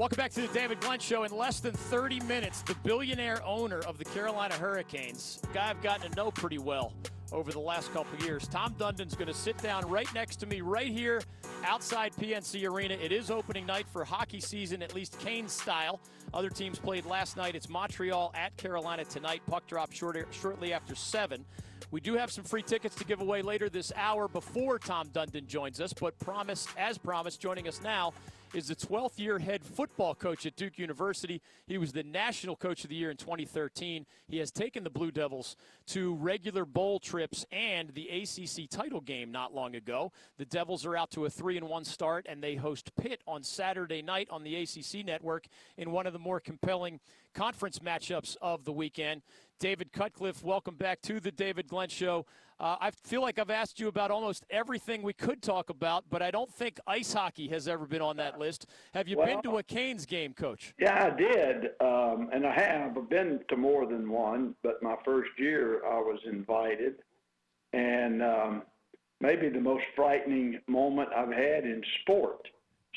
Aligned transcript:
Welcome 0.00 0.16
back 0.16 0.30
to 0.30 0.40
the 0.40 0.48
David 0.48 0.80
Glenn 0.80 0.98
Show. 0.98 1.24
In 1.24 1.30
less 1.30 1.60
than 1.60 1.74
30 1.74 2.20
minutes, 2.20 2.62
the 2.62 2.74
billionaire 2.76 3.44
owner 3.44 3.80
of 3.80 3.98
the 3.98 4.04
Carolina 4.06 4.54
Hurricanes, 4.54 5.42
guy 5.52 5.68
I've 5.68 5.82
gotten 5.82 6.10
to 6.10 6.16
know 6.16 6.30
pretty 6.30 6.56
well 6.56 6.94
over 7.32 7.52
the 7.52 7.60
last 7.60 7.92
couple 7.92 8.18
years, 8.24 8.48
Tom 8.48 8.74
Dundon's 8.78 9.14
going 9.14 9.28
to 9.28 9.34
sit 9.34 9.58
down 9.58 9.86
right 9.90 10.08
next 10.14 10.36
to 10.36 10.46
me, 10.46 10.62
right 10.62 10.90
here 10.90 11.20
outside 11.66 12.14
PNC 12.14 12.66
Arena. 12.66 12.94
It 12.94 13.12
is 13.12 13.30
opening 13.30 13.66
night 13.66 13.86
for 13.92 14.02
hockey 14.02 14.40
season, 14.40 14.82
at 14.82 14.94
least 14.94 15.18
Canes 15.18 15.52
style. 15.52 16.00
Other 16.32 16.48
teams 16.48 16.78
played 16.78 17.04
last 17.04 17.36
night. 17.36 17.54
It's 17.54 17.68
Montreal 17.68 18.32
at 18.34 18.56
Carolina 18.56 19.04
tonight. 19.04 19.42
Puck 19.50 19.66
drop 19.66 19.92
short, 19.92 20.16
shortly 20.30 20.72
after 20.72 20.94
7. 20.94 21.44
We 21.92 22.00
do 22.00 22.14
have 22.14 22.30
some 22.30 22.44
free 22.44 22.62
tickets 22.62 22.94
to 22.96 23.04
give 23.04 23.20
away 23.20 23.42
later 23.42 23.68
this 23.68 23.92
hour 23.96 24.28
before 24.28 24.78
Tom 24.78 25.08
Dundon 25.08 25.46
joins 25.46 25.80
us, 25.80 25.92
but 25.92 26.16
promised, 26.20 26.68
as 26.78 26.98
promised, 26.98 27.40
joining 27.40 27.66
us 27.66 27.80
now 27.82 28.12
is 28.54 28.68
the 28.68 28.76
12th 28.76 29.18
year 29.18 29.38
head 29.38 29.64
football 29.64 30.14
coach 30.14 30.46
at 30.46 30.56
Duke 30.56 30.78
University. 30.78 31.40
He 31.66 31.78
was 31.78 31.92
the 31.92 32.02
national 32.02 32.56
coach 32.56 32.84
of 32.84 32.90
the 32.90 32.96
year 32.96 33.10
in 33.10 33.16
2013. 33.16 34.06
He 34.28 34.38
has 34.38 34.50
taken 34.50 34.84
the 34.84 34.90
Blue 34.90 35.10
Devils 35.10 35.56
to 35.88 36.14
regular 36.14 36.64
bowl 36.64 36.98
trips 36.98 37.44
and 37.52 37.92
the 37.94 38.08
ACC 38.08 38.68
title 38.68 39.00
game 39.00 39.30
not 39.30 39.54
long 39.54 39.74
ago. 39.74 40.12
The 40.36 40.44
Devils 40.44 40.84
are 40.84 40.96
out 40.96 41.10
to 41.12 41.24
a 41.24 41.30
3 41.30 41.58
and 41.58 41.68
1 41.68 41.84
start 41.84 42.26
and 42.28 42.42
they 42.42 42.56
host 42.56 42.94
Pitt 42.96 43.20
on 43.26 43.42
Saturday 43.42 44.02
night 44.02 44.28
on 44.30 44.42
the 44.42 44.56
ACC 44.56 45.04
network 45.04 45.46
in 45.76 45.90
one 45.92 46.06
of 46.06 46.12
the 46.12 46.18
more 46.18 46.40
compelling 46.40 47.00
conference 47.34 47.78
matchups 47.78 48.36
of 48.42 48.64
the 48.64 48.72
weekend. 48.72 49.22
David 49.60 49.92
Cutcliffe, 49.92 50.42
welcome 50.42 50.74
back 50.74 51.02
to 51.02 51.20
the 51.20 51.30
David 51.30 51.68
Glenn 51.68 51.90
Show. 51.90 52.24
Uh, 52.58 52.76
I 52.80 52.90
feel 52.90 53.20
like 53.20 53.38
I've 53.38 53.50
asked 53.50 53.78
you 53.78 53.88
about 53.88 54.10
almost 54.10 54.46
everything 54.48 55.02
we 55.02 55.12
could 55.12 55.42
talk 55.42 55.68
about, 55.68 56.04
but 56.08 56.22
I 56.22 56.30
don't 56.30 56.50
think 56.50 56.80
ice 56.86 57.12
hockey 57.12 57.46
has 57.48 57.68
ever 57.68 57.84
been 57.84 58.00
on 58.00 58.16
that 58.16 58.38
list. 58.38 58.64
Have 58.94 59.06
you 59.06 59.18
well, 59.18 59.26
been 59.26 59.42
to 59.42 59.58
a 59.58 59.62
Canes 59.62 60.06
game, 60.06 60.32
Coach? 60.32 60.72
Yeah, 60.78 61.04
I 61.04 61.10
did, 61.10 61.64
um, 61.78 62.30
and 62.32 62.46
I 62.46 62.54
have. 62.54 62.96
I've 62.96 63.10
been 63.10 63.40
to 63.50 63.56
more 63.58 63.84
than 63.84 64.10
one, 64.10 64.54
but 64.62 64.82
my 64.82 64.96
first 65.04 65.28
year 65.36 65.84
I 65.84 65.98
was 65.98 66.20
invited, 66.24 67.02
and 67.74 68.22
um, 68.22 68.62
maybe 69.20 69.50
the 69.50 69.60
most 69.60 69.84
frightening 69.94 70.58
moment 70.68 71.10
I've 71.14 71.32
had 71.32 71.64
in 71.64 71.82
sport. 72.00 72.48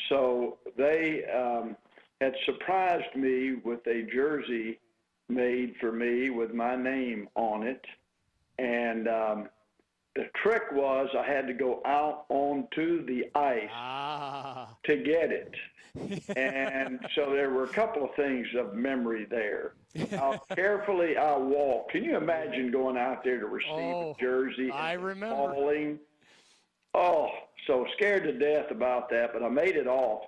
So 0.07 0.59
they 0.77 1.25
um, 1.25 1.75
had 2.21 2.33
surprised 2.45 3.13
me 3.17 3.55
with 3.65 3.85
a 3.85 4.07
jersey 4.13 4.79
made 5.29 5.75
for 5.79 5.91
me 5.91 6.29
with 6.29 6.53
my 6.53 6.75
name 6.75 7.27
on 7.35 7.63
it. 7.63 7.83
And 8.59 9.07
um, 9.07 9.49
the 10.15 10.25
trick 10.41 10.63
was 10.71 11.09
I 11.17 11.25
had 11.25 11.47
to 11.47 11.53
go 11.53 11.81
out 11.85 12.25
onto 12.29 13.05
the 13.05 13.25
ice 13.35 13.69
ah. 13.71 14.75
to 14.85 14.97
get 14.97 15.31
it. 15.31 15.53
and 16.35 16.99
so 17.15 17.31
there 17.31 17.51
were 17.51 17.65
a 17.65 17.69
couple 17.69 18.03
of 18.03 18.15
things 18.15 18.47
of 18.57 18.73
memory 18.73 19.25
there. 19.29 19.73
How 20.11 20.39
carefully 20.55 21.17
I 21.17 21.37
walked. 21.37 21.91
Can 21.91 22.03
you 22.03 22.17
imagine 22.17 22.71
going 22.71 22.97
out 22.97 23.23
there 23.23 23.39
to 23.39 23.45
receive 23.45 23.69
oh, 23.69 24.15
a 24.17 24.21
jersey? 24.21 24.71
I 24.71 24.93
remember. 24.93 25.53
Falling? 25.53 25.99
Oh, 26.95 27.29
so 27.67 27.85
scared 27.97 28.23
to 28.23 28.33
death 28.33 28.71
about 28.71 29.09
that, 29.11 29.33
but 29.33 29.43
I 29.43 29.49
made 29.49 29.75
it 29.75 29.87
off. 29.87 30.23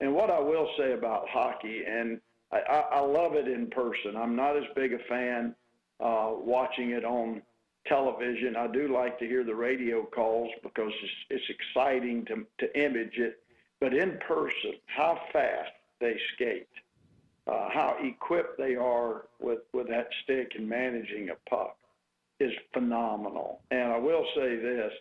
And 0.00 0.14
what 0.14 0.30
I 0.30 0.38
will 0.38 0.68
say 0.78 0.92
about 0.92 1.28
hockey, 1.28 1.82
and 1.86 2.20
I, 2.52 2.58
I, 2.58 2.80
I 2.92 3.00
love 3.00 3.34
it 3.34 3.48
in 3.48 3.68
person. 3.68 4.16
I'm 4.16 4.36
not 4.36 4.56
as 4.56 4.64
big 4.74 4.92
a 4.92 4.98
fan 5.08 5.54
uh, 6.00 6.32
watching 6.36 6.90
it 6.90 7.04
on 7.04 7.42
television. 7.86 8.56
I 8.56 8.66
do 8.66 8.92
like 8.92 9.18
to 9.18 9.26
hear 9.26 9.44
the 9.44 9.54
radio 9.54 10.04
calls 10.04 10.50
because 10.62 10.92
it's, 11.02 11.12
it's 11.30 11.58
exciting 11.58 12.24
to, 12.26 12.46
to 12.58 12.80
image 12.80 13.16
it. 13.16 13.42
But 13.80 13.94
in 13.94 14.18
person, 14.26 14.74
how 14.86 15.18
fast 15.32 15.70
they 16.00 16.18
skate, 16.34 16.68
uh, 17.46 17.70
how 17.72 17.96
equipped 18.02 18.58
they 18.58 18.76
are 18.76 19.26
with, 19.40 19.60
with 19.72 19.88
that 19.88 20.08
stick 20.24 20.52
and 20.56 20.68
managing 20.68 21.30
a 21.30 21.50
puck 21.50 21.76
is 22.38 22.52
phenomenal. 22.72 23.60
And 23.70 23.92
I 23.92 23.98
will 23.98 24.24
say 24.34 24.56
this 24.56 24.92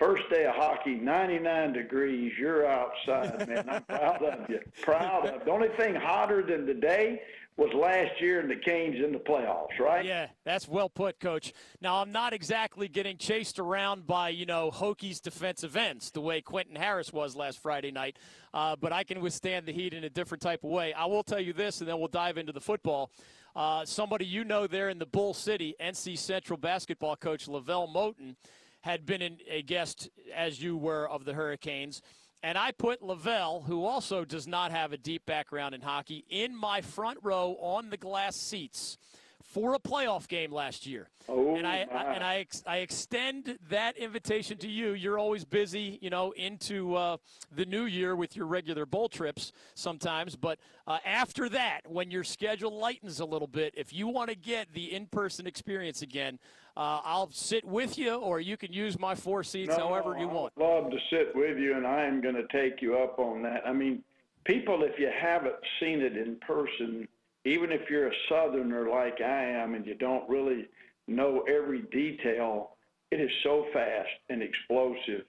First 0.00 0.30
day 0.30 0.46
of 0.46 0.54
hockey, 0.54 0.94
99 0.94 1.74
degrees. 1.74 2.32
You're 2.38 2.66
outside, 2.66 3.46
man. 3.46 3.68
I'm 3.68 3.82
proud 3.88 4.22
of 4.22 4.48
you. 4.48 4.60
Proud 4.80 5.26
of. 5.26 5.44
The 5.44 5.50
only 5.50 5.68
thing 5.76 5.94
hotter 5.94 6.42
than 6.42 6.64
today 6.64 7.20
was 7.58 7.68
last 7.74 8.18
year 8.18 8.40
in 8.40 8.48
the 8.48 8.56
Canes 8.56 8.96
in 9.04 9.12
the 9.12 9.18
playoffs, 9.18 9.78
right? 9.78 10.02
Yeah, 10.02 10.28
that's 10.42 10.66
well 10.66 10.88
put, 10.88 11.20
Coach. 11.20 11.52
Now 11.82 11.96
I'm 11.96 12.12
not 12.12 12.32
exactly 12.32 12.88
getting 12.88 13.18
chased 13.18 13.58
around 13.58 14.06
by 14.06 14.30
you 14.30 14.46
know 14.46 14.70
Hokies 14.70 15.20
defensive 15.20 15.76
ends 15.76 16.10
the 16.10 16.22
way 16.22 16.40
Quentin 16.40 16.76
Harris 16.76 17.12
was 17.12 17.36
last 17.36 17.58
Friday 17.58 17.90
night, 17.90 18.16
uh, 18.54 18.76
but 18.80 18.94
I 18.94 19.04
can 19.04 19.20
withstand 19.20 19.66
the 19.66 19.72
heat 19.72 19.92
in 19.92 20.04
a 20.04 20.10
different 20.10 20.40
type 20.40 20.64
of 20.64 20.70
way. 20.70 20.94
I 20.94 21.04
will 21.04 21.22
tell 21.22 21.40
you 21.40 21.52
this, 21.52 21.80
and 21.80 21.88
then 21.88 21.98
we'll 21.98 22.08
dive 22.08 22.38
into 22.38 22.52
the 22.52 22.60
football. 22.60 23.10
Uh, 23.54 23.84
somebody 23.84 24.24
you 24.24 24.44
know 24.44 24.66
there 24.66 24.88
in 24.88 24.98
the 24.98 25.04
Bull 25.04 25.34
City, 25.34 25.74
NC 25.78 26.16
Central 26.16 26.56
basketball 26.56 27.16
coach 27.16 27.46
LeVelle 27.46 27.88
Moton 27.88 28.36
had 28.80 29.06
been 29.06 29.22
in, 29.22 29.38
a 29.48 29.62
guest, 29.62 30.08
as 30.34 30.62
you 30.62 30.76
were, 30.76 31.08
of 31.08 31.24
the 31.24 31.34
Hurricanes. 31.34 32.02
And 32.42 32.56
I 32.56 32.72
put 32.72 33.02
LeVelle, 33.02 33.64
who 33.66 33.84
also 33.84 34.24
does 34.24 34.46
not 34.46 34.70
have 34.70 34.92
a 34.92 34.96
deep 34.96 35.26
background 35.26 35.74
in 35.74 35.82
hockey, 35.82 36.24
in 36.30 36.56
my 36.56 36.80
front 36.80 37.18
row 37.22 37.56
on 37.60 37.90
the 37.90 37.98
glass 37.98 38.34
seats 38.36 38.96
for 39.42 39.74
a 39.74 39.78
playoff 39.78 40.28
game 40.28 40.52
last 40.52 40.86
year. 40.86 41.08
Oh, 41.28 41.56
and 41.56 41.66
I, 41.66 41.86
I, 41.92 42.14
and 42.14 42.24
I 42.24 42.36
ex, 42.36 42.62
I 42.66 42.78
extend 42.78 43.58
that 43.68 43.96
invitation 43.96 44.56
to 44.58 44.68
you. 44.68 44.92
You're 44.92 45.18
always 45.18 45.44
busy, 45.44 45.98
you 46.00 46.08
know, 46.08 46.30
into 46.32 46.94
uh, 46.94 47.16
the 47.54 47.66
new 47.66 47.84
year 47.84 48.14
with 48.14 48.36
your 48.36 48.46
regular 48.46 48.86
bowl 48.86 49.08
trips 49.08 49.52
sometimes. 49.74 50.36
But 50.36 50.58
uh, 50.86 50.98
after 51.04 51.48
that, 51.50 51.80
when 51.86 52.10
your 52.10 52.24
schedule 52.24 52.78
lightens 52.78 53.20
a 53.20 53.24
little 53.24 53.48
bit, 53.48 53.74
if 53.76 53.92
you 53.92 54.08
want 54.08 54.30
to 54.30 54.36
get 54.36 54.72
the 54.72 54.92
in-person 54.92 55.46
experience 55.46 56.00
again, 56.00 56.38
uh, 56.76 57.00
I'll 57.04 57.30
sit 57.30 57.64
with 57.64 57.98
you, 57.98 58.14
or 58.14 58.40
you 58.40 58.56
can 58.56 58.72
use 58.72 58.98
my 58.98 59.14
four 59.14 59.42
seats 59.42 59.76
no, 59.76 59.88
however 59.88 60.16
you 60.18 60.28
want. 60.28 60.52
I'd 60.56 60.62
love 60.62 60.90
to 60.90 60.98
sit 61.10 61.34
with 61.34 61.58
you, 61.58 61.76
and 61.76 61.86
I 61.86 62.04
am 62.04 62.20
going 62.20 62.36
to 62.36 62.46
take 62.52 62.80
you 62.80 62.98
up 62.98 63.18
on 63.18 63.42
that. 63.42 63.62
I 63.66 63.72
mean, 63.72 64.02
people, 64.44 64.82
if 64.82 64.98
you 64.98 65.10
haven't 65.20 65.56
seen 65.80 66.00
it 66.00 66.16
in 66.16 66.36
person, 66.36 67.06
even 67.44 67.72
if 67.72 67.88
you're 67.88 68.08
a 68.08 68.14
Southerner 68.28 68.88
like 68.88 69.20
I 69.20 69.44
am 69.44 69.74
and 69.74 69.86
you 69.86 69.94
don't 69.94 70.28
really 70.28 70.66
know 71.08 71.42
every 71.48 71.82
detail, 71.92 72.76
it 73.10 73.20
is 73.20 73.30
so 73.42 73.66
fast 73.72 74.08
and 74.28 74.42
explosive. 74.42 75.24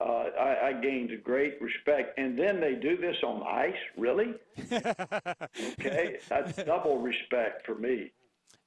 Uh, 0.00 0.24
I, 0.38 0.68
I 0.68 0.72
gained 0.82 1.12
a 1.12 1.16
great 1.16 1.60
respect. 1.62 2.18
And 2.18 2.36
then 2.36 2.60
they 2.60 2.74
do 2.74 2.96
this 2.96 3.16
on 3.24 3.42
ice, 3.46 3.74
really? 3.96 4.34
okay, 4.72 6.18
that's 6.28 6.56
double 6.66 6.98
respect 6.98 7.64
for 7.64 7.76
me. 7.76 8.10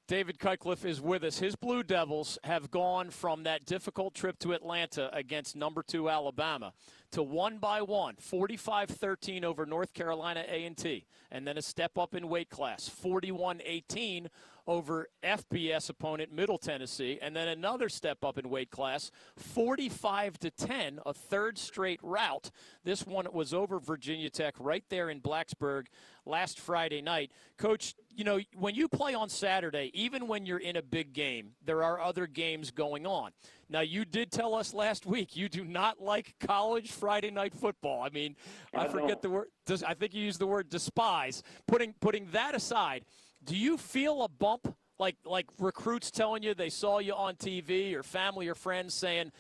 David 0.07 0.38
Cutcliffe 0.38 0.85
is 0.85 1.01
with 1.01 1.23
us. 1.23 1.39
His 1.39 1.55
Blue 1.55 1.81
Devils 1.81 2.38
have 2.43 2.69
gone 2.69 3.09
from 3.09 3.41
that 3.43 3.66
difficult 3.66 4.13
trip 4.13 4.38
to 4.39 4.51
Atlanta 4.51 5.09
against 5.11 5.55
number 5.55 5.81
two 5.81 6.11
Alabama 6.11 6.73
to 7.11 7.23
one 7.23 7.57
by 7.57 7.81
one, 7.81 8.15
45-13 8.17 9.44
over 9.44 9.65
North 9.65 9.95
Carolina 9.95 10.44
A&T, 10.47 11.07
and 11.31 11.47
then 11.47 11.57
a 11.57 11.61
step 11.61 11.97
up 11.97 12.13
in 12.13 12.29
weight 12.29 12.51
class, 12.51 12.88
41-18 13.03 14.27
over 14.67 15.09
FBS 15.23 15.89
opponent 15.89 16.31
Middle 16.31 16.57
Tennessee, 16.57 17.19
and 17.21 17.35
then 17.35 17.47
another 17.47 17.89
step 17.89 18.23
up 18.23 18.37
in 18.37 18.49
weight 18.49 18.71
class, 18.71 19.11
45 19.37 20.39
to 20.39 20.51
10, 20.51 20.99
a 21.05 21.13
third 21.13 21.57
straight 21.57 21.99
rout. 22.01 22.51
This 22.83 23.05
one 23.05 23.27
was 23.31 23.53
over 23.53 23.79
Virginia 23.79 24.29
Tech 24.29 24.55
right 24.59 24.83
there 24.89 25.09
in 25.09 25.21
Blacksburg 25.21 25.87
last 26.25 26.59
Friday 26.59 27.01
night. 27.01 27.31
Coach, 27.57 27.95
you 28.09 28.23
know, 28.23 28.39
when 28.55 28.75
you 28.75 28.87
play 28.87 29.13
on 29.13 29.29
Saturday, 29.29 29.91
even 29.93 30.27
when 30.27 30.45
you're 30.45 30.57
in 30.59 30.75
a 30.75 30.81
big 30.81 31.13
game, 31.13 31.51
there 31.63 31.83
are 31.83 32.01
other 32.01 32.27
games 32.27 32.71
going 32.71 33.05
on. 33.05 33.31
Now, 33.69 33.81
you 33.81 34.05
did 34.05 34.31
tell 34.31 34.53
us 34.53 34.73
last 34.73 35.05
week 35.05 35.35
you 35.35 35.49
do 35.49 35.63
not 35.63 36.01
like 36.01 36.35
college 36.39 36.91
Friday 36.91 37.31
night 37.31 37.53
football. 37.53 38.03
I 38.03 38.09
mean, 38.09 38.35
I, 38.73 38.85
I 38.85 38.88
forget 38.88 39.21
the 39.21 39.29
word. 39.29 39.47
I 39.85 39.94
think 39.95 40.13
you 40.13 40.23
used 40.23 40.39
the 40.39 40.47
word 40.47 40.69
despise. 40.69 41.41
Putting 41.68 41.94
putting 42.00 42.27
that 42.31 42.53
aside, 42.53 43.06
do 43.45 43.56
you 43.56 43.77
feel 43.77 44.24
a 44.24 44.27
bump 44.27 44.75
like 45.00 45.15
like 45.25 45.47
recruits 45.59 46.12
telling 46.12 46.44
you 46.44 46.53
they 46.53 46.69
saw 46.69 47.00
you 47.00 47.13
on 47.13 47.36
TV 47.36 47.94
or 47.94 48.03
family 48.03 48.47
or 48.47 48.56
friends 48.56 48.94
saying, 48.94 49.31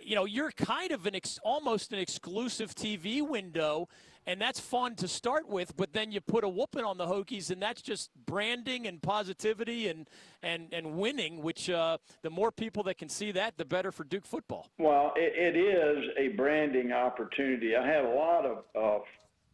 you 0.00 0.14
know, 0.14 0.24
you're 0.24 0.50
kind 0.50 0.92
of 0.92 1.06
an 1.06 1.14
ex- 1.14 1.38
almost 1.42 1.92
an 1.92 1.98
exclusive 1.98 2.74
TV 2.74 3.26
window, 3.26 3.88
and 4.26 4.40
that's 4.40 4.58
fun 4.58 4.96
to 4.96 5.06
start 5.06 5.48
with. 5.48 5.76
But 5.76 5.92
then 5.92 6.10
you 6.10 6.20
put 6.20 6.42
a 6.42 6.48
whooping 6.48 6.84
on 6.84 6.98
the 6.98 7.06
Hokies, 7.06 7.50
and 7.50 7.62
that's 7.62 7.82
just 7.82 8.10
branding 8.26 8.86
and 8.86 9.00
positivity 9.00 9.88
and 9.88 10.08
and 10.42 10.68
and 10.72 10.96
winning. 10.96 11.42
Which 11.42 11.70
uh, 11.70 11.98
the 12.22 12.30
more 12.30 12.50
people 12.50 12.82
that 12.84 12.98
can 12.98 13.08
see 13.08 13.32
that, 13.32 13.56
the 13.56 13.64
better 13.64 13.92
for 13.92 14.04
Duke 14.04 14.26
football. 14.26 14.68
Well, 14.78 15.12
it, 15.16 15.54
it 15.54 15.58
is 15.58 16.04
a 16.18 16.28
branding 16.36 16.92
opportunity. 16.92 17.76
I 17.76 17.86
have 17.86 18.04
a 18.04 18.14
lot 18.14 18.44
of 18.44 18.64
uh, 18.74 19.04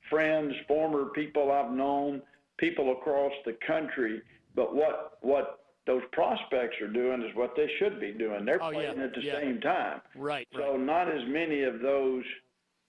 friends, 0.08 0.54
former 0.66 1.06
people 1.06 1.52
I've 1.52 1.72
known 1.72 2.22
people 2.62 2.93
across 2.93 3.32
the 3.44 3.56
country. 3.67 4.23
But 4.55 4.75
what 4.75 5.19
what 5.20 5.59
those 5.87 6.03
prospects 6.12 6.76
are 6.81 6.93
doing 6.93 7.23
is 7.23 7.35
what 7.35 7.55
they 7.56 7.69
should 7.79 8.00
be 8.00 8.12
doing. 8.12 8.44
They're 8.44 8.62
oh, 8.62 8.70
playing 8.70 8.99
yeah, 8.99 9.05
at 9.05 9.14
the 9.14 9.23
yeah. 9.23 9.41
same 9.41 9.61
time. 9.61 10.00
Right. 10.14 10.47
So 10.55 10.73
right. 10.73 10.81
not 10.81 11.09
as 11.09 11.23
many 11.26 11.64
of 11.64 11.81
those 11.81 12.23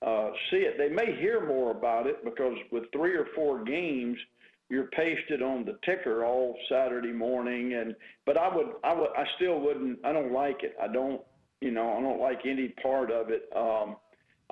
uh, 0.06 0.30
see 0.52 0.58
it. 0.58 0.78
They 0.78 0.90
may 0.90 1.18
hear 1.20 1.46
more 1.46 1.72
about 1.72 2.08
it 2.08 2.24
because 2.24 2.56
with 2.72 2.84
three 2.92 3.16
or 3.16 3.28
four 3.36 3.64
games, 3.64 4.18
you're 4.70 4.88
pasted 4.88 5.42
on 5.42 5.66
the 5.66 5.78
ticker 5.86 6.26
all 6.26 6.56
Saturday 6.70 7.12
morning. 7.12 7.74
And 7.74 7.96
but 8.26 8.38
I 8.38 8.54
would, 8.54 8.68
I 8.84 8.94
would, 8.94 9.10
I 9.18 9.24
still 9.38 9.60
wouldn't. 9.60 10.00
I 10.06 10.14
don't 10.14 10.34
like 10.34 10.64
it. 10.64 10.76
I 10.82 10.88
don't, 10.92 11.22
you 11.62 11.72
know, 11.72 11.98
I 11.98 12.02
don't 12.02 12.20
like 12.20 12.42
any 12.46 12.70
part 12.82 13.12
of 13.12 13.30
it. 13.30 13.50
Um, 13.56 13.96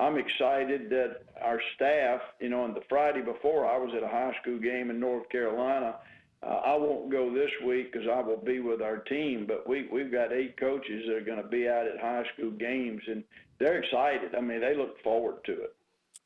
I'm 0.01 0.17
excited 0.17 0.89
that 0.89 1.17
our 1.39 1.61
staff, 1.75 2.21
you 2.39 2.49
know, 2.49 2.63
on 2.63 2.73
the 2.73 2.81
Friday 2.89 3.21
before, 3.21 3.67
I 3.67 3.77
was 3.77 3.93
at 3.95 4.01
a 4.01 4.07
high 4.07 4.33
school 4.41 4.57
game 4.57 4.89
in 4.89 4.99
North 4.99 5.29
Carolina. 5.29 5.97
Uh, 6.41 6.59
I 6.65 6.75
won't 6.75 7.11
go 7.11 7.31
this 7.31 7.51
week 7.63 7.93
because 7.93 8.07
I 8.11 8.19
will 8.21 8.41
be 8.43 8.61
with 8.61 8.81
our 8.81 8.97
team, 8.97 9.45
but 9.47 9.69
we 9.69 9.87
we've 9.91 10.11
got 10.11 10.33
eight 10.33 10.59
coaches 10.59 11.03
that 11.05 11.15
are 11.15 11.21
going 11.21 11.41
to 11.41 11.47
be 11.47 11.69
out 11.69 11.85
at 11.85 11.99
high 12.01 12.23
school 12.33 12.49
games, 12.49 13.03
and 13.07 13.23
they're 13.59 13.77
excited. 13.77 14.33
I 14.33 14.41
mean, 14.41 14.59
they 14.59 14.75
look 14.75 14.99
forward 15.03 15.43
to 15.45 15.51
it. 15.51 15.75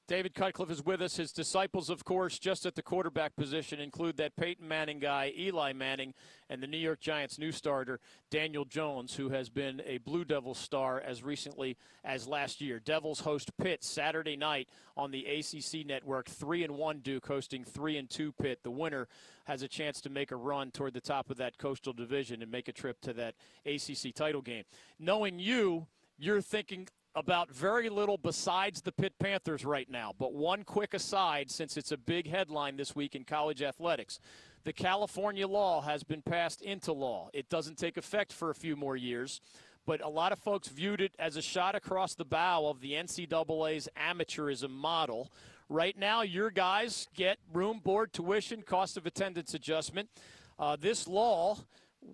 David 0.07 0.36
Cutcliffe 0.36 0.69
is 0.69 0.86
with 0.86 1.02
us. 1.02 1.18
His 1.18 1.31
disciples, 1.31 1.90
of 1.90 2.06
course, 2.06 2.38
just 2.38 2.68
at 2.68 2.75
the 2.75 2.84
quarterback 2.84 3.36
position 3.36 3.80
include 3.80 4.18
that 4.18 4.36
Peyton 4.36 4.68
Manning 4.68 5.00
guy, 5.00 5.34
Eli 5.36 5.74
Manning, 5.74 6.13
and 6.48 6.62
the 6.62 6.68
New 6.68 6.78
York 6.78 7.00
Giants' 7.00 7.40
new 7.40 7.52
starter, 7.52 8.00
Daniel 8.30 8.66
Jones, 8.66 9.16
who 9.16 9.30
has 9.30 9.50
been 9.50 9.81
a 9.84 9.98
Blue 9.98 10.24
Devils 10.24 10.60
star 10.60 11.02
as 11.02 11.24
recently 11.24 11.75
as 12.04 12.28
last 12.28 12.62
year. 12.62 12.80
Devils 12.80 13.22
host 13.22 13.57
Pitt 13.57 13.84
Saturday 13.84 14.36
night 14.36 14.69
on 14.96 15.10
the 15.10 15.25
ACC 15.25 15.84
network. 15.88 16.30
Three 16.30 16.63
and 16.63 16.75
one 16.75 17.00
Duke 17.00 17.25
hosting 17.25 17.63
three 17.63 17.98
and 17.98 18.08
two 18.08 18.31
Pitt. 18.31 18.60
The 18.62 18.69
winner 18.69 19.08
has 19.46 19.63
a 19.63 19.68
chance 19.68 20.01
to 20.01 20.12
make 20.12 20.31
a 20.31 20.36
run 20.36 20.69
toward 20.69 20.94
the 20.94 21.01
top 21.01 21.31
of 21.31 21.38
that 21.38 21.58
coastal 21.58 21.94
division 21.94 22.44
and 22.44 22.51
make 22.51 22.68
a 22.68 22.74
trip 22.74 23.01
to 23.01 23.13
that 23.13 23.34
ACC 23.66 24.13
title 24.13 24.44
game. 24.44 24.66
Knowing 25.00 25.40
you, 25.40 25.88
you're 26.19 26.42
thinking 26.42 26.88
about 27.16 27.50
very 27.52 27.90
little 27.90 28.18
besides 28.18 28.82
the 28.82 28.92
Pitt 28.92 29.14
Panthers 29.20 29.64
right 29.64 29.90
now. 29.90 30.14
But 30.18 30.34
one 30.34 30.64
quick 30.64 30.94
aside, 30.94 31.50
since 31.50 31.78
it's 31.78 31.92
a 31.92 31.98
big 31.98 32.28
headline 32.28 32.78
this 32.78 32.96
week 32.96 33.16
in 33.16 33.24
college 33.24 33.62
athletics. 33.62 34.20
The 34.66 34.74
California 34.74 35.48
law 35.48 35.82
has 35.82 36.04
been 36.04 36.22
passed 36.22 36.62
into 36.62 36.92
law. 36.92 37.30
It 37.34 37.50
doesn't 37.50 37.78
take 37.78 37.98
effect 37.98 38.34
for 38.34 38.50
a 38.50 38.56
few 38.56 38.76
more 38.76 38.98
years, 38.98 39.40
but 39.86 40.02
a 40.02 40.10
lot 40.10 40.32
of 40.32 40.40
folks 40.40 40.68
viewed 40.68 41.02
it 41.02 41.14
as 41.20 41.38
a 41.38 41.42
shot 41.42 41.76
across 41.76 42.16
the 42.16 42.26
bow 42.26 42.66
of 42.66 42.82
the 42.82 42.94
NCAA's 42.94 43.88
amateurism 43.96 44.72
model. 44.72 45.32
Right 45.70 45.98
now, 45.98 46.24
your 46.24 46.50
guys 46.50 47.08
get 47.16 47.38
room, 47.54 47.80
board, 47.84 48.12
tuition, 48.12 48.64
cost 48.64 48.98
of 48.98 49.06
attendance 49.06 49.54
adjustment. 49.54 50.10
Uh, 50.58 50.76
this 50.80 51.08
law 51.08 51.58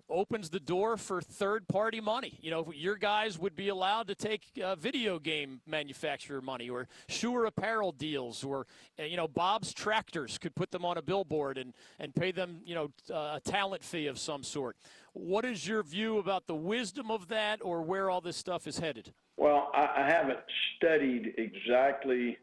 opens 0.08 0.50
the 0.50 0.60
door 0.60 0.96
for 0.96 1.20
third 1.20 1.66
party 1.68 2.00
money. 2.00 2.38
You 2.40 2.50
know, 2.50 2.72
your 2.74 2.96
guys 2.96 3.38
would 3.38 3.56
be 3.56 3.68
allowed 3.68 4.08
to 4.08 4.14
take 4.14 4.42
uh, 4.62 4.74
video 4.76 5.18
game 5.18 5.60
manufacturer 5.66 6.40
money 6.40 6.68
or 6.68 6.88
Sure 7.08 7.46
apparel 7.46 7.92
deals 7.92 8.44
or, 8.44 8.66
uh, 8.98 9.04
you 9.04 9.16
know, 9.16 9.28
Bob's 9.28 9.72
Tractors 9.72 10.38
could 10.38 10.54
put 10.54 10.70
them 10.70 10.84
on 10.84 10.98
a 10.98 11.02
billboard 11.02 11.58
and, 11.58 11.74
and 11.98 12.14
pay 12.14 12.32
them, 12.32 12.60
you 12.64 12.74
know, 12.74 12.90
uh, 13.10 13.36
a 13.36 13.40
talent 13.44 13.82
fee 13.82 14.06
of 14.06 14.18
some 14.18 14.42
sort. 14.42 14.76
What 15.12 15.44
is 15.44 15.66
your 15.66 15.82
view 15.82 16.18
about 16.18 16.46
the 16.46 16.54
wisdom 16.54 17.10
of 17.10 17.28
that 17.28 17.60
or 17.62 17.82
where 17.82 18.08
all 18.08 18.20
this 18.20 18.36
stuff 18.36 18.66
is 18.66 18.78
headed? 18.78 19.12
Well, 19.36 19.70
I, 19.74 19.88
I 19.96 20.08
haven't 20.08 20.40
studied 20.76 21.34
exactly 21.38 22.38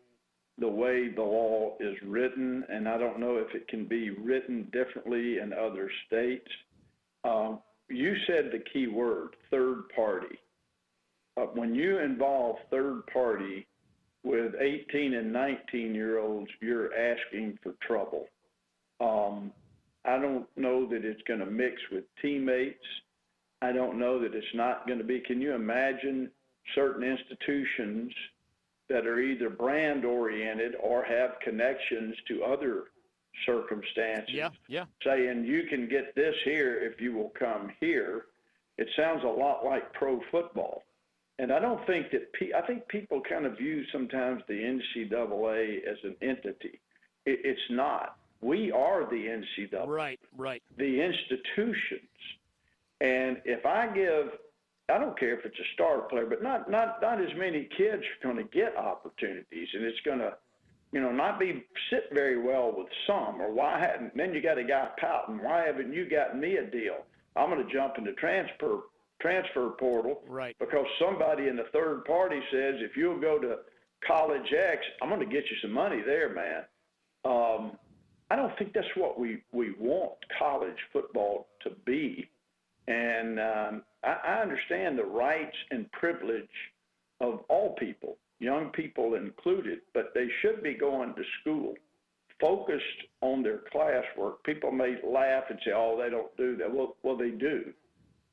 the 0.60 0.68
way 0.68 1.08
the 1.08 1.22
law 1.22 1.78
is 1.80 1.96
written, 2.06 2.66
and 2.70 2.88
I 2.88 2.98
don't 2.98 3.20
know 3.20 3.38
if 3.38 3.56
it 3.56 3.68
can 3.68 3.86
be 3.86 4.10
written 4.10 4.68
differently 4.72 5.40
in 5.40 5.54
other 5.54 5.90
states. 6.08 6.48
Um, 7.24 7.60
you 7.90 8.16
said 8.28 8.52
the 8.52 8.64
key 8.72 8.88
word, 8.88 9.36
third 9.50 9.84
party. 9.96 10.38
Uh, 11.38 11.46
when 11.54 11.74
you 11.74 12.00
involve 12.00 12.58
third 12.70 13.06
party 13.12 13.66
with 14.24 14.54
18 14.60 15.14
and 15.14 15.32
19 15.32 15.96
year 15.96 16.20
olds, 16.20 16.50
you're 16.62 16.94
asking 16.94 17.58
for 17.64 17.74
trouble. 17.86 18.28
Um, 19.00 19.52
I 20.06 20.20
don't 20.20 20.48
know 20.56 20.88
that 20.90 21.06
it's 21.06 21.22
going 21.28 21.40
to 21.40 21.46
mix 21.46 21.76
with 21.92 22.04
teammates. 22.22 22.86
I 23.62 23.72
don't 23.72 24.00
know 24.00 24.20
that 24.22 24.34
it's 24.34 24.48
not 24.54 24.88
going 24.88 25.00
to 25.00 25.06
be. 25.06 25.20
Can 25.20 25.42
you 25.42 25.54
imagine 25.54 26.30
certain 26.76 27.04
institutions 27.04 28.12
that 28.90 29.06
are 29.06 29.20
either 29.20 29.50
brand 29.50 30.06
oriented 30.06 30.76
or 30.82 31.04
have 31.04 31.32
connections 31.44 32.16
to 32.28 32.44
other 32.44 32.86
circumstances. 33.46 34.34
Yeah, 34.34 34.50
yeah. 34.68 34.86
Saying 35.04 35.46
you 35.46 35.64
can 35.70 35.88
get 35.88 36.16
this 36.16 36.36
here 36.44 36.80
if 36.80 37.02
you 37.02 37.14
will 37.14 37.32
come 37.38 37.72
here. 37.80 38.26
It 38.78 38.88
sounds 38.96 39.24
a 39.24 39.28
lot 39.28 39.66
like 39.66 39.92
pro 39.94 40.22
football. 40.32 40.84
And 41.40 41.54
I 41.54 41.60
don't 41.60 41.86
think 41.88 42.12
that 42.12 42.34
pe- 42.34 42.54
I 42.54 42.62
think 42.62 42.88
people 42.90 43.22
kind 43.22 43.46
of 43.46 43.58
view 43.58 43.84
sometimes 43.92 44.44
the 44.48 44.54
NCAA 44.54 45.86
as 45.86 45.98
an 46.04 46.16
entity. 46.22 46.82
It, 47.26 47.40
it's 47.44 47.70
not. 47.70 48.18
We 48.42 48.72
are 48.72 49.06
the 49.10 49.44
NCAA. 49.60 49.88
Right, 49.88 50.20
right. 50.38 50.62
The 50.78 51.02
institutions. 51.02 52.02
And 53.02 53.42
if 53.46 53.66
I 53.66 53.88
give, 53.88 54.32
I 54.90 54.98
don't 54.98 55.18
care 55.18 55.38
if 55.38 55.46
it's 55.46 55.60
a 55.60 55.74
star 55.74 56.02
player, 56.02 56.26
but 56.26 56.44
not 56.44 56.70
not 56.70 57.02
not 57.02 57.22
as 57.22 57.34
many 57.38 57.70
kids 57.78 58.04
are 58.04 58.24
going 58.24 58.38
to 58.38 58.44
get 58.52 58.76
opportunities, 58.76 59.70
and 59.74 59.84
it's 59.84 60.00
going 60.02 60.20
to 60.20 60.36
you 60.92 61.02
know, 61.02 61.12
not 61.12 61.40
be 61.40 61.64
sit 61.90 62.10
very 62.12 62.42
well 62.42 62.74
with 62.76 62.88
some, 63.06 63.42
or 63.42 63.52
why 63.52 63.80
haven't, 63.80 64.16
Then 64.18 64.34
you 64.34 64.42
got 64.42 64.58
a 64.58 64.64
guy 64.64 64.90
pouting. 65.00 65.44
Why 65.44 65.66
haven't 65.66 65.94
you 65.94 66.10
gotten 66.10 66.40
me 66.40 66.58
a 66.58 66.66
deal? 66.66 67.06
I'm 67.36 67.50
going 67.50 67.66
to 67.66 67.74
jump 67.74 67.98
into 67.98 68.14
transfer 68.14 68.80
transfer 69.22 69.72
portal, 69.72 70.22
right? 70.28 70.56
Because 70.60 70.86
somebody 71.00 71.48
in 71.48 71.58
the 71.58 71.66
third 71.74 72.06
party 72.06 72.40
says 72.52 72.76
if 72.80 72.96
you'll 72.96 73.20
go 73.20 73.38
to 73.38 73.58
college 74.08 74.54
X, 74.54 74.82
I'm 75.02 75.10
going 75.10 75.20
to 75.20 75.26
get 75.26 75.44
you 75.50 75.58
some 75.62 75.74
money 75.74 76.02
there, 76.06 76.34
man. 76.34 76.64
Um, 77.26 77.74
I 78.32 78.38
don't 78.38 78.58
think 78.58 78.74
that's 78.74 78.88
what 78.96 79.20
we 79.20 79.44
we 79.52 79.74
want 79.80 80.14
college 80.40 80.78
football 80.92 81.48
to 81.64 81.72
be, 81.86 82.30
and 82.88 83.40
um, 83.40 83.84
I, 84.04 84.18
I 84.26 84.42
understand 84.42 84.98
the 84.98 85.04
rights 85.04 85.56
and 85.70 85.92
privilege 85.92 86.48
of 87.22 87.42
all 87.50 87.76
people 87.76 88.18
young 88.40 88.70
people 88.70 89.16
included, 89.16 89.80
but 89.94 90.12
they 90.14 90.28
should 90.42 90.64
be 90.64 90.74
going 90.74 91.14
to 91.16 91.24
school 91.42 91.76
focused 92.40 92.84
on 93.22 93.44
their 93.44 93.62
classwork. 93.74 94.36
People 94.46 94.72
may 94.72 94.96
laugh 95.06 95.44
and 95.50 95.60
say, 95.64 95.72
oh, 95.76 96.00
they 96.02 96.10
don't 96.10 96.36
do 96.38 96.56
that. 96.58 96.74
Well, 96.74 96.96
well 97.04 97.18
they 97.18 97.32
do. 97.32 97.74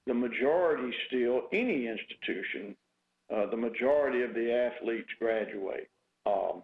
The 0.06 0.14
majority 0.14 0.94
still, 1.08 1.43
any 1.53 1.88
institution, 1.88 2.76
uh, 3.35 3.47
the 3.47 3.56
majority 3.56 4.23
of 4.23 4.35
the 4.35 4.53
athletes 4.53 5.08
graduate. 5.19 5.91
Um, 6.25 6.63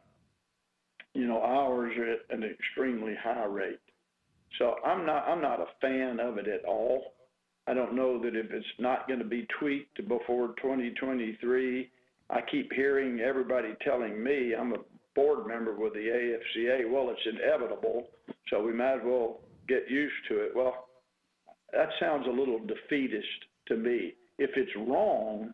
you 1.14 1.26
know, 1.26 1.42
ours 1.42 1.92
are 1.98 2.12
at 2.12 2.20
an 2.30 2.44
extremely 2.44 3.14
high 3.20 3.44
rate. 3.44 3.80
So 4.58 4.76
I'm 4.84 5.04
not, 5.04 5.26
I'm 5.26 5.42
not 5.42 5.60
a 5.60 5.66
fan 5.80 6.20
of 6.20 6.38
it 6.38 6.46
at 6.46 6.64
all. 6.64 7.14
I 7.66 7.74
don't 7.74 7.94
know 7.94 8.20
that 8.22 8.36
if 8.36 8.50
it's 8.50 8.66
not 8.78 9.06
going 9.08 9.18
to 9.18 9.24
be 9.24 9.46
tweaked 9.58 9.96
before 10.08 10.48
2023, 10.60 11.90
I 12.32 12.40
keep 12.50 12.72
hearing 12.72 13.20
everybody 13.20 13.74
telling 13.84 14.22
me 14.22 14.54
I'm 14.54 14.72
a 14.72 14.78
board 15.14 15.46
member 15.46 15.74
with 15.74 15.92
the 15.92 15.98
AFCA. 15.98 16.90
Well, 16.90 17.10
it's 17.10 17.38
inevitable, 17.38 18.08
so 18.48 18.62
we 18.62 18.72
might 18.72 18.94
as 18.94 19.00
well 19.04 19.40
get 19.68 19.90
used 19.90 20.14
to 20.28 20.38
it. 20.38 20.52
Well, 20.54 20.88
that 21.72 21.90
sounds 22.00 22.26
a 22.26 22.30
little 22.30 22.58
defeatist 22.58 23.26
to 23.68 23.76
me. 23.76 24.14
If 24.38 24.50
it's 24.56 24.70
wrong, 24.88 25.52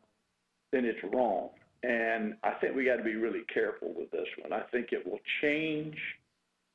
then 0.72 0.84
it's 0.84 1.00
wrong. 1.12 1.50
And 1.82 2.34
I 2.44 2.52
think 2.60 2.76
we 2.76 2.84
got 2.84 2.96
to 2.96 3.04
be 3.04 3.16
really 3.16 3.42
careful 3.52 3.92
with 3.96 4.10
this 4.12 4.28
one. 4.40 4.52
I 4.52 4.62
think 4.70 4.88
it 4.92 5.04
will 5.04 5.20
change 5.42 5.96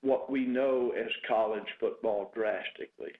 what 0.01 0.29
we 0.29 0.45
know 0.45 0.91
as 0.97 1.09
college 1.27 1.63
football 1.79 2.31
drastically. 2.35 3.13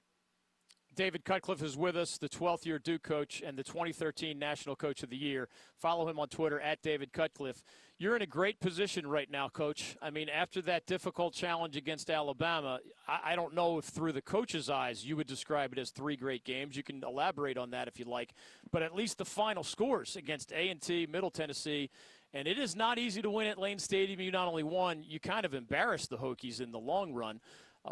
David 0.96 1.26
Cutcliffe 1.26 1.64
is 1.64 1.76
with 1.76 1.98
us, 1.98 2.18
the 2.18 2.30
12th 2.30 2.66
year 2.66 2.78
Duke 2.78 3.04
coach 3.04 3.42
and 3.44 3.58
the 3.58 3.64
2013 3.64 4.38
National 4.38 4.76
Coach 4.76 5.02
of 5.02 5.10
the 5.10 5.18
Year. 5.18 5.50
Follow 5.80 6.08
him 6.08 6.20
on 6.20 6.28
Twitter 6.28 6.60
at 6.60 6.82
David 6.84 7.12
Cutcliffe. 7.14 7.64
You're 7.98 8.16
in 8.16 8.22
a 8.22 8.28
great 8.28 8.60
position 8.60 9.08
right 9.08 9.30
now, 9.30 9.50
coach. 9.50 9.98
I 10.02 10.10
mean, 10.10 10.30
after 10.30 10.62
that 10.64 10.86
difficult 10.86 11.34
challenge 11.34 11.76
against 11.76 12.10
Alabama, 12.10 12.80
I, 13.08 13.32
I 13.32 13.36
don't 13.36 13.56
know 13.56 13.80
if 13.80 13.86
through 13.86 14.12
the 14.12 14.22
coach's 14.22 14.70
eyes 14.70 15.06
you 15.06 15.16
would 15.16 15.28
describe 15.28 15.74
it 15.74 15.80
as 15.80 15.90
three 15.90 16.16
great 16.16 16.44
games. 16.44 16.76
You 16.76 16.84
can 16.84 17.04
elaborate 17.04 17.58
on 17.58 17.72
that 17.72 17.88
if 17.88 17.98
you 17.98 18.06
like. 18.06 18.34
But 18.72 18.84
at 18.84 18.94
least 18.94 19.18
the 19.18 19.26
final 19.26 19.64
scores 19.64 20.16
against 20.16 20.52
A&T, 20.52 21.08
Middle 21.08 21.32
Tennessee, 21.32 21.90
and 22.34 22.48
it 22.48 22.58
is 22.58 22.76
not 22.76 22.98
easy 22.98 23.22
to 23.22 23.30
win 23.30 23.48
at 23.48 23.58
Lane 23.58 23.80
Stadium. 23.80 24.20
You 24.20 24.32
not 24.32 24.48
only 24.48 24.64
won, 24.64 25.04
you 25.08 25.20
kind 25.20 25.46
of 25.46 25.54
embarrassed 25.54 26.10
the 26.10 26.18
Hokies 26.18 26.62
in 26.62 26.72
the 26.72 26.80
long 26.80 27.14
run. 27.14 27.40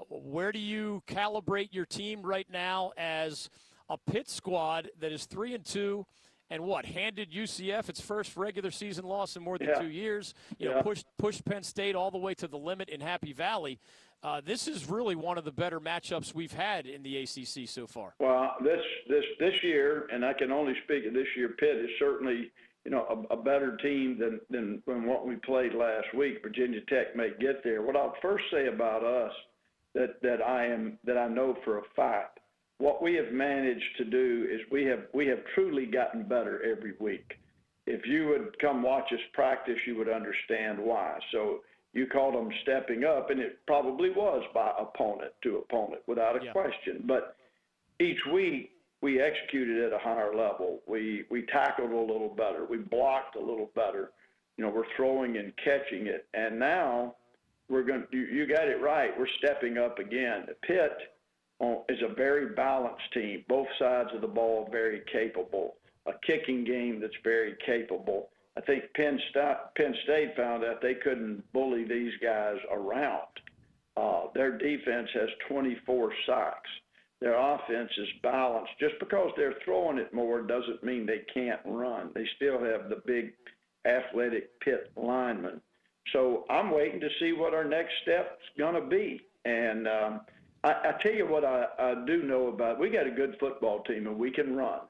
Where 0.09 0.51
do 0.51 0.59
you 0.59 1.03
calibrate 1.07 1.69
your 1.71 1.85
team 1.85 2.21
right 2.21 2.47
now 2.51 2.91
as 2.97 3.49
a 3.89 3.97
Pitt 3.97 4.29
squad 4.29 4.89
that 4.99 5.11
is 5.11 5.25
three 5.25 5.53
and 5.53 5.65
two? 5.65 6.05
and 6.49 6.61
what 6.63 6.85
handed 6.85 7.31
UCF 7.31 7.87
its 7.87 8.01
first 8.01 8.35
regular 8.35 8.71
season 8.71 9.05
loss 9.05 9.37
in 9.37 9.41
more 9.41 9.57
than 9.57 9.69
yeah. 9.69 9.79
two 9.79 9.89
years. 9.89 10.33
You 10.59 10.67
yeah. 10.67 10.75
know, 10.75 10.81
pushed 10.83 11.05
pushed 11.17 11.45
Penn 11.45 11.63
State 11.63 11.95
all 11.95 12.11
the 12.11 12.17
way 12.17 12.33
to 12.33 12.47
the 12.49 12.57
limit 12.57 12.89
in 12.89 12.99
Happy 12.99 13.31
Valley. 13.31 13.79
Uh, 14.21 14.41
this 14.45 14.67
is 14.67 14.89
really 14.89 15.15
one 15.15 15.37
of 15.37 15.45
the 15.45 15.51
better 15.51 15.79
matchups 15.79 16.35
we've 16.35 16.51
had 16.51 16.85
in 16.87 17.03
the 17.03 17.19
ACC 17.19 17.69
so 17.69 17.87
far. 17.87 18.15
Well, 18.19 18.55
this 18.61 18.81
this 19.07 19.23
this 19.39 19.53
year, 19.63 20.07
and 20.11 20.25
I 20.25 20.33
can 20.33 20.51
only 20.51 20.73
speak 20.83 21.05
of 21.05 21.13
this 21.13 21.27
year. 21.37 21.55
Pitt 21.57 21.77
is 21.77 21.89
certainly 21.97 22.51
you 22.83 22.91
know, 22.91 23.25
a, 23.31 23.33
a 23.35 23.37
better 23.37 23.77
team 23.77 24.17
than, 24.19 24.41
than 24.49 24.83
than 24.85 25.05
what 25.05 25.25
we 25.25 25.37
played 25.37 25.73
last 25.73 26.13
week. 26.15 26.41
Virginia 26.43 26.81
Tech 26.89 27.15
may 27.15 27.29
get 27.39 27.63
there. 27.63 27.81
What 27.81 27.95
I'll 27.95 28.15
first 28.21 28.43
say 28.51 28.67
about 28.67 29.03
us 29.03 29.31
that 29.93 30.21
that 30.21 30.41
I 30.41 30.65
am 30.65 30.97
that 31.05 31.17
I 31.17 31.27
know 31.27 31.57
for 31.65 31.79
a 31.79 31.83
fact, 31.95 32.39
what 32.77 33.01
we 33.01 33.15
have 33.15 33.31
managed 33.31 33.97
to 33.97 34.05
do 34.05 34.47
is 34.51 34.61
we 34.71 34.85
have 34.85 35.03
we 35.13 35.27
have 35.27 35.39
truly 35.55 35.85
gotten 35.85 36.23
better 36.23 36.61
every 36.63 36.93
week. 36.99 37.33
If 37.87 38.05
you 38.05 38.27
would 38.27 38.57
come 38.59 38.83
watch 38.83 39.11
us 39.11 39.19
practice, 39.33 39.77
you 39.85 39.95
would 39.97 40.09
understand 40.09 40.79
why. 40.79 41.17
So 41.31 41.61
you 41.93 42.07
called 42.07 42.35
them 42.35 42.51
stepping 42.61 43.03
up, 43.03 43.31
and 43.31 43.39
it 43.39 43.59
probably 43.67 44.11
was 44.11 44.43
by 44.53 44.71
opponent 44.79 45.33
to 45.43 45.57
opponent 45.57 46.01
without 46.07 46.41
a 46.41 46.45
Yeah. 46.45 46.51
question. 46.51 47.03
But 47.05 47.35
each 47.99 48.25
week 48.27 48.71
we 49.01 49.19
executed 49.19 49.83
at 49.83 49.93
a 49.93 49.97
higher 49.97 50.33
level. 50.33 50.81
We 50.87 51.25
we 51.29 51.43
tackled 51.43 51.91
a 51.91 51.95
little 51.95 52.29
better. 52.29 52.65
We 52.65 52.77
blocked 52.77 53.35
a 53.35 53.39
little 53.39 53.71
better. 53.75 54.11
You 54.57 54.65
know, 54.65 54.71
we're 54.71 54.93
throwing 54.95 55.37
and 55.37 55.55
catching 55.57 56.07
it, 56.07 56.27
and 56.33 56.59
now 56.59 57.15
we're 57.71 57.83
going. 57.83 58.05
You, 58.11 58.21
you 58.21 58.45
got 58.45 58.67
it 58.67 58.81
right. 58.81 59.17
We're 59.17 59.27
stepping 59.39 59.77
up 59.77 59.97
again. 59.97 60.45
Pitt 60.63 60.91
uh, 61.61 61.75
is 61.89 61.99
a 62.01 62.13
very 62.13 62.53
balanced 62.53 63.13
team. 63.13 63.45
Both 63.47 63.67
sides 63.79 64.09
of 64.13 64.21
the 64.21 64.27
ball 64.27 64.67
very 64.69 65.01
capable. 65.11 65.75
A 66.05 66.11
kicking 66.25 66.65
game 66.65 66.99
that's 66.99 67.13
very 67.23 67.55
capable. 67.65 68.29
I 68.57 68.61
think 68.61 68.83
Penn 68.95 69.19
State, 69.29 69.55
Penn 69.77 69.95
State 70.03 70.35
found 70.35 70.65
out 70.65 70.81
they 70.81 70.95
couldn't 70.95 71.43
bully 71.53 71.85
these 71.85 72.13
guys 72.21 72.57
around. 72.71 73.27
Uh, 73.95 74.23
their 74.35 74.57
defense 74.57 75.09
has 75.13 75.29
24 75.47 76.13
sacks. 76.25 76.69
Their 77.21 77.37
offense 77.37 77.91
is 77.97 78.07
balanced. 78.23 78.71
Just 78.79 78.95
because 78.99 79.31
they're 79.37 79.55
throwing 79.63 79.99
it 79.99 80.13
more 80.13 80.41
doesn't 80.41 80.83
mean 80.83 81.05
they 81.05 81.21
can't 81.33 81.61
run. 81.65 82.09
They 82.13 82.27
still 82.35 82.61
have 82.63 82.89
the 82.89 83.01
big 83.05 83.33
athletic 83.85 84.59
Pitt 84.59 84.91
linemen. 84.97 85.61
So 86.13 86.45
I'm 86.49 86.71
waiting 86.71 86.99
to 86.99 87.09
see 87.19 87.33
what 87.33 87.53
our 87.53 87.63
next 87.63 87.91
step's 88.03 88.41
going 88.57 88.75
to 88.75 88.87
be. 88.87 89.21
And 89.45 89.87
um, 89.87 90.21
I, 90.63 90.69
I 90.69 90.93
tell 91.01 91.13
you 91.13 91.27
what 91.27 91.43
I, 91.43 91.65
I 91.79 91.95
do 92.05 92.23
know 92.23 92.47
about 92.47 92.79
we 92.79 92.89
got 92.89 93.07
a 93.07 93.11
good 93.11 93.35
football 93.39 93.83
team 93.83 94.07
and 94.07 94.17
we 94.17 94.31
can 94.31 94.55
run. 94.55 94.81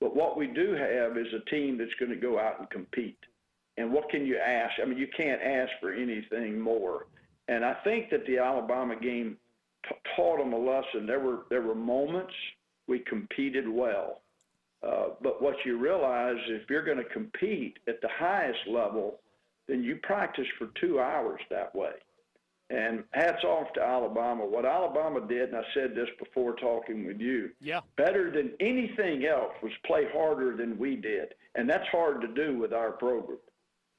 But 0.00 0.16
what 0.16 0.36
we 0.36 0.48
do 0.48 0.72
have 0.72 1.16
is 1.16 1.28
a 1.32 1.48
team 1.50 1.78
that's 1.78 1.94
going 2.00 2.10
to 2.10 2.16
go 2.16 2.38
out 2.38 2.58
and 2.58 2.68
compete. 2.70 3.18
And 3.76 3.92
what 3.92 4.10
can 4.10 4.26
you 4.26 4.36
ask? 4.36 4.72
I 4.82 4.86
mean, 4.86 4.98
you 4.98 5.06
can't 5.16 5.40
ask 5.40 5.70
for 5.80 5.92
anything 5.92 6.58
more. 6.58 7.06
And 7.48 7.64
I 7.64 7.74
think 7.84 8.10
that 8.10 8.26
the 8.26 8.38
Alabama 8.38 8.96
game 9.00 9.36
t- 9.88 9.94
taught 10.16 10.38
them 10.38 10.52
a 10.52 10.58
lesson. 10.58 11.06
There 11.06 11.20
were 11.20 11.40
there 11.50 11.62
were 11.62 11.74
moments 11.74 12.32
we 12.86 13.00
competed 13.00 13.68
well, 13.68 14.22
uh, 14.86 15.14
but 15.22 15.42
what 15.42 15.54
you 15.64 15.78
realize 15.78 16.36
if 16.48 16.68
you're 16.68 16.84
going 16.84 16.98
to 16.98 17.04
compete 17.04 17.78
at 17.88 18.00
the 18.00 18.08
highest 18.18 18.60
level, 18.68 19.20
then 19.72 19.82
you 19.82 19.96
practice 20.02 20.46
for 20.58 20.68
two 20.78 21.00
hours 21.00 21.40
that 21.50 21.74
way. 21.74 21.92
And 22.68 23.04
hats 23.12 23.42
off 23.42 23.72
to 23.74 23.82
Alabama. 23.82 24.44
What 24.44 24.66
Alabama 24.66 25.26
did, 25.26 25.48
and 25.48 25.56
I 25.56 25.62
said 25.74 25.94
this 25.94 26.08
before 26.18 26.54
talking 26.56 27.06
with 27.06 27.20
you, 27.20 27.50
Yeah. 27.60 27.80
better 27.96 28.30
than 28.30 28.52
anything 28.60 29.24
else 29.24 29.52
was 29.62 29.72
play 29.84 30.06
harder 30.12 30.56
than 30.56 30.78
we 30.78 30.96
did. 30.96 31.34
And 31.54 31.68
that's 31.68 31.86
hard 31.88 32.20
to 32.20 32.28
do 32.28 32.58
with 32.58 32.72
our 32.74 32.92
program. 32.92 33.38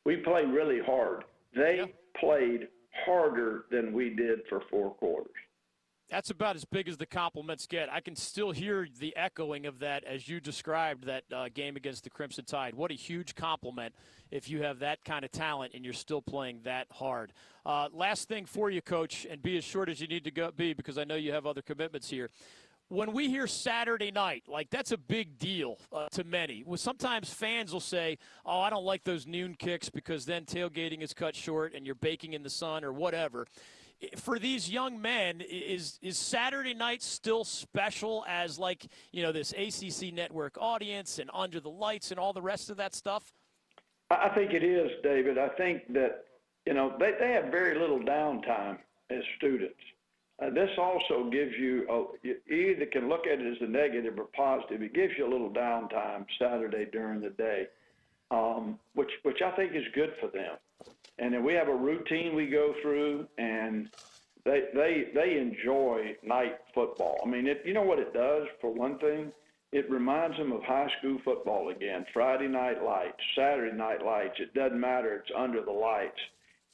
We 0.06 0.18
play 0.18 0.46
really 0.46 0.80
hard. 0.80 1.24
They 1.56 1.78
Yeah. 1.78 1.86
played 2.16 2.68
harder 3.06 3.66
than 3.70 3.94
we 3.94 4.12
did 4.12 4.46
for 4.48 4.60
four 4.70 4.92
quarters. 4.94 5.34
That's 6.10 6.30
about 6.30 6.56
as 6.56 6.66
big 6.66 6.88
as 6.88 6.98
the 6.98 7.06
compliments 7.06 7.66
get. 7.66 7.92
I 7.92 8.00
can 8.00 8.16
still 8.16 8.52
hear 8.52 8.88
the 9.00 9.16
echoing 9.16 9.66
of 9.66 9.80
that 9.80 10.04
as 10.04 10.28
you 10.28 10.40
described 10.40 11.06
that 11.06 11.24
uh, 11.34 11.50
game 11.54 11.76
against 11.76 12.04
the 12.04 12.10
Crimson 12.10 12.46
Tide. 12.46 12.76
What 12.76 12.92
a 12.92 12.96
huge 12.96 13.36
compliment 13.36 13.96
if 14.30 14.50
you 14.50 14.64
have 14.64 14.80
that 14.80 15.04
kind 15.06 15.26
of 15.26 15.32
talent 15.32 15.74
and 15.74 15.84
you're 15.84 15.94
still 15.94 16.22
playing 16.22 16.60
that 16.64 16.88
hard. 16.92 17.34
Uh, 17.66 17.88
last 17.94 18.28
thing 18.28 18.46
for 18.46 18.70
you, 18.70 18.82
Coach, 18.82 19.26
and 19.30 19.42
be 19.42 19.58
as 19.58 19.64
short 19.64 19.90
as 19.90 20.02
you 20.02 20.08
need 20.08 20.24
to 20.26 20.32
go, 20.32 20.52
be 20.52 20.74
because 20.74 20.98
I 20.98 21.04
know 21.04 21.16
you 21.16 21.32
have 21.32 21.46
other 21.46 21.62
commitments 21.62 22.10
here. 22.10 22.30
When 22.90 23.14
we 23.14 23.30
hear 23.30 23.48
Saturday 23.48 24.12
night, 24.12 24.44
like 24.48 24.70
that's 24.70 24.92
a 24.92 24.98
big 24.98 25.40
deal 25.40 25.80
uh, 25.92 26.10
to 26.10 26.24
many. 26.24 26.64
Well, 26.66 26.78
sometimes 26.78 27.34
fans 27.34 27.74
will 27.74 27.80
say, 27.80 28.20
"Oh, 28.46 28.60
I 28.60 28.70
don't 28.70 28.84
like 28.84 29.04
those 29.04 29.26
noon 29.26 29.56
kicks 29.56 29.90
because 29.90 30.26
then 30.26 30.46
tailgating 30.46 31.02
is 31.02 31.14
cut 31.14 31.36
short 31.36 31.74
and 31.74 31.88
you're 31.88 31.96
baking 31.96 32.34
in 32.34 32.44
the 32.44 32.52
sun 32.52 32.84
or 32.84 32.94
whatever." 32.94 33.48
For 34.18 34.38
these 34.40 34.70
young 34.70 35.02
men 35.02 35.42
is 35.42 36.00
is 36.02 36.18
Saturday 36.18 36.74
night 36.74 37.02
still 37.02 37.44
special 37.44 38.26
as 38.28 38.60
like 38.60 38.86
you 39.12 39.24
know 39.24 39.32
this 39.32 39.54
ACC 39.54 40.14
network 40.14 40.58
audience 40.60 41.20
and 41.20 41.30
under 41.34 41.60
the 41.60 41.70
lights 41.70 42.12
and 42.12 42.20
all 42.20 42.34
the 42.34 42.42
rest 42.42 42.70
of 42.70 42.78
that 42.78 42.94
stuff? 42.94 43.34
I 44.22 44.30
think 44.30 44.54
it 44.54 44.64
is, 44.64 44.92
David. 45.04 45.38
I 45.38 45.50
think 45.50 45.94
that, 45.94 46.26
you 46.66 46.74
know, 46.74 46.96
they, 47.00 47.12
they 47.20 47.32
have 47.32 47.46
very 47.46 47.80
little 47.80 48.00
downtime 48.00 48.78
as 49.10 49.22
students. 49.38 49.80
Uh, 50.42 50.50
this 50.50 50.70
also 50.78 51.30
gives 51.30 51.54
you, 51.60 51.88
a, 51.90 52.28
you 52.28 52.36
either 52.52 52.86
can 52.88 53.08
look 53.08 53.28
at 53.28 53.40
it 53.40 53.52
as 53.52 53.58
a 53.62 53.70
negative 53.70 54.18
or 54.18 54.26
positive. 54.36 54.82
It 54.82 54.94
gives 54.94 55.14
you 55.18 55.28
a 55.28 55.32
little 55.32 55.50
downtime 55.50 56.26
Saturday 56.40 56.88
during 56.92 57.22
the 57.22 57.30
day, 57.30 57.68
um, 58.32 58.80
which, 58.96 59.12
which 59.24 59.42
I 59.42 59.52
think 59.52 59.76
is 59.76 59.84
good 59.94 60.14
for 60.20 60.28
them. 60.28 60.58
And 61.20 61.34
then 61.34 61.44
we 61.44 61.54
have 61.54 61.68
a 61.68 61.76
routine 61.76 62.36
we 62.36 62.48
go 62.48 62.74
through, 62.82 63.28
and 63.38 63.90
they, 64.46 64.64
they, 64.74 65.06
they 65.14 65.38
enjoy 65.38 66.16
night 66.24 66.58
football. 66.74 67.20
I 67.24 67.30
mean, 67.30 67.48
if 67.48 67.60
you 67.66 67.74
know 67.74 67.84
what 67.84 68.00
it 68.00 68.14
does, 68.14 68.48
for 68.62 68.74
one 68.74 68.98
thing? 69.00 69.32
It 69.74 69.90
reminds 69.90 70.38
them 70.38 70.52
of 70.52 70.62
high 70.62 70.88
school 71.00 71.18
football 71.26 71.70
again. 71.70 72.06
Friday 72.14 72.48
night 72.48 72.84
lights, 72.84 73.18
Saturday 73.36 73.76
night 73.76 74.06
lights. 74.06 74.36
It 74.38 74.54
doesn't 74.54 74.80
matter. 74.80 75.16
It's 75.16 75.32
under 75.36 75.64
the 75.64 75.72
lights. 75.72 76.20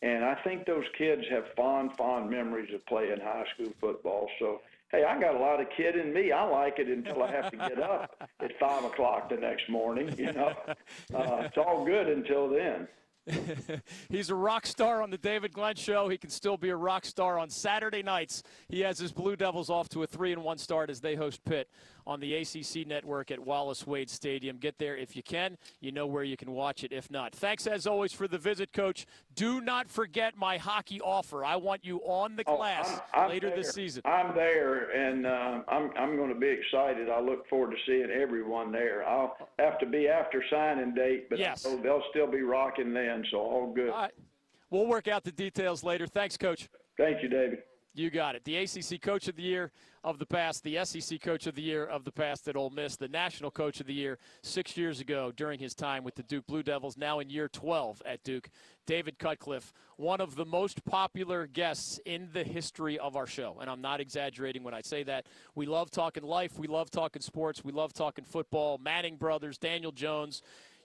And 0.02 0.26
I 0.26 0.36
think 0.44 0.66
those 0.66 0.84
kids 0.98 1.24
have 1.30 1.46
fond, 1.56 1.92
fond 1.98 2.30
memories 2.30 2.74
of 2.74 2.86
playing 2.88 3.22
high 3.22 3.46
school 3.54 3.74
football. 3.80 4.30
So, 4.38 4.62
hey, 4.92 5.06
I 5.06 5.18
got 5.18 5.36
a 5.36 5.40
lot 5.40 5.62
of 5.62 5.68
kid 5.78 5.96
in 5.96 6.14
me. 6.14 6.34
I 6.34 6.44
like 6.44 6.80
it 6.80 6.88
until 6.88 7.24
I 7.24 7.32
have 7.32 7.50
to 7.52 7.58
get 7.58 7.80
up 7.80 8.30
at 8.42 8.60
five 8.60 8.84
o'clock 8.84 9.30
the 9.30 9.38
next 9.38 9.70
morning. 9.70 10.14
You 10.18 10.34
know, 10.34 10.54
uh, 11.16 11.44
it's 11.46 11.58
all 11.58 11.86
good 11.86 12.08
until 12.08 12.50
then. 12.50 12.86
He's 14.10 14.30
a 14.30 14.36
rock 14.36 14.66
star 14.66 15.02
on 15.02 15.10
the 15.10 15.18
David 15.18 15.54
Glenn 15.54 15.76
show. 15.76 16.10
He 16.10 16.18
can 16.18 16.30
still 16.30 16.58
be 16.58 16.70
a 16.70 16.76
rock 16.76 17.06
star 17.06 17.38
on 17.38 17.50
Saturday 17.50 18.04
nights. 18.04 18.44
He 18.68 18.82
has 18.82 18.98
his 19.00 19.12
Blue 19.12 19.36
Devils 19.36 19.70
off 19.70 19.90
to 19.90 20.04
a 20.04 20.08
three 20.08 20.32
and 20.34 20.44
one 20.44 20.58
start 20.58 20.90
as 20.90 21.00
they 21.02 21.16
host 21.16 21.44
Pitt 21.46 21.70
on 22.08 22.20
the 22.20 22.34
ACC 22.36 22.88
network 22.88 23.30
at 23.30 23.40
Wallace 23.40 23.86
Wade 23.86 24.10
Stadium. 24.10 24.58
Get 24.58 24.80
there 24.80 24.98
if 24.98 25.16
you 25.16 25.22
can. 25.22 25.58
You 25.80 25.92
know 25.92 26.08
where 26.08 26.24
you 26.24 26.38
can 26.38 26.52
watch 26.52 26.84
it 26.84 26.92
if 26.92 27.12
not. 27.12 27.34
Thanks 27.36 27.68
as 27.68 27.86
always 27.86 28.12
for 28.14 28.28
the 28.28 28.38
visit, 28.38 28.74
Coach. 28.74 29.06
Do 29.36 29.62
not 29.62 29.90
forget 29.90 30.36
my 30.36 30.58
hockey 30.58 31.00
offer. 31.02 31.46
I 31.46 31.56
want 31.58 31.86
you 31.86 32.00
on 32.00 32.36
the 32.36 32.44
Oh, 32.48 32.58
glass 32.58 32.90
I'm- 32.90 33.02
I'm 33.26 33.30
later 33.30 33.50
there. 33.50 33.58
this 33.58 33.72
season. 33.74 34.02
I'm 34.06 34.34
there, 34.36 34.90
and 34.92 35.26
uh, 35.28 35.62
I'm 35.68 35.92
I'm 35.98 36.16
going 36.16 36.34
to 36.34 36.40
be 36.40 36.48
excited. 36.48 37.10
I 37.10 37.20
look 37.20 37.48
forward 37.48 37.72
to 37.72 37.78
seeing 37.86 38.10
everyone 38.10 38.72
there. 38.72 39.08
I'll 39.08 39.38
have 39.60 39.78
to 39.80 39.86
be 39.86 40.08
after 40.08 40.44
signing 40.50 40.94
date, 40.96 41.30
but 41.30 41.38
Yes. 41.38 41.64
They'll 41.84 42.04
still 42.10 42.28
be 42.28 42.42
rocking 42.42 42.94
then, 42.94 43.09
so 43.32 43.38
all 43.38 43.74
good. 43.74 43.90
All 43.90 44.02
right. 44.02 44.14
We'll 44.70 44.88
work 44.88 45.08
out 45.08 45.24
the 45.24 45.32
details 45.32 45.84
later. 45.84 46.06
Thanks, 46.06 46.38
Coach. 46.38 46.70
Thank 46.98 47.24
you, 47.24 47.30
David. 47.30 47.60
You 47.96 48.10
got 48.10 48.36
it. 48.36 48.44
The 48.46 48.56
ACC 48.58 49.02
Coach 49.02 49.28
of 49.28 49.36
the 49.36 49.42
Year 49.42 49.72
of 50.04 50.20
the 50.20 50.26
past, 50.26 50.64
the 50.64 50.78
SEC 50.86 51.20
Coach 51.22 51.48
of 51.48 51.56
the 51.56 51.62
Year 51.62 51.86
of 51.86 52.06
the 52.06 52.12
past 52.12 52.48
at 52.48 52.56
Ole 52.56 52.70
Miss, 52.70 52.96
the 52.96 53.08
National 53.08 53.50
Coach 53.50 53.82
of 53.82 53.88
the 53.88 53.94
Year 53.94 54.20
six 54.44 54.78
years 54.78 55.02
ago 55.02 55.34
during 55.36 55.60
his 55.60 55.74
time 55.74 56.04
with 56.04 56.16
the 56.16 56.24
Duke 56.24 56.46
Blue 56.46 56.64
Devils, 56.64 56.98
now 56.98 57.20
in 57.20 57.30
year 57.30 57.50
12 57.50 58.02
at 58.06 58.24
Duke. 58.24 58.50
David 58.86 59.20
Cutcliffe, 59.20 59.74
one 59.98 60.22
of 60.22 60.36
the 60.36 60.46
most 60.46 60.86
popular 60.86 61.46
guests 61.46 62.00
in 62.06 62.30
the 62.32 62.44
history 62.44 62.98
of 63.00 63.16
our 63.16 63.28
show. 63.28 63.58
And 63.60 63.70
I'm 63.70 63.82
not 63.82 64.00
exaggerating 64.00 64.64
when 64.64 64.74
I 64.74 64.82
say 64.82 65.04
that. 65.04 65.26
We 65.56 65.66
love 65.66 65.92
talking 65.92 66.24
life, 66.24 66.58
we 66.58 66.68
love 66.68 66.90
talking 66.90 67.22
sports, 67.22 67.64
we 67.64 67.72
love 67.72 67.92
talking 67.92 68.24
football. 68.24 68.78
Manning 68.78 69.18
brothers, 69.18 69.58
Daniel 69.58 69.92
Jones. 69.92 70.42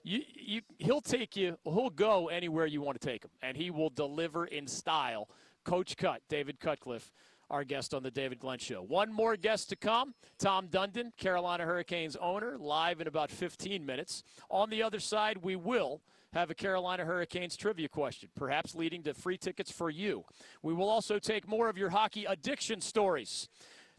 You, 0.07 0.21
you, 0.35 0.61
he'll 0.77 1.01
take 1.01 1.35
you, 1.35 1.57
he'll 1.63 1.89
go 1.89 2.27
anywhere 2.27 2.67
you 2.67 2.79
want 2.79 3.01
to 3.01 3.05
take 3.05 3.23
him, 3.23 3.31
and 3.41 3.57
he 3.57 3.71
will 3.71 3.89
deliver 3.89 4.45
in 4.45 4.67
style. 4.67 5.27
Coach 5.63 5.97
Cut, 5.97 6.21
David 6.29 6.59
Cutcliffe, 6.59 7.11
our 7.49 7.63
guest 7.63 7.91
on 7.91 8.03
the 8.03 8.11
David 8.11 8.37
Glenn 8.37 8.59
Show. 8.59 8.83
One 8.83 9.11
more 9.11 9.35
guest 9.35 9.67
to 9.69 9.75
come 9.75 10.13
Tom 10.37 10.67
Dundon, 10.67 11.17
Carolina 11.17 11.65
Hurricanes 11.65 12.15
owner, 12.17 12.55
live 12.59 13.01
in 13.01 13.07
about 13.07 13.31
15 13.31 13.83
minutes. 13.83 14.23
On 14.51 14.69
the 14.69 14.83
other 14.83 14.99
side, 14.99 15.39
we 15.39 15.55
will 15.55 16.03
have 16.33 16.51
a 16.51 16.55
Carolina 16.55 17.03
Hurricanes 17.03 17.57
trivia 17.57 17.89
question, 17.89 18.29
perhaps 18.35 18.75
leading 18.75 19.01
to 19.03 19.15
free 19.15 19.37
tickets 19.39 19.71
for 19.71 19.89
you. 19.89 20.23
We 20.61 20.75
will 20.75 20.87
also 20.87 21.17
take 21.17 21.47
more 21.47 21.67
of 21.67 21.79
your 21.79 21.89
hockey 21.89 22.25
addiction 22.25 22.79
stories. 22.79 23.49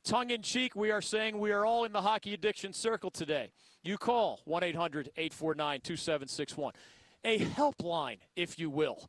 Tongue 0.05 0.31
in 0.31 0.43
cheek, 0.43 0.77
we 0.77 0.93
are 0.93 1.03
saying 1.03 1.41
we 1.41 1.51
are 1.51 1.67
all 1.67 1.83
in 1.83 1.91
the 1.91 2.03
hockey 2.03 2.33
addiction 2.33 2.73
circle 2.73 3.11
today. 3.11 3.51
You 3.87 3.97
call 3.97 4.41
1 4.47 4.65
800 4.65 5.11
849 5.17 5.81
2761. 5.81 6.73
A 7.25 7.39
helpline, 7.39 8.19
if 8.35 8.59
you 8.59 8.69
will. 8.69 9.09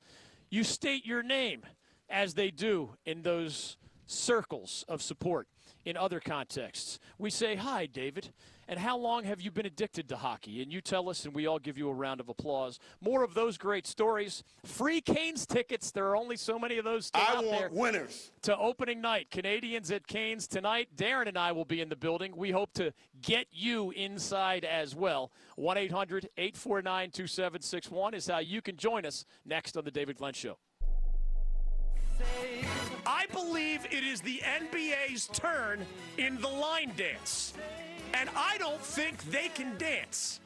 You 0.51 0.63
state 0.63 1.03
your 1.03 1.23
name 1.23 1.63
as 2.09 2.35
they 2.35 2.51
do 2.51 2.91
in 3.03 3.23
those 3.23 3.77
circles 4.05 4.85
of 4.87 5.01
support 5.01 5.47
in 5.87 5.95
other 5.95 6.19
contexts. 6.19 6.99
We 7.17 7.29
say, 7.29 7.55
Hi, 7.55 7.85
David. 7.85 8.33
And 8.67 8.77
how 8.77 8.97
long 8.97 9.23
have 9.23 9.39
you 9.39 9.49
been 9.49 9.65
addicted 9.65 10.09
to 10.09 10.17
hockey? 10.17 10.61
And 10.61 10.73
you 10.73 10.81
tell 10.81 11.09
us, 11.09 11.23
and 11.23 11.33
we 11.33 11.47
all 11.47 11.57
give 11.57 11.77
you 11.77 11.87
a 11.87 11.93
round 11.93 12.19
of 12.19 12.27
applause. 12.27 12.79
More 12.99 13.23
of 13.23 13.33
those 13.33 13.57
great 13.57 13.87
stories. 13.87 14.43
Free 14.65 14.99
Canes 14.99 15.45
tickets. 15.45 15.91
There 15.91 16.05
are 16.09 16.17
only 16.17 16.35
so 16.35 16.59
many 16.59 16.77
of 16.77 16.83
those 16.83 17.09
I 17.13 17.35
out 17.37 17.45
want 17.45 17.59
there. 17.59 17.69
winners. 17.71 18.29
To 18.41 18.57
opening 18.57 18.99
night, 18.99 19.31
Canadiens 19.31 19.89
at 19.89 20.05
Canes 20.05 20.49
tonight. 20.49 20.89
Darren 20.97 21.29
and 21.29 21.37
I 21.37 21.53
will 21.53 21.63
be 21.63 21.79
in 21.79 21.87
the 21.87 21.95
building. 21.95 22.35
We 22.35 22.51
hope 22.51 22.73
to 22.73 22.91
get 23.21 23.47
you 23.53 23.91
inside 23.91 24.65
as 24.65 24.93
well. 24.93 25.31
1 25.55 25.77
800 25.77 26.27
849 26.37 27.11
2761 27.11 28.13
is 28.13 28.27
how 28.27 28.39
you 28.39 28.61
can 28.61 28.75
join 28.75 29.05
us 29.05 29.23
next 29.45 29.77
on 29.77 29.85
The 29.85 29.91
David 29.91 30.17
Glenn 30.17 30.33
Show. 30.33 30.57
I 33.05 33.25
believe 33.31 33.85
it 33.85 34.03
is 34.03 34.21
the 34.21 34.41
NBA's 34.43 35.27
turn 35.27 35.85
in 36.17 36.39
the 36.41 36.47
line 36.47 36.91
dance. 36.97 37.53
And 38.13 38.29
I 38.35 38.57
don't 38.57 38.81
think 38.81 39.23
they 39.31 39.49
can 39.49 39.77
dance. 39.77 40.39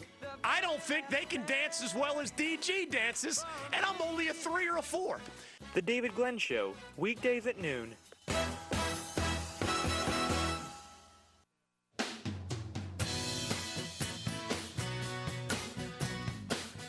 I 0.43 0.61
don't 0.61 0.81
think 0.81 1.09
they 1.09 1.25
can 1.25 1.45
dance 1.45 1.83
as 1.83 1.95
well 1.95 2.19
as 2.19 2.31
DG 2.31 2.89
dances, 2.91 3.43
and 3.73 3.85
I'm 3.85 4.01
only 4.01 4.29
a 4.29 4.33
three 4.33 4.67
or 4.67 4.77
a 4.77 4.81
four. 4.81 5.19
The 5.73 5.81
David 5.81 6.15
Glenn 6.15 6.37
Show, 6.37 6.73
weekdays 6.97 7.47
at 7.47 7.59
noon. 7.59 7.95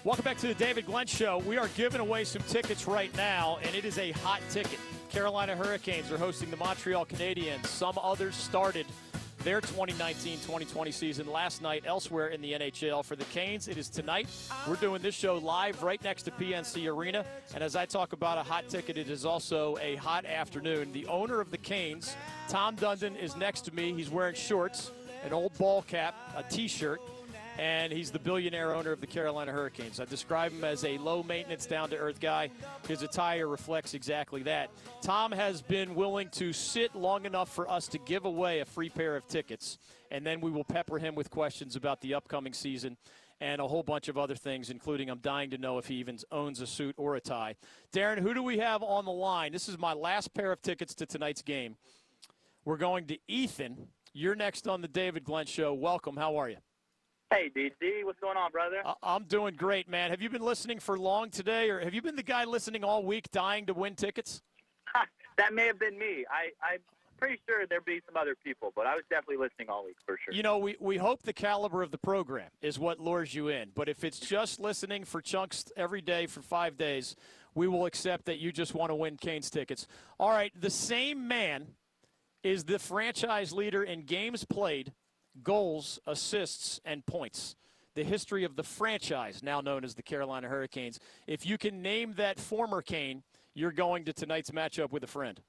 Welcome 0.04 0.24
back 0.24 0.38
to 0.38 0.48
the 0.48 0.54
David 0.54 0.86
Glenn 0.86 1.06
Show. 1.06 1.38
We 1.38 1.58
are 1.58 1.68
giving 1.76 2.00
away 2.00 2.24
some 2.24 2.42
tickets 2.48 2.88
right 2.88 3.16
now, 3.16 3.58
and 3.62 3.72
it 3.72 3.84
is 3.84 3.98
a 3.98 4.10
hot 4.10 4.40
ticket. 4.50 4.80
Carolina 5.12 5.54
Hurricanes 5.54 6.10
are 6.10 6.18
hosting 6.18 6.50
the 6.50 6.56
Montreal 6.56 7.06
Canadiens. 7.06 7.64
Some 7.66 7.96
others 8.02 8.34
started 8.34 8.84
their 9.44 9.60
2019-2020 9.60 10.92
season 10.92 11.30
last 11.30 11.62
night 11.62 11.84
elsewhere 11.86 12.28
in 12.28 12.42
the 12.42 12.52
NHL. 12.52 13.04
For 13.04 13.14
the 13.14 13.26
Canes, 13.26 13.68
it 13.68 13.78
is 13.78 13.88
tonight. 13.88 14.26
We're 14.66 14.74
doing 14.74 15.02
this 15.02 15.14
show 15.14 15.36
live 15.36 15.84
right 15.84 16.02
next 16.02 16.24
to 16.24 16.32
PNC 16.32 16.92
Arena. 16.92 17.24
And 17.54 17.62
as 17.62 17.76
I 17.76 17.86
talk 17.86 18.12
about 18.12 18.38
a 18.38 18.42
hot 18.42 18.68
ticket, 18.68 18.98
it 18.98 19.08
is 19.08 19.24
also 19.24 19.78
a 19.80 19.94
hot 19.94 20.24
afternoon. 20.24 20.92
The 20.92 21.06
owner 21.06 21.40
of 21.40 21.52
the 21.52 21.58
Canes, 21.58 22.16
Tom 22.48 22.74
Dundon, 22.74 23.16
is 23.16 23.36
next 23.36 23.60
to 23.66 23.74
me. 23.74 23.92
He's 23.92 24.10
wearing 24.10 24.34
shorts, 24.34 24.90
an 25.24 25.32
old 25.32 25.56
ball 25.58 25.82
cap, 25.82 26.16
a 26.36 26.42
T-shirt, 26.42 27.00
and 27.58 27.92
he's 27.92 28.10
the 28.10 28.18
billionaire 28.18 28.74
owner 28.74 28.92
of 28.92 29.00
the 29.00 29.06
Carolina 29.06 29.52
Hurricanes. 29.52 30.00
I 30.00 30.04
describe 30.04 30.52
him 30.52 30.64
as 30.64 30.84
a 30.84 30.98
low 30.98 31.22
maintenance, 31.22 31.66
down 31.66 31.90
to 31.90 31.96
earth 31.96 32.20
guy. 32.20 32.50
His 32.88 33.02
attire 33.02 33.48
reflects 33.48 33.94
exactly 33.94 34.42
that. 34.44 34.70
Tom 35.00 35.32
has 35.32 35.62
been 35.62 35.94
willing 35.94 36.28
to 36.30 36.52
sit 36.52 36.94
long 36.94 37.26
enough 37.26 37.52
for 37.52 37.70
us 37.70 37.88
to 37.88 37.98
give 37.98 38.24
away 38.24 38.60
a 38.60 38.64
free 38.64 38.88
pair 38.88 39.16
of 39.16 39.26
tickets, 39.28 39.78
and 40.10 40.26
then 40.26 40.40
we 40.40 40.50
will 40.50 40.64
pepper 40.64 40.98
him 40.98 41.14
with 41.14 41.30
questions 41.30 41.76
about 41.76 42.00
the 42.00 42.14
upcoming 42.14 42.52
season 42.52 42.96
and 43.40 43.60
a 43.60 43.66
whole 43.66 43.82
bunch 43.82 44.06
of 44.06 44.16
other 44.16 44.36
things, 44.36 44.70
including 44.70 45.10
I'm 45.10 45.18
dying 45.18 45.50
to 45.50 45.58
know 45.58 45.78
if 45.78 45.86
he 45.86 45.96
even 45.96 46.16
owns 46.30 46.60
a 46.60 46.66
suit 46.66 46.94
or 46.96 47.16
a 47.16 47.20
tie. 47.20 47.56
Darren, 47.92 48.18
who 48.18 48.34
do 48.34 48.42
we 48.42 48.58
have 48.58 48.84
on 48.84 49.04
the 49.04 49.10
line? 49.10 49.52
This 49.52 49.68
is 49.68 49.78
my 49.78 49.92
last 49.92 50.32
pair 50.32 50.52
of 50.52 50.62
tickets 50.62 50.94
to 50.94 51.06
tonight's 51.06 51.42
game. 51.42 51.76
We're 52.64 52.76
going 52.76 53.06
to 53.08 53.18
Ethan. 53.26 53.88
You're 54.12 54.36
next 54.36 54.68
on 54.68 54.80
the 54.80 54.86
David 54.86 55.24
Glenn 55.24 55.46
Show. 55.46 55.74
Welcome. 55.74 56.16
How 56.16 56.36
are 56.36 56.48
you? 56.48 56.58
Hey, 57.32 57.50
DG, 57.56 58.04
what's 58.04 58.20
going 58.20 58.36
on, 58.36 58.50
brother? 58.50 58.82
I- 58.84 58.94
I'm 59.02 59.24
doing 59.24 59.54
great, 59.54 59.88
man. 59.88 60.10
Have 60.10 60.20
you 60.20 60.28
been 60.28 60.42
listening 60.42 60.78
for 60.78 60.98
long 60.98 61.30
today, 61.30 61.70
or 61.70 61.80
have 61.80 61.94
you 61.94 62.02
been 62.02 62.14
the 62.14 62.22
guy 62.22 62.44
listening 62.44 62.84
all 62.84 63.02
week, 63.02 63.30
dying 63.30 63.64
to 63.66 63.74
win 63.74 63.94
tickets? 63.94 64.42
that 65.38 65.54
may 65.54 65.66
have 65.66 65.78
been 65.78 65.98
me. 65.98 66.26
I, 66.30 66.50
I'm 66.62 66.80
pretty 67.16 67.40
sure 67.48 67.66
there'd 67.66 67.86
be 67.86 68.02
some 68.04 68.18
other 68.18 68.34
people, 68.44 68.70
but 68.76 68.86
I 68.86 68.94
was 68.94 69.04
definitely 69.08 69.38
listening 69.38 69.70
all 69.70 69.86
week 69.86 69.96
for 70.04 70.18
sure. 70.22 70.34
You 70.34 70.42
know, 70.42 70.58
we, 70.58 70.76
we 70.78 70.98
hope 70.98 71.22
the 71.22 71.32
caliber 71.32 71.82
of 71.82 71.90
the 71.90 71.96
program 71.96 72.50
is 72.60 72.78
what 72.78 73.00
lures 73.00 73.34
you 73.34 73.48
in. 73.48 73.70
But 73.74 73.88
if 73.88 74.04
it's 74.04 74.18
just 74.20 74.60
listening 74.60 75.04
for 75.04 75.22
chunks 75.22 75.64
every 75.74 76.02
day 76.02 76.26
for 76.26 76.42
five 76.42 76.76
days, 76.76 77.16
we 77.54 77.66
will 77.66 77.86
accept 77.86 78.26
that 78.26 78.40
you 78.40 78.52
just 78.52 78.74
want 78.74 78.90
to 78.90 78.94
win 78.94 79.16
Canes' 79.16 79.48
tickets. 79.48 79.86
All 80.20 80.30
right, 80.30 80.52
the 80.60 80.68
same 80.70 81.28
man 81.28 81.68
is 82.42 82.64
the 82.64 82.78
franchise 82.78 83.54
leader 83.54 83.82
in 83.82 84.02
games 84.02 84.44
played, 84.44 84.92
goals, 85.42 85.98
assists, 86.06 86.80
and 86.84 87.04
points. 87.06 87.56
The 87.94 88.04
history 88.04 88.44
of 88.44 88.56
the 88.56 88.62
franchise, 88.62 89.42
now 89.42 89.60
known 89.60 89.84
as 89.84 89.94
the 89.94 90.02
Carolina 90.02 90.48
Hurricanes. 90.48 90.98
If 91.26 91.44
you 91.44 91.58
can 91.58 91.82
name 91.82 92.14
that 92.16 92.38
former 92.40 92.80
Cane, 92.80 93.22
you're 93.54 93.72
going 93.72 94.04
to 94.06 94.12
tonight's 94.14 94.50
matchup 94.50 94.92
with 94.92 95.04
a 95.04 95.08
friend. 95.08 95.40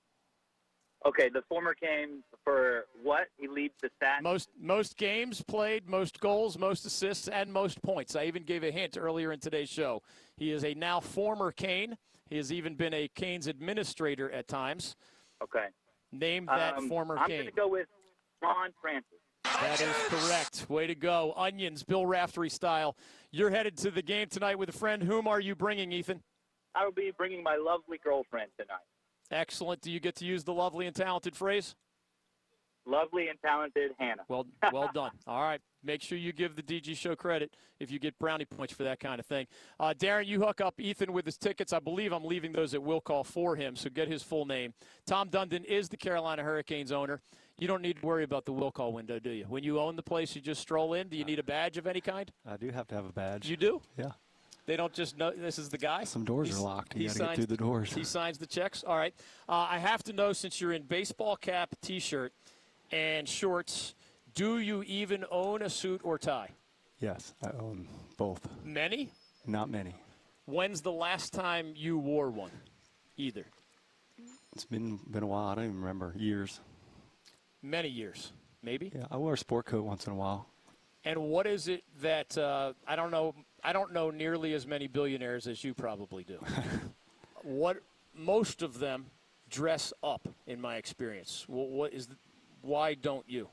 Okay, 1.05 1.29
the 1.29 1.41
former 1.49 1.73
Cane 1.73 2.23
for 2.43 2.85
what? 3.01 3.27
He 3.37 3.47
leads 3.47 3.73
the 3.81 3.89
stats. 4.01 4.21
Most 4.21 4.49
most 4.59 4.97
games 4.97 5.41
played, 5.41 5.87
most 5.87 6.19
goals, 6.19 6.57
most 6.57 6.85
assists, 6.85 7.27
and 7.27 7.51
most 7.51 7.81
points. 7.81 8.15
I 8.15 8.25
even 8.25 8.43
gave 8.43 8.63
a 8.63 8.71
hint 8.71 8.97
earlier 8.97 9.31
in 9.33 9.39
today's 9.39 9.69
show. 9.69 10.01
He 10.37 10.51
is 10.51 10.63
a 10.63 10.73
now 10.73 10.99
former 11.01 11.51
Cane. 11.51 11.97
He 12.29 12.37
has 12.37 12.51
even 12.53 12.75
been 12.75 12.93
a 12.93 13.09
Canes 13.09 13.47
administrator 13.47 14.31
at 14.31 14.47
times. 14.47 14.95
Okay. 15.41 15.67
Name 16.13 16.45
that 16.45 16.77
Um, 16.77 16.87
former 16.87 17.17
I'm 17.17 17.27
Cane. 17.27 17.37
going 17.41 17.49
to 17.49 17.55
go 17.55 17.67
with 17.67 17.87
Ron 18.41 18.71
Francis. 18.81 19.19
That 19.43 19.81
is 19.81 19.95
correct. 20.07 20.69
Way 20.69 20.87
to 20.87 20.95
go. 20.95 21.33
Onions, 21.35 21.83
Bill 21.83 22.05
Raftery 22.05 22.49
style. 22.49 22.95
You're 23.31 23.49
headed 23.49 23.77
to 23.77 23.91
the 23.91 24.01
game 24.01 24.27
tonight 24.29 24.57
with 24.57 24.69
a 24.69 24.73
friend. 24.73 25.03
Whom 25.03 25.27
are 25.27 25.39
you 25.39 25.55
bringing, 25.55 25.91
Ethan? 25.91 26.21
I 26.75 26.85
will 26.85 26.91
be 26.91 27.11
bringing 27.17 27.43
my 27.43 27.55
lovely 27.55 27.99
girlfriend 28.03 28.51
tonight. 28.59 28.81
Excellent. 29.31 29.81
Do 29.81 29.91
you 29.91 29.99
get 29.99 30.15
to 30.17 30.25
use 30.25 30.43
the 30.43 30.53
lovely 30.53 30.85
and 30.85 30.95
talented 30.95 31.35
phrase? 31.35 31.75
Lovely 32.85 33.29
and 33.29 33.39
talented 33.41 33.91
Hannah. 33.97 34.23
Well, 34.27 34.45
well 34.73 34.89
done. 34.93 35.11
All 35.27 35.41
right. 35.41 35.61
Make 35.83 36.01
sure 36.01 36.17
you 36.17 36.33
give 36.33 36.55
the 36.55 36.63
DG 36.63 36.97
show 36.97 37.15
credit 37.15 37.55
if 37.79 37.91
you 37.91 37.99
get 37.99 38.17
brownie 38.19 38.45
points 38.45 38.73
for 38.73 38.83
that 38.83 38.99
kind 38.99 39.19
of 39.19 39.25
thing. 39.25 39.47
Uh, 39.79 39.93
Darren, 39.97 40.25
you 40.25 40.41
hook 40.41 40.61
up 40.61 40.79
Ethan 40.79 41.13
with 41.13 41.25
his 41.25 41.37
tickets. 41.37 41.73
I 41.73 41.79
believe 41.79 42.11
I'm 42.11 42.25
leaving 42.25 42.51
those 42.51 42.73
at 42.73 42.83
will 42.83 43.01
call 43.01 43.23
for 43.23 43.55
him, 43.55 43.75
so 43.75 43.89
get 43.89 44.07
his 44.07 44.23
full 44.23 44.45
name. 44.45 44.73
Tom 45.05 45.29
Dundon 45.29 45.63
is 45.65 45.89
the 45.89 45.97
Carolina 45.97 46.43
Hurricanes 46.43 46.91
owner. 46.91 47.21
You 47.59 47.67
don't 47.67 47.81
need 47.81 47.97
to 48.01 48.05
worry 48.05 48.23
about 48.23 48.45
the 48.45 48.51
will 48.51 48.71
call 48.71 48.93
window, 48.93 49.19
do 49.19 49.29
you? 49.29 49.45
When 49.47 49.63
you 49.63 49.79
own 49.79 49.95
the 49.95 50.03
place, 50.03 50.35
you 50.35 50.41
just 50.41 50.61
stroll 50.61 50.93
in. 50.93 51.07
Do 51.07 51.17
you 51.17 51.23
need 51.23 51.39
a 51.39 51.43
badge 51.43 51.77
of 51.77 51.85
any 51.87 52.01
kind? 52.01 52.31
I 52.47 52.57
do 52.57 52.69
have 52.71 52.87
to 52.87 52.95
have 52.95 53.05
a 53.05 53.11
badge. 53.13 53.47
You 53.47 53.57
do? 53.57 53.81
Yeah. 53.97 54.11
They 54.65 54.75
don't 54.77 54.93
just 54.93 55.17
know 55.17 55.31
this 55.31 55.59
is 55.59 55.69
the 55.69 55.77
guy. 55.77 56.05
Some 56.05 56.23
doors 56.25 56.47
He's- 56.47 56.59
are 56.59 56.63
locked. 56.63 56.95
You 56.95 57.07
got 57.09 57.13
to 57.13 57.19
get 57.19 57.35
through 57.35 57.45
the 57.47 57.57
doors. 57.57 57.93
He 57.93 58.03
signs 58.03 58.37
the 58.37 58.47
checks. 58.47 58.83
All 58.83 58.97
right. 58.97 59.13
Uh, 59.47 59.67
I 59.69 59.77
have 59.77 60.03
to 60.03 60.13
know 60.13 60.33
since 60.33 60.59
you're 60.61 60.71
in 60.71 60.83
baseball 60.83 61.35
cap, 61.35 61.75
T-shirt, 61.81 62.33
and 62.91 63.27
shorts. 63.27 63.93
Do 64.33 64.59
you 64.59 64.81
even 64.83 65.25
own 65.29 65.61
a 65.61 65.69
suit 65.69 66.01
or 66.03 66.17
tie? 66.17 66.49
Yes, 66.99 67.33
I 67.43 67.49
own 67.59 67.87
both. 68.17 68.47
Many. 68.63 69.09
Not 69.45 69.69
many. 69.69 69.95
When's 70.45 70.81
the 70.81 70.91
last 70.91 71.33
time 71.33 71.73
you 71.75 71.97
wore 71.97 72.29
one? 72.29 72.51
Either. 73.17 73.45
It's 74.53 74.65
been 74.65 74.99
been 75.09 75.23
a 75.23 75.27
while. 75.27 75.47
I 75.47 75.55
don't 75.55 75.65
even 75.65 75.79
remember 75.79 76.13
years. 76.17 76.59
Many 77.63 77.87
years, 77.87 78.33
maybe. 78.61 78.91
Yeah, 78.93 79.05
I 79.09 79.17
wear 79.17 79.33
a 79.33 79.37
sport 79.37 79.65
coat 79.65 79.83
once 79.83 80.05
in 80.05 80.11
a 80.11 80.15
while. 80.15 80.47
And 81.05 81.19
what 81.19 81.47
is 81.47 81.69
it 81.69 81.83
that 82.01 82.37
uh, 82.37 82.73
I 82.85 82.95
don't 82.95 83.09
know? 83.09 83.33
I 83.63 83.71
don't 83.71 83.93
know 83.93 84.11
nearly 84.11 84.53
as 84.53 84.67
many 84.67 84.87
billionaires 84.87 85.47
as 85.47 85.63
you 85.63 85.73
probably 85.73 86.23
do. 86.23 86.39
what 87.43 87.81
most 88.13 88.61
of 88.61 88.79
them 88.79 89.05
dress 89.49 89.93
up, 90.03 90.27
in 90.47 90.59
my 90.59 90.75
experience. 90.75 91.45
What, 91.47 91.69
what 91.69 91.93
is? 91.93 92.07
The, 92.07 92.15
why 92.61 92.95
don't 92.95 93.27
you? 93.29 93.47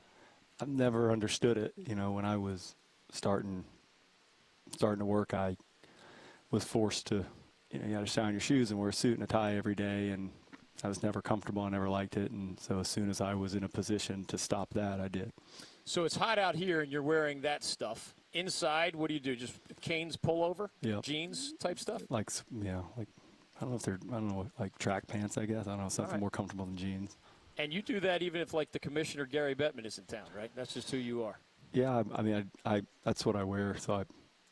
I've 0.59 0.67
never 0.67 1.11
understood 1.11 1.57
it. 1.57 1.73
You 1.77 1.95
know, 1.95 2.11
when 2.11 2.25
I 2.25 2.37
was 2.37 2.75
starting 3.11 3.63
starting 4.71 4.99
to 4.99 5.05
work, 5.05 5.33
I 5.33 5.57
was 6.49 6.63
forced 6.63 7.07
to, 7.07 7.25
you 7.71 7.79
know, 7.79 7.87
you 7.87 7.93
had 7.93 8.05
to 8.05 8.11
shine 8.11 8.33
your 8.33 8.41
shoes 8.41 8.71
and 8.71 8.79
wear 8.79 8.89
a 8.89 8.93
suit 8.93 9.15
and 9.15 9.23
a 9.23 9.27
tie 9.27 9.55
every 9.55 9.75
day, 9.75 10.09
and 10.09 10.31
I 10.83 10.87
was 10.87 11.03
never 11.03 11.21
comfortable. 11.21 11.61
I 11.63 11.69
never 11.69 11.89
liked 11.89 12.17
it, 12.17 12.31
and 12.31 12.59
so 12.59 12.79
as 12.79 12.87
soon 12.87 13.09
as 13.09 13.21
I 13.21 13.33
was 13.33 13.53
in 13.55 13.63
a 13.63 13.69
position 13.69 14.23
to 14.25 14.37
stop 14.37 14.73
that, 14.73 14.99
I 14.99 15.07
did. 15.07 15.31
So 15.85 16.05
it's 16.05 16.15
hot 16.15 16.39
out 16.39 16.55
here, 16.55 16.81
and 16.81 16.91
you're 16.91 17.03
wearing 17.03 17.41
that 17.41 17.63
stuff. 17.63 18.13
Inside, 18.33 18.95
what 18.95 19.07
do 19.09 19.13
you 19.13 19.19
do? 19.19 19.35
Just 19.35 19.53
Canes 19.81 20.15
pullover, 20.15 20.69
Yep. 20.81 21.03
jeans 21.03 21.53
type 21.59 21.79
stuff. 21.79 22.01
Like, 22.09 22.29
yeah, 22.51 22.81
like 22.97 23.07
I 23.57 23.61
don't 23.61 23.71
know 23.71 23.75
if 23.75 23.83
they're, 23.83 23.99
I 24.09 24.13
don't 24.13 24.29
know, 24.29 24.49
like 24.59 24.77
track 24.79 25.07
pants. 25.07 25.37
I 25.37 25.45
guess 25.45 25.67
I 25.67 25.71
don't 25.71 25.81
know 25.81 25.89
something 25.89 26.13
right. 26.13 26.19
more 26.21 26.29
comfortable 26.29 26.65
than 26.65 26.77
jeans. 26.77 27.17
And 27.57 27.73
you 27.73 27.81
do 27.81 27.99
that 27.99 28.21
even 28.21 28.41
if 28.41 28.53
like 28.53 28.71
the 28.71 28.79
commissioner 28.79 29.25
Gary 29.25 29.53
Bettman 29.53 29.85
is 29.85 29.97
in 29.97 30.05
town, 30.05 30.25
right? 30.35 30.49
That's 30.55 30.73
just 30.73 30.89
who 30.89 30.97
you 30.97 31.23
are. 31.23 31.37
Yeah, 31.73 31.91
I, 31.91 32.19
I 32.19 32.21
mean, 32.21 32.49
I, 32.65 32.75
I 32.75 32.81
that's 33.03 33.25
what 33.25 33.35
I 33.35 33.43
wear. 33.43 33.75
So 33.77 33.93
I, 33.95 34.03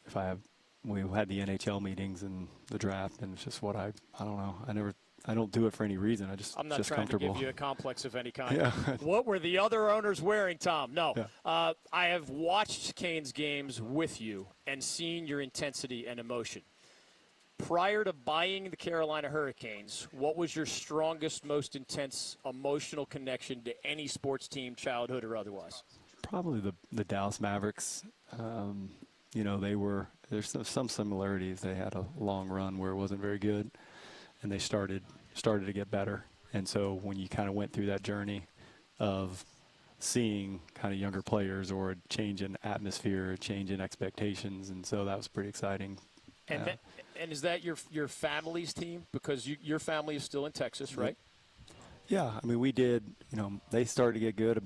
if 0.05 0.15
I 0.17 0.25
have, 0.25 0.39
we 0.83 1.01
had 1.01 1.27
the 1.29 1.39
NHL 1.39 1.81
meetings 1.81 2.21
and 2.23 2.47
the 2.67 2.77
draft, 2.77 3.21
and 3.21 3.33
it's 3.33 3.43
just 3.43 3.61
what 3.61 3.75
I, 3.75 3.93
I 4.19 4.25
don't 4.25 4.37
know. 4.37 4.55
I 4.67 4.73
never, 4.73 4.93
I 5.25 5.33
don't 5.33 5.51
do 5.51 5.67
it 5.67 5.73
for 5.73 5.83
any 5.83 5.97
reason. 5.97 6.29
I 6.29 6.35
just, 6.35 6.57
I'm 6.57 6.67
not 6.67 6.77
just 6.77 6.89
trying 6.89 7.07
to 7.07 7.17
give 7.17 7.37
you 7.37 7.49
a 7.49 7.53
complex 7.53 8.05
of 8.05 8.15
any 8.15 8.31
kind. 8.31 8.49
Yeah. 8.59 8.71
what 9.01 9.25
were 9.25 9.39
the 9.39 9.59
other 9.59 9.89
owners 9.89 10.21
wearing, 10.21 10.57
Tom? 10.57 10.93
No. 10.93 11.13
Yeah. 11.15 11.25
Uh, 11.45 11.73
I 11.93 12.07
have 12.07 12.29
watched 12.29 12.95
Canes 12.95 13.31
games 13.31 13.81
with 13.81 14.19
you 14.19 14.47
and 14.67 14.83
seen 14.83 15.27
your 15.27 15.39
intensity 15.39 16.07
and 16.07 16.19
emotion. 16.19 16.63
Prior 17.57 18.03
to 18.03 18.13
buying 18.13 18.69
the 18.69 18.75
Carolina 18.75 19.29
Hurricanes, 19.29 20.07
what 20.11 20.35
was 20.35 20.55
your 20.55 20.65
strongest, 20.65 21.45
most 21.45 21.75
intense 21.75 22.37
emotional 22.45 23.05
connection 23.05 23.61
to 23.63 23.73
any 23.85 24.07
sports 24.07 24.47
team, 24.47 24.75
childhood 24.75 25.23
or 25.23 25.37
otherwise? 25.37 25.83
Probably 26.21 26.59
the 26.59 26.73
the 26.91 27.03
Dallas 27.03 27.39
Mavericks. 27.39 28.03
Um, 28.37 28.89
you 29.33 29.43
know, 29.43 29.57
they 29.57 29.75
were 29.75 30.07
there's 30.29 30.55
some 30.63 30.89
similarities. 30.89 31.61
They 31.61 31.75
had 31.75 31.95
a 31.95 32.05
long 32.17 32.49
run 32.49 32.77
where 32.77 32.91
it 32.91 32.95
wasn't 32.95 33.21
very 33.21 33.39
good, 33.39 33.71
and 34.41 34.51
they 34.51 34.59
started 34.59 35.03
started 35.33 35.65
to 35.65 35.73
get 35.73 35.89
better. 35.91 36.25
And 36.53 36.67
so 36.67 36.99
when 37.03 37.17
you 37.17 37.29
kind 37.29 37.47
of 37.47 37.55
went 37.55 37.71
through 37.73 37.87
that 37.87 38.03
journey 38.03 38.45
of 38.99 39.45
seeing 39.99 40.61
kind 40.73 40.93
of 40.93 40.99
younger 40.99 41.21
players 41.21 41.71
or 41.71 41.91
a 41.91 41.95
change 42.09 42.41
in 42.41 42.57
atmosphere, 42.63 43.31
a 43.31 43.37
change 43.37 43.69
in 43.71 43.81
expectations, 43.81 44.69
and 44.69 44.85
so 44.85 45.05
that 45.05 45.17
was 45.17 45.27
pretty 45.27 45.49
exciting. 45.49 45.97
And 46.47 46.61
Uh, 46.61 46.65
that, 46.65 46.79
and 47.19 47.31
is 47.31 47.41
that 47.41 47.63
your 47.63 47.77
your 47.91 48.07
family's 48.07 48.73
team? 48.73 49.05
Because 49.11 49.47
you, 49.47 49.57
your 49.61 49.79
family 49.79 50.15
is 50.15 50.23
still 50.23 50.45
in 50.45 50.51
Texas, 50.51 50.97
right? 50.97 51.17
Yeah, 52.07 52.39
I 52.41 52.45
mean, 52.45 52.59
we 52.59 52.71
did. 52.71 53.03
You 53.29 53.37
know, 53.37 53.61
they 53.69 53.85
started 53.85 54.13
to 54.13 54.19
get 54.19 54.35
good 54.35 54.63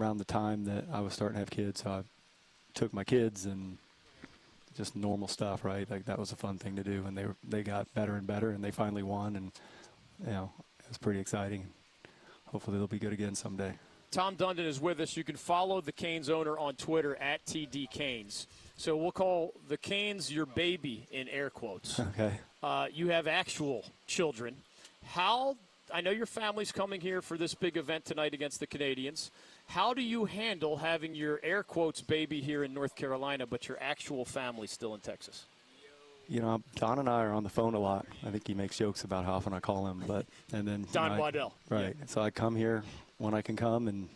around 0.00 0.18
the 0.18 0.24
time 0.24 0.64
that 0.64 0.86
I 0.92 1.00
was 1.00 1.12
starting 1.12 1.34
to 1.34 1.38
have 1.40 1.50
kids. 1.50 1.82
So 1.82 1.90
I 1.90 2.02
took 2.74 2.92
my 2.92 3.04
kids 3.04 3.44
and 3.46 3.78
just 4.74 4.96
normal 4.96 5.28
stuff, 5.28 5.64
right? 5.64 5.88
Like 5.90 6.04
that 6.06 6.18
was 6.18 6.32
a 6.32 6.36
fun 6.36 6.58
thing 6.58 6.76
to 6.76 6.82
do, 6.82 7.04
and 7.06 7.16
they 7.16 7.26
were, 7.26 7.36
they 7.48 7.62
got 7.62 7.92
better 7.94 8.14
and 8.14 8.26
better, 8.26 8.50
and 8.50 8.62
they 8.62 8.70
finally 8.70 9.02
won, 9.02 9.36
and 9.36 9.52
you 10.20 10.32
know, 10.32 10.52
it 10.80 10.88
was 10.88 10.98
pretty 10.98 11.20
exciting. 11.20 11.66
Hopefully, 12.46 12.78
they'll 12.78 12.86
be 12.86 12.98
good 12.98 13.12
again 13.12 13.34
someday. 13.34 13.74
Tom 14.10 14.36
Dundon 14.36 14.64
is 14.64 14.80
with 14.80 15.00
us. 15.00 15.16
You 15.16 15.24
can 15.24 15.34
follow 15.34 15.80
the 15.80 15.90
Canes 15.90 16.30
owner 16.30 16.56
on 16.56 16.76
Twitter 16.76 17.16
at 17.16 17.44
TD 17.46 17.90
Canes. 17.90 18.46
So 18.76 18.96
we'll 18.96 19.10
call 19.10 19.54
the 19.68 19.76
Canes 19.76 20.32
your 20.32 20.46
baby 20.46 21.06
in 21.10 21.28
air 21.28 21.50
quotes. 21.50 22.00
Okay. 22.14 22.38
Uh, 22.62 22.86
you 22.94 23.08
have 23.08 23.26
actual 23.26 23.84
children. 24.06 24.56
How 25.04 25.56
I 25.92 26.00
know 26.00 26.10
your 26.10 26.26
family's 26.26 26.72
coming 26.72 27.00
here 27.00 27.20
for 27.20 27.36
this 27.36 27.54
big 27.54 27.76
event 27.76 28.04
tonight 28.04 28.32
against 28.34 28.60
the 28.60 28.66
Canadiens. 28.66 29.30
How 29.66 29.94
do 29.94 30.02
you 30.02 30.24
handle 30.24 30.76
having 30.76 31.14
your 31.14 31.40
air 31.42 31.62
quotes 31.62 32.00
baby 32.00 32.40
here 32.40 32.64
in 32.64 32.72
North 32.74 32.94
Carolina, 32.94 33.46
but 33.46 33.66
your 33.68 33.78
actual 33.80 34.24
family 34.24 34.66
still 34.66 34.94
in 34.94 35.00
Texas? 35.00 35.46
You 36.28 36.40
know, 36.40 36.62
Don 36.76 36.98
and 36.98 37.08
I 37.08 37.22
are 37.24 37.32
on 37.32 37.42
the 37.42 37.50
phone 37.50 37.74
a 37.74 37.78
lot. 37.78 38.06
I 38.26 38.30
think 38.30 38.46
he 38.46 38.54
makes 38.54 38.78
jokes 38.78 39.04
about 39.04 39.24
how 39.26 39.34
often 39.34 39.52
I 39.52 39.60
call 39.60 39.86
him, 39.88 40.02
but 40.06 40.24
and 40.52 40.66
then 40.66 40.86
Don 40.92 41.12
I- 41.12 41.18
Waddell. 41.18 41.54
Right. 41.68 41.94
So 42.06 42.22
I 42.22 42.30
come 42.30 42.56
here 42.56 42.82
when 43.18 43.34
I 43.34 43.42
can 43.42 43.56
come, 43.56 43.88
and 43.88 44.08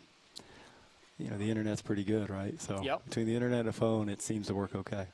you 1.19 1.29
know 1.29 1.37
the 1.37 1.49
internet's 1.49 1.81
pretty 1.83 2.03
good, 2.03 2.29
right? 2.31 2.59
So 2.59 2.81
Yep. 2.81 3.05
between 3.05 3.27
the 3.27 3.35
internet 3.35 3.59
and 3.59 3.67
the 3.67 3.73
phone, 3.73 4.09
it 4.09 4.21
seems 4.23 4.47
to 4.47 4.55
work 4.55 4.73
okay. 4.75 5.05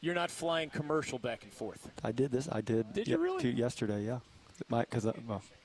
You're 0.00 0.14
not 0.14 0.30
flying 0.30 0.70
commercial 0.70 1.18
back 1.18 1.42
and 1.42 1.52
forth. 1.52 1.90
I 2.04 2.12
did 2.12 2.30
this. 2.30 2.48
I 2.52 2.60
did. 2.60 2.92
Did 2.92 3.08
you 3.08 3.18
really? 3.18 3.42
two- 3.42 3.48
yesterday, 3.48 4.04
yeah. 4.04 4.20
My 4.68 4.82
because 4.82 5.06
uh, 5.06 5.12
well, 5.26 5.42
because 5.42 5.57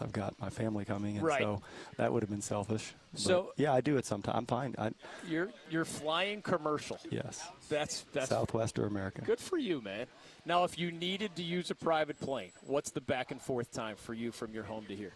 I've 0.00 0.12
got 0.12 0.38
my 0.40 0.50
family 0.50 0.84
coming, 0.84 1.16
and 1.16 1.26
Right. 1.26 1.40
so 1.42 1.62
that 1.96 2.12
would 2.12 2.22
have 2.22 2.30
been 2.30 2.42
selfish. 2.42 2.94
So- 3.14 3.52
yeah, 3.56 3.72
I 3.72 3.80
do 3.80 3.96
it 3.96 4.04
sometimes. 4.06 4.36
I'm 4.38 4.46
fine. 4.46 4.74
I, 4.78 4.90
You're 5.28 5.50
you're 5.70 5.84
flying 5.84 6.42
commercial. 6.42 6.98
yes. 7.10 7.46
That's 7.68 8.04
that's 8.12 8.28
Southwest 8.28 8.78
or 8.78 8.86
America. 8.86 9.22
good 9.22 9.40
for 9.40 9.58
you, 9.58 9.80
man. 9.80 10.06
Now, 10.46 10.64
if 10.64 10.78
you 10.78 10.90
needed 10.92 11.36
to 11.36 11.42
use 11.42 11.70
a 11.70 11.74
private 11.74 12.20
plane, 12.20 12.50
what's 12.66 12.90
the 12.90 13.00
back 13.00 13.30
and 13.30 13.40
forth 13.40 13.72
time 13.72 13.96
for 13.96 14.12
you 14.14 14.30
from 14.32 14.52
your 14.52 14.64
home 14.64 14.84
to 14.86 14.94
here? 14.94 15.12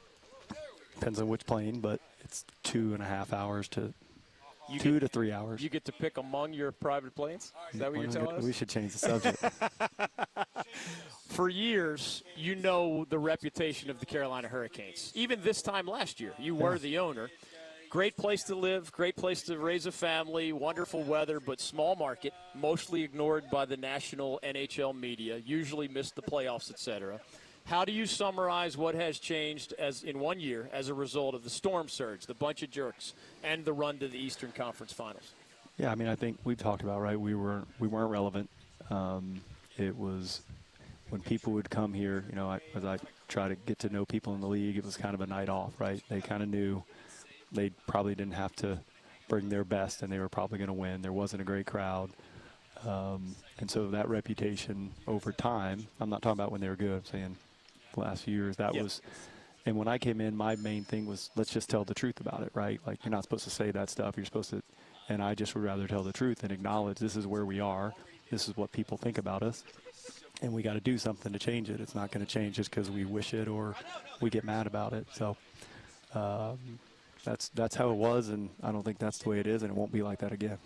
Depends 0.95 1.21
on 1.21 1.29
which 1.29 1.47
plane, 1.47 1.81
but 1.81 2.01
it's 2.21 2.45
two 2.63 2.95
and 2.95 3.03
a 3.03 3.07
half 3.07 3.33
hours 3.33 3.69
to 3.69 3.93
You 4.71 4.79
two 4.79 4.95
get, 4.95 5.01
to 5.01 5.09
three 5.09 5.33
hours. 5.33 5.63
you 5.63 5.71
get 5.71 5.85
to 5.87 5.93
pick 5.93 6.19
among 6.19 6.53
your 6.53 6.73
private 6.73 7.15
planes. 7.15 7.53
Is 7.73 7.81
that 7.81 7.91
what 7.91 8.01
you're 8.01 8.09
Well, 8.09 8.27
telling 8.27 8.37
us? 8.37 8.45
We 8.45 8.53
should 8.53 8.69
change 8.69 8.93
the 8.93 8.99
subject. 8.99 9.43
for 11.29 11.49
years, 11.49 12.23
you 12.37 12.55
know 12.55 13.07
the 13.09 13.19
reputation 13.19 13.91
of 13.91 14.01
the 14.01 14.07
Carolina 14.07 14.49
Hurricanes. 14.49 15.13
Even 15.15 15.43
this 15.43 15.63
time 15.63 15.87
last 15.87 16.21
year, 16.21 16.33
you 16.39 16.55
were 16.55 16.79
the 16.79 16.99
owner. 16.99 17.31
Great 17.91 18.19
place 18.19 18.43
to 18.45 18.55
live, 18.55 18.93
great 18.93 19.17
place 19.17 19.43
to 19.45 19.57
raise 19.57 19.87
a 19.87 19.93
family, 19.93 20.53
wonderful 20.53 21.03
weather, 21.05 21.41
but 21.41 21.59
small 21.59 21.97
market, 21.97 22.35
mostly 22.55 23.03
ignored 23.03 23.45
by 23.51 23.65
the 23.65 23.79
national 23.79 24.39
NHL 24.45 24.95
media, 24.95 25.39
usually 25.39 25.89
missed 25.89 26.15
the 26.15 26.21
playoffs, 26.21 26.71
etc. 26.71 27.19
How 27.69 27.85
do 27.85 27.93
you 27.93 28.07
summarize 28.07 28.79
what 28.79 28.95
has 28.95 29.19
changed 29.19 29.75
as 29.79 30.03
in 30.03 30.19
one 30.19 30.41
year 30.41 30.71
as 30.73 30.89
a 30.89 30.95
result 30.95 31.35
of 31.35 31.45
the 31.45 31.51
storm 31.51 31.91
surge, 31.91 32.25
the 32.25 32.33
bunch 32.33 32.63
of 32.63 32.71
jerks, 32.71 33.13
and 33.45 33.63
the 33.63 33.75
run 33.75 33.99
to 33.99 34.09
the 34.09 34.19
Eastern 34.19 34.53
Conference 34.53 34.91
Finals? 34.91 35.35
Yeah, 35.77 35.93
I 35.93 35.95
mean, 35.95 36.09
I 36.09 36.15
think 36.15 36.39
we've 36.45 36.57
talked 36.57 36.83
about 36.83 37.03
right. 37.03 37.21
We 37.21 37.35
were 37.35 37.65
we 37.79 37.87
weren't 37.87 38.11
relevant. 38.11 38.49
Um, 38.89 39.43
it 39.77 39.95
was 39.95 40.41
when 41.11 41.21
people 41.21 41.53
would 41.53 41.69
come 41.69 41.93
here. 41.93 42.25
You 42.31 42.37
know, 42.37 42.49
I, 42.49 42.61
as 42.75 42.87
I 42.87 42.97
try 43.29 43.49
to 43.49 43.55
get 43.55 43.79
to 43.81 43.91
know 43.91 44.07
people 44.07 44.35
in 44.35 44.41
the 44.41 44.49
league, 44.49 44.79
it 44.79 44.85
was 44.85 44.97
kind 44.97 45.13
of 45.13 45.21
a 45.21 45.27
night 45.27 45.51
off, 45.51 45.79
right? 45.79 46.03
They 46.09 46.23
kind 46.23 46.43
of 46.43 46.49
knew 46.49 46.83
they 47.53 47.69
probably 47.87 48.15
didn't 48.15 48.33
have 48.33 48.57
to 48.57 48.79
bring 49.29 49.51
their 49.51 49.65
best, 49.65 50.01
and 50.01 50.11
they 50.11 50.19
were 50.19 50.31
probably 50.31 50.57
going 50.57 50.69
to 50.69 50.73
win. 50.75 51.03
There 51.03 51.13
wasn't 51.13 51.43
a 51.43 51.45
great 51.45 51.67
crowd, 51.67 52.09
um, 52.87 53.37
and 53.59 53.71
so 53.71 53.91
that 53.91 54.09
reputation 54.09 54.93
over 55.07 55.33
time. 55.33 55.87
I'm 56.01 56.09
not 56.09 56.23
talking 56.23 56.41
about 56.41 56.51
when 56.51 56.63
they 56.63 56.69
were 56.71 56.77
good. 56.77 56.93
I'm 56.93 57.05
saying 57.05 57.37
last 57.99 58.25
few 58.25 58.35
years 58.35 58.57
that 58.57 58.75
Yep. 58.75 58.83
was. 58.83 59.01
And 59.67 59.77
when 59.77 59.89
I 59.89 59.99
came 59.99 60.21
in, 60.21 60.35
my 60.37 60.57
main 60.57 60.85
thing 60.85 61.05
was 61.07 61.31
let's 61.37 61.53
just 61.53 61.69
tell 61.69 61.85
the 61.85 61.95
truth 61.95 62.21
about 62.21 62.43
it, 62.43 62.51
right? 62.55 62.81
Like 62.87 63.05
you're 63.05 63.11
not 63.11 63.23
supposed 63.25 63.45
to 63.45 63.51
say 63.51 63.71
that 63.71 63.91
stuff. 63.91 64.17
You're 64.17 64.25
supposed 64.25 64.51
to, 64.51 64.63
and 65.09 65.23
I 65.23 65.35
just 65.35 65.55
would 65.55 65.65
rather 65.65 65.87
tell 65.87 66.03
the 66.03 66.13
truth 66.13 66.43
and 66.43 66.51
acknowledge 66.53 66.99
this 66.99 67.17
is 67.17 67.27
where 67.27 67.45
we 67.45 67.61
are. 67.61 67.93
This 68.31 68.49
is 68.49 68.57
what 68.57 68.73
people 68.73 68.97
think 68.97 69.19
about 69.19 69.43
us, 69.43 69.65
and 70.43 70.53
we 70.53 70.63
got 70.63 70.75
to 70.75 70.81
do 70.81 70.97
something 70.99 71.33
to 71.33 71.39
change 71.39 71.71
it. 71.71 71.81
It's 71.81 71.95
not 71.95 72.11
going 72.11 72.25
to 72.25 72.31
change 72.31 72.57
just 72.57 72.71
because 72.71 72.91
we 72.91 73.05
wish 73.05 73.35
it 73.35 73.49
or 73.49 73.75
we 74.21 74.31
get 74.31 74.45
mad 74.45 74.67
about 74.67 74.93
it. 74.93 75.07
So 75.13 75.37
um, 76.15 76.59
that's 77.25 77.49
that's 77.51 77.75
how 77.75 77.91
it 77.91 77.97
was, 77.97 78.29
and 78.29 78.49
I 78.63 78.71
don't 78.73 78.85
think 78.85 78.99
that's 78.99 79.19
the 79.19 79.29
way 79.31 79.41
it 79.41 79.47
is, 79.47 79.63
and 79.63 79.71
it 79.71 79.77
won't 79.77 79.93
be 79.93 80.03
like 80.03 80.19
that 80.21 80.33
again. 80.33 80.59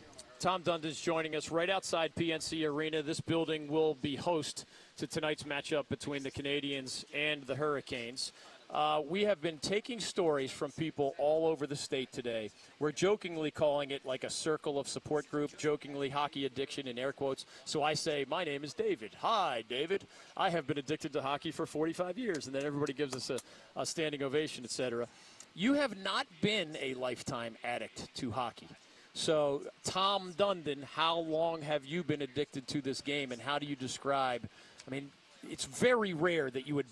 Tom 0.43 0.63
Dundon's 0.63 1.01
joining 1.01 1.37
us 1.37 1.53
right 1.53 1.71
outside 1.71 2.17
PNC 2.17 2.69
Arena. 2.69 3.01
This 3.01 3.21
building 3.21 3.69
will 3.69 3.95
be 3.95 4.17
host 4.17 4.65
to 4.97 5.07
tonight's 5.07 5.45
matchup 5.45 5.89
between 5.89 6.25
the 6.25 6.33
Canadiens 6.33 7.05
and 7.15 7.45
the 7.45 7.55
Hurricanes. 7.55 8.33
Uh, 8.69 9.03
we 9.09 9.23
have 9.23 9.41
been 9.41 9.59
taking 9.59 10.01
stories 10.01 10.51
from 10.51 10.73
people 10.73 11.15
all 11.17 11.47
over 11.47 11.65
the 11.65 11.77
state 11.77 12.11
today. 12.11 12.51
We're 12.81 12.91
jokingly 12.91 13.53
calling 13.53 13.93
it 13.93 14.05
like 14.05 14.25
a 14.25 14.31
circle 14.31 14.81
of 14.81 14.89
support 14.89 15.31
group, 15.31 15.57
jokingly 15.59 16.09
hockey 16.09 16.45
addiction 16.45 16.89
in 16.89 16.99
air 16.99 17.13
quotes. 17.13 17.47
So 17.65 17.85
I 17.85 17.95
say, 17.95 18.27
My 18.29 18.43
name 18.43 18.65
is 18.65 18.75
David. 18.75 19.13
Hi, 19.21 19.63
David. 19.69 20.09
I 20.37 20.51
have 20.51 20.67
been 20.67 20.79
addicted 20.79 21.13
to 21.13 21.23
hockey 21.23 21.53
for 21.53 21.67
45 21.67 22.19
years. 22.19 22.47
And 22.47 22.55
then 22.55 22.65
everybody 22.65 22.95
gives 22.95 23.15
us 23.15 23.31
a, 23.31 23.39
a 23.77 23.87
standing 23.87 24.25
ovation, 24.25 24.65
etc. 24.65 25.07
You 25.55 25.75
have 25.75 25.97
not 26.03 26.27
been 26.41 26.77
a 26.81 26.95
lifetime 26.95 27.55
addict 27.63 28.13
to 28.17 28.33
hockey. 28.33 28.67
So, 29.15 29.63
Tom 29.85 30.33
Dundon, 30.33 30.85
how 30.85 31.19
long 31.19 31.63
have 31.63 31.85
you 31.85 32.03
been 32.03 32.23
addicted 32.23 32.67
to 32.69 32.81
this 32.81 33.01
game, 33.01 33.31
and 33.31 33.41
how 33.41 33.59
do 33.59 33.67
you 33.67 33.77
describe? 33.77 34.49
I 34.87 34.91
mean, 34.91 35.11
it's 35.51 35.65
very 35.67 36.15
rare 36.15 36.51
that 36.51 36.67
you 36.67 36.75
would 36.75 36.87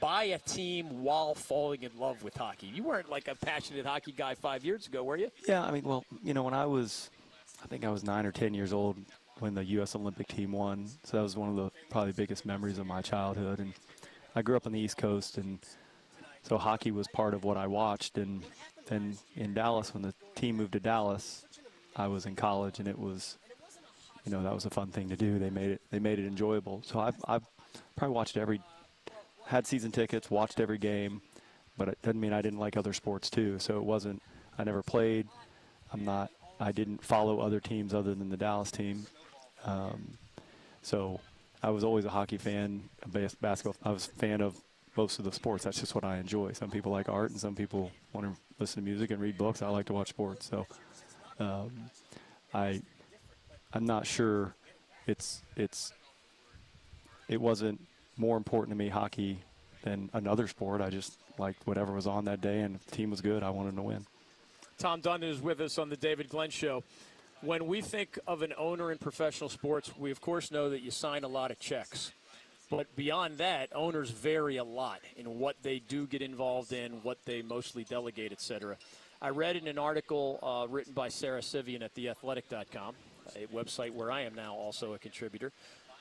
buy 0.00 0.24
a 0.24 0.38
team 0.38 1.04
while 1.04 1.34
falling 1.34 1.82
in 1.82 1.90
love 1.98 2.22
with 2.22 2.36
hockey. 2.36 2.66
You 2.66 2.82
weren't 2.82 3.10
like 3.10 3.28
a 3.28 3.34
passionate 3.34 3.84
hockey 3.84 4.12
guy 4.12 4.34
five 4.34 4.64
years 4.64 4.86
ago, 4.86 5.04
were 5.04 5.16
you? 5.16 5.30
Yeah, 5.46 5.62
I 5.62 5.70
mean, 5.70 5.82
well, 5.84 6.04
you 6.24 6.34
know, 6.34 6.42
when 6.42 6.54
I 6.54 6.66
was, 6.66 7.10
I 7.62 7.66
think 7.66 7.84
I 7.84 7.90
was 7.90 8.02
nine 8.02 8.24
or 8.24 8.32
ten 8.32 8.54
years 8.54 8.72
old 8.72 8.96
when 9.38 9.54
the 9.54 9.64
U.S. 9.64 9.94
Olympic 9.94 10.28
team 10.28 10.52
won. 10.52 10.88
So 11.04 11.18
that 11.18 11.22
was 11.22 11.36
one 11.36 11.50
of 11.50 11.56
the 11.56 11.70
probably 11.90 12.12
biggest 12.12 12.46
memories 12.46 12.78
of 12.78 12.86
my 12.86 13.02
childhood. 13.02 13.58
And 13.58 13.74
I 14.34 14.42
grew 14.42 14.56
up 14.56 14.66
on 14.66 14.72
the 14.72 14.80
East 14.80 14.96
Coast, 14.96 15.36
and 15.36 15.58
so 16.42 16.56
hockey 16.56 16.90
was 16.90 17.06
part 17.08 17.34
of 17.34 17.44
what 17.44 17.56
I 17.56 17.66
watched. 17.66 18.18
And 18.18 18.42
then 18.86 19.16
in 19.36 19.54
Dallas, 19.54 19.94
when 19.94 20.02
the 20.02 20.14
team 20.34 20.56
moved 20.56 20.72
to 20.72 20.80
Dallas, 20.80 21.44
I 21.96 22.06
was 22.08 22.26
in 22.26 22.36
college, 22.36 22.78
and 22.78 22.88
it 22.88 22.98
was, 22.98 23.38
you 24.24 24.32
know, 24.32 24.42
that 24.42 24.54
was 24.54 24.64
a 24.64 24.70
fun 24.70 24.88
thing 24.88 25.08
to 25.08 25.16
do. 25.16 25.38
They 25.38 25.50
made 25.50 25.70
it, 25.70 25.80
they 25.90 25.98
made 25.98 26.18
it 26.18 26.26
enjoyable. 26.26 26.82
So 26.84 27.00
I've, 27.00 27.16
I've 27.26 27.42
probably 27.96 28.14
watched 28.14 28.36
every, 28.36 28.60
had 29.46 29.66
season 29.66 29.92
tickets, 29.92 30.30
watched 30.30 30.60
every 30.60 30.78
game, 30.78 31.20
but 31.76 31.88
it 31.88 31.98
doesn't 32.02 32.20
mean 32.20 32.32
I 32.32 32.42
didn't 32.42 32.58
like 32.58 32.76
other 32.76 32.92
sports 32.92 33.30
too. 33.30 33.58
So 33.58 33.76
it 33.76 33.84
wasn't, 33.84 34.22
I 34.58 34.64
never 34.64 34.82
played. 34.82 35.28
I'm 35.92 36.04
not, 36.04 36.30
I 36.60 36.72
didn't 36.72 37.04
follow 37.04 37.40
other 37.40 37.60
teams 37.60 37.92
other 37.92 38.14
than 38.14 38.30
the 38.30 38.36
Dallas 38.36 38.70
team. 38.70 39.06
Um, 39.64 40.18
so 40.82 41.20
I 41.62 41.70
was 41.70 41.84
always 41.84 42.04
a 42.04 42.10
hockey 42.10 42.38
fan, 42.38 42.88
a 43.02 43.08
bas- 43.08 43.34
basketball. 43.34 43.76
I 43.84 43.92
was 43.92 44.08
a 44.08 44.10
fan 44.12 44.40
of 44.40 44.56
most 44.96 45.18
of 45.18 45.24
the 45.24 45.32
sports. 45.32 45.64
That's 45.64 45.80
just 45.80 45.94
what 45.94 46.04
I 46.04 46.18
enjoy. 46.18 46.52
Some 46.52 46.70
people 46.70 46.92
like 46.92 47.08
art, 47.08 47.30
and 47.30 47.40
some 47.40 47.54
people 47.54 47.90
want 48.12 48.26
to 48.26 48.40
listen 48.58 48.82
to 48.82 48.88
music 48.88 49.10
and 49.10 49.20
read 49.20 49.38
books. 49.38 49.62
I 49.62 49.68
like 49.68 49.86
to 49.86 49.92
watch 49.92 50.08
sports. 50.08 50.48
So 50.48 50.66
um, 51.38 51.70
I, 52.52 52.82
I'm 53.72 53.86
not 53.86 54.06
sure. 54.06 54.54
It's 55.06 55.42
it's. 55.56 55.92
It 57.28 57.40
wasn't 57.40 57.80
more 58.16 58.36
important 58.36 58.76
to 58.76 58.76
me 58.76 58.88
hockey 58.88 59.38
than 59.82 60.10
another 60.12 60.46
sport. 60.48 60.80
I 60.80 60.90
just 60.90 61.18
liked 61.38 61.66
whatever 61.66 61.92
was 61.92 62.06
on 62.06 62.26
that 62.26 62.40
day, 62.40 62.60
and 62.60 62.76
if 62.76 62.84
the 62.86 62.94
team 62.94 63.10
was 63.10 63.20
good, 63.20 63.42
I 63.42 63.50
wanted 63.50 63.76
to 63.76 63.82
win. 63.82 64.06
Tom 64.78 65.00
Dundon 65.00 65.30
is 65.30 65.40
with 65.40 65.60
us 65.60 65.78
on 65.78 65.88
the 65.88 65.96
David 65.96 66.28
Glenn 66.28 66.50
Show. 66.50 66.82
When 67.40 67.66
we 67.66 67.80
think 67.80 68.18
of 68.26 68.42
an 68.42 68.52
owner 68.56 68.92
in 68.92 68.98
professional 68.98 69.48
sports, 69.48 69.90
we 69.96 70.10
of 70.10 70.20
course 70.20 70.50
know 70.50 70.70
that 70.70 70.82
you 70.82 70.90
sign 70.90 71.24
a 71.24 71.28
lot 71.28 71.50
of 71.50 71.58
checks. 71.58 72.12
But 72.72 72.96
beyond 72.96 73.36
that, 73.36 73.68
owners 73.74 74.08
vary 74.08 74.56
a 74.56 74.64
lot 74.64 75.00
in 75.18 75.38
what 75.38 75.56
they 75.62 75.78
do 75.78 76.06
get 76.06 76.22
involved 76.22 76.72
in, 76.72 77.02
what 77.02 77.18
they 77.26 77.42
mostly 77.42 77.84
delegate, 77.84 78.32
etc. 78.32 78.78
I 79.20 79.28
read 79.28 79.56
in 79.56 79.68
an 79.68 79.78
article 79.78 80.38
uh, 80.42 80.66
written 80.66 80.94
by 80.94 81.10
Sara 81.10 81.42
Civian 81.42 81.82
at 81.82 81.94
theathletic.com, 81.94 82.94
a 83.36 83.46
website 83.54 83.92
where 83.92 84.10
I 84.10 84.22
am 84.22 84.34
now 84.34 84.54
also 84.54 84.94
a 84.94 84.98
contributor. 84.98 85.52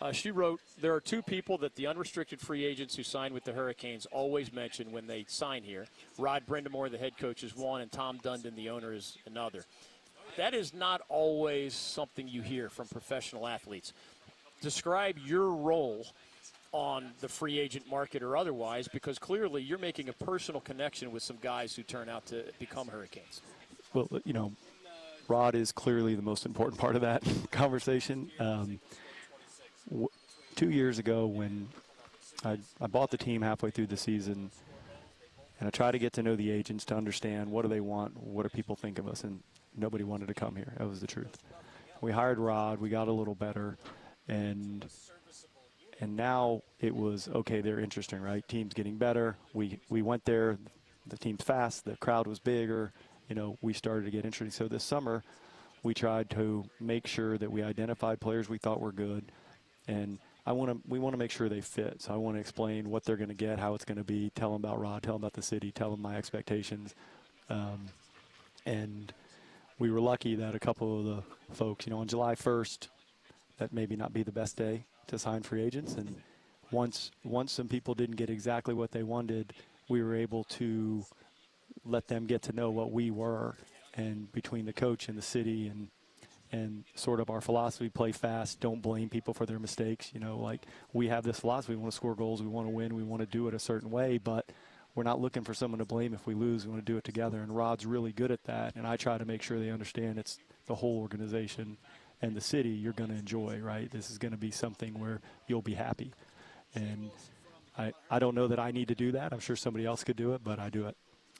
Uh, 0.01 0.13
she 0.13 0.31
wrote, 0.31 0.61
There 0.79 0.95
are 0.95 1.01
two 1.01 1.21
people 1.21 1.57
that 1.57 1.75
the 1.75 1.87
unrestricted 1.87 2.39
free 2.39 2.63
agents 2.63 2.95
who 2.95 3.03
sign 3.03 3.33
with 3.33 3.43
the 3.43 3.51
Hurricanes 3.51 4.05
always 4.05 4.53
mention 4.53 4.93
when 4.93 5.07
they 5.07 5.25
sign 5.27 5.63
here. 5.63 5.87
Rod 6.17 6.43
Brind'Amour, 6.47 6.89
the 6.89 6.97
head 6.97 7.17
coach, 7.17 7.43
is 7.43 7.53
one, 7.53 7.81
and 7.81 7.91
Tom 7.91 8.17
Dundon, 8.19 8.55
the 8.55 8.69
owner, 8.69 8.93
is 8.93 9.17
another. 9.25 9.65
That 10.37 10.53
is 10.53 10.73
not 10.73 11.01
always 11.09 11.73
something 11.73 12.29
you 12.29 12.41
hear 12.41 12.69
from 12.69 12.87
professional 12.87 13.45
athletes. 13.45 13.91
Describe 14.61 15.17
your 15.17 15.49
role 15.49 16.05
on 16.71 17.11
the 17.19 17.27
free 17.27 17.59
agent 17.59 17.89
market 17.89 18.23
or 18.23 18.37
otherwise, 18.37 18.87
because 18.87 19.19
clearly 19.19 19.61
you're 19.61 19.77
making 19.77 20.09
a 20.09 20.13
personal 20.13 20.61
connection 20.61 21.11
with 21.11 21.23
some 21.23 21.37
guys 21.41 21.75
who 21.75 21.83
turn 21.83 22.07
out 22.09 22.25
to 22.27 22.45
become 22.59 22.87
Hurricanes. 22.87 23.41
Well, 23.93 24.07
you 24.23 24.33
know, 24.33 24.53
Rod 25.27 25.55
is 25.55 25.71
clearly 25.71 26.15
the 26.15 26.21
most 26.21 26.45
important 26.45 26.79
part 26.79 26.95
of 26.95 27.01
that 27.01 27.23
conversation. 27.51 28.31
Um, 28.39 28.79
w- 29.89 30.09
two 30.55 30.69
years 30.69 30.97
ago, 30.97 31.25
when 31.25 31.67
I, 32.45 32.57
I 32.79 32.87
bought 32.87 33.11
the 33.11 33.17
team 33.17 33.41
halfway 33.41 33.69
through 33.71 33.87
the 33.87 33.97
season, 33.97 34.51
and 35.59 35.67
I 35.67 35.69
tried 35.71 35.91
to 35.91 35.99
get 35.99 36.13
to 36.13 36.23
know 36.23 36.35
the 36.35 36.51
agents 36.51 36.85
to 36.85 36.95
understand 36.95 37.51
what 37.51 37.63
do 37.63 37.67
they 37.67 37.81
want, 37.81 38.17
what 38.17 38.43
do 38.43 38.49
people 38.49 38.75
think 38.75 38.97
of 38.97 39.07
us, 39.07 39.23
and 39.23 39.41
nobody 39.77 40.03
wanted 40.03 40.27
to 40.29 40.33
come 40.33 40.55
here. 40.55 40.73
That 40.77 40.87
was 40.87 41.01
the 41.01 41.07
truth. 41.07 41.37
We 41.99 42.11
hired 42.11 42.39
Rod. 42.39 42.79
We 42.79 42.89
got 42.89 43.07
a 43.07 43.11
little 43.11 43.35
better, 43.35 43.77
and 44.27 44.85
and 46.01 46.17
now 46.17 46.63
it 46.79 46.95
was 46.95 47.29
okay. 47.29 47.61
They're 47.61 47.79
interesting, 47.79 48.21
right? 48.21 48.45
Team's 48.47 48.73
getting 48.73 48.97
better. 48.97 49.37
We 49.53 49.79
we 49.87 50.01
went 50.01 50.25
there. 50.25 50.57
The 51.07 51.17
team's 51.17 51.43
fast. 51.43 51.85
The 51.85 51.95
crowd 51.97 52.27
was 52.27 52.39
bigger. 52.39 52.91
You 53.29 53.35
know, 53.35 53.57
we 53.61 53.73
started 53.73 54.05
to 54.05 54.11
get 54.11 54.25
interesting. 54.25 54.51
So 54.51 54.67
this 54.67 54.83
summer, 54.83 55.23
we 55.83 55.93
tried 55.93 56.29
to 56.31 56.65
make 56.79 57.07
sure 57.07 57.37
that 57.37 57.51
we 57.51 57.63
identified 57.63 58.19
players 58.19 58.49
we 58.49 58.57
thought 58.57 58.81
were 58.81 58.91
good, 58.91 59.31
and 59.87 60.17
I 60.45 60.53
want 60.53 60.71
to 60.71 60.81
we 60.89 60.97
want 60.97 61.13
to 61.13 61.17
make 61.17 61.31
sure 61.31 61.47
they 61.47 61.61
fit. 61.61 62.01
So 62.01 62.13
I 62.13 62.17
want 62.17 62.35
to 62.35 62.41
explain 62.41 62.89
what 62.89 63.05
they're 63.05 63.15
going 63.15 63.29
to 63.29 63.35
get, 63.35 63.59
how 63.59 63.75
it's 63.75 63.85
going 63.85 63.99
to 63.99 64.03
be, 64.03 64.31
tell 64.35 64.51
them 64.51 64.65
about 64.65 64.81
Rod, 64.81 65.03
tell 65.03 65.13
them 65.13 65.21
about 65.21 65.33
the 65.33 65.43
city, 65.43 65.71
tell 65.71 65.91
them 65.91 66.01
my 66.01 66.17
expectations, 66.17 66.95
um, 67.49 67.85
and 68.65 69.13
we 69.77 69.91
were 69.91 70.01
lucky 70.01 70.35
that 70.35 70.55
a 70.55 70.59
couple 70.59 70.99
of 70.99 71.05
the 71.05 71.55
folks, 71.55 71.85
you 71.85 71.91
know, 71.91 71.99
on 71.99 72.07
July 72.07 72.35
1st, 72.35 72.87
that 73.57 73.73
maybe 73.73 73.95
not 73.95 74.13
be 74.13 74.21
the 74.21 74.31
best 74.31 74.55
day 74.55 74.85
to 75.07 75.19
sign 75.19 75.43
free 75.43 75.63
agents. 75.63 75.95
And 75.95 76.15
once 76.71 77.11
once 77.23 77.51
some 77.51 77.67
people 77.67 77.93
didn't 77.93 78.15
get 78.15 78.29
exactly 78.29 78.73
what 78.73 78.91
they 78.91 79.03
wanted, 79.03 79.53
we 79.89 80.01
were 80.01 80.15
able 80.15 80.43
to 80.45 81.05
let 81.85 82.07
them 82.07 82.25
get 82.25 82.41
to 82.43 82.53
know 82.53 82.69
what 82.69 82.91
we 82.91 83.11
were, 83.11 83.55
and 83.95 84.31
between 84.31 84.65
the 84.65 84.73
coach 84.73 85.07
and 85.07 85.17
the 85.17 85.21
city 85.21 85.67
and 85.67 85.89
and 86.51 86.83
sort 86.95 87.19
of 87.19 87.29
our 87.29 87.39
philosophy 87.39 87.89
play 87.89 88.11
fast 88.11 88.59
don't 88.59 88.81
blame 88.81 89.09
people 89.09 89.33
for 89.33 89.45
their 89.45 89.59
mistakes 89.59 90.11
you 90.13 90.19
know 90.19 90.37
like 90.37 90.65
we 90.93 91.07
have 91.07 91.23
this 91.23 91.39
philosophy 91.39 91.73
we 91.73 91.81
want 91.81 91.91
to 91.91 91.95
score 91.95 92.15
goals 92.15 92.41
we 92.41 92.47
want 92.47 92.67
to 92.67 92.69
win 92.71 92.93
we 92.95 93.03
want 93.03 93.21
to 93.21 93.25
do 93.25 93.47
it 93.47 93.53
a 93.53 93.59
certain 93.59 93.89
way 93.89 94.17
but 94.17 94.51
we're 94.93 95.03
not 95.03 95.21
looking 95.21 95.43
for 95.43 95.53
someone 95.53 95.79
to 95.79 95.85
blame 95.85 96.13
if 96.13 96.27
we 96.27 96.33
lose 96.33 96.65
we 96.65 96.71
want 96.73 96.85
to 96.85 96.91
do 96.91 96.97
it 96.97 97.03
together 97.03 97.39
and 97.39 97.55
rod's 97.55 97.85
really 97.85 98.11
good 98.11 98.31
at 98.31 98.43
that 98.43 98.75
and 98.75 98.85
i 98.85 98.97
try 98.97 99.17
to 99.17 99.25
make 99.25 99.41
sure 99.41 99.59
they 99.59 99.69
understand 99.69 100.17
it's 100.17 100.39
the 100.67 100.75
whole 100.75 100.99
organization 100.99 101.77
and 102.21 102.35
the 102.35 102.41
city 102.41 102.69
you're 102.69 102.93
going 102.93 103.09
to 103.09 103.15
enjoy 103.15 103.59
right 103.59 103.91
this 103.91 104.09
is 104.09 104.17
going 104.17 104.31
to 104.31 104.37
be 104.37 104.51
something 104.51 104.99
where 104.99 105.21
you'll 105.47 105.61
be 105.61 105.73
happy 105.73 106.13
and 106.75 107.11
I, 107.77 107.93
I 108.09 108.19
don't 108.19 108.35
know 108.35 108.47
that 108.47 108.59
I 108.59 108.71
need 108.71 108.89
to 108.89 108.95
do 108.95 109.13
that. 109.13 109.33
I'm 109.33 109.39
sure 109.39 109.55
somebody 109.55 109.85
else 109.85 110.03
could 110.03 110.17
do 110.17 110.33
it, 110.33 110.41
but 110.43 110.59
I 110.59 110.69
do 110.69 110.87
it. 110.87 110.95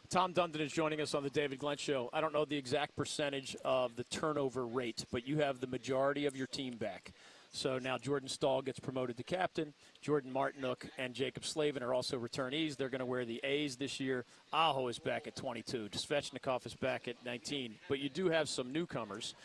Tom 0.10 0.34
Dundon 0.34 0.60
is 0.60 0.72
joining 0.72 1.00
us 1.00 1.14
on 1.14 1.24
the 1.24 1.30
David 1.30 1.60
Glenn 1.60 1.78
Show. 1.78 2.10
I 2.12 2.20
don't 2.20 2.34
know 2.34 2.44
the 2.44 2.58
exact 2.58 2.96
percentage 2.96 3.56
of 3.64 3.96
the 3.96 4.04
turnover 4.06 4.66
rate, 4.66 5.06
but 5.12 5.26
you 5.26 5.38
have 5.38 5.62
the 5.62 5.68
majority 5.68 6.26
of 6.26 6.36
your 6.36 6.48
team 6.48 6.76
back. 6.76 7.14
So 7.54 7.80
now 7.80 7.98
Jordan 7.98 8.30
Staal 8.30 8.62
gets 8.62 8.80
promoted 8.80 9.18
to 9.18 9.24
captain. 9.24 9.74
Jordan 10.02 10.34
Martinook 10.34 10.88
and 10.98 11.14
Jaccob 11.14 11.46
Slavin 11.46 11.84
are 11.84 11.94
also 11.94 12.18
returnees. 12.18 12.78
They're 12.78 12.90
going 12.90 13.00
to 13.00 13.06
wear 13.06 13.26
the 13.26 13.42
A's 13.44 13.76
this 13.76 14.00
year. 14.00 14.26
Aho 14.54 14.88
is 14.88 15.00
back 15.00 15.28
at 15.28 15.36
22. 15.36 15.90
Svechnikov 15.92 16.66
is 16.66 16.76
back 16.76 17.10
at 17.10 17.16
19. 17.26 17.76
But 17.90 18.00
you 18.00 18.10
do 18.10 18.30
have 18.30 18.48
some 18.48 18.72
newcomers. 18.72 19.36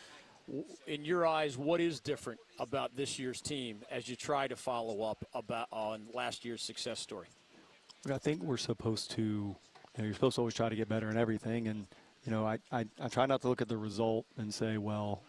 In 0.85 1.03
your 1.03 1.27
eyes, 1.27 1.57
what 1.57 1.81
is 1.81 1.99
different 1.99 2.39
about 2.59 2.95
this 2.95 3.19
year's 3.19 3.41
team 3.41 3.81
as 3.91 4.07
you 4.07 4.15
try 4.15 4.47
to 4.47 4.55
follow 4.55 5.01
up 5.01 5.25
about 5.33 5.67
on 5.71 6.07
last 6.13 6.45
year's 6.45 6.61
success 6.61 6.99
story? 6.99 7.27
I 8.09 8.17
think 8.17 8.41
we're 8.41 8.55
supposed 8.55 9.11
to, 9.11 9.21
you 9.21 9.55
know, 9.97 10.05
you're 10.05 10.13
supposed 10.13 10.35
to 10.35 10.41
always 10.41 10.53
try 10.53 10.69
to 10.69 10.75
get 10.75 10.87
better 10.87 11.09
in 11.09 11.17
everything. 11.17 11.67
And, 11.67 11.85
you 12.23 12.31
know, 12.31 12.45
I, 12.45 12.59
I, 12.71 12.85
I 13.01 13.09
try 13.09 13.25
not 13.25 13.41
to 13.41 13.49
look 13.49 13.61
at 13.61 13.67
the 13.67 13.75
result 13.75 14.25
and 14.37 14.53
say, 14.53 14.77
well, 14.77 15.21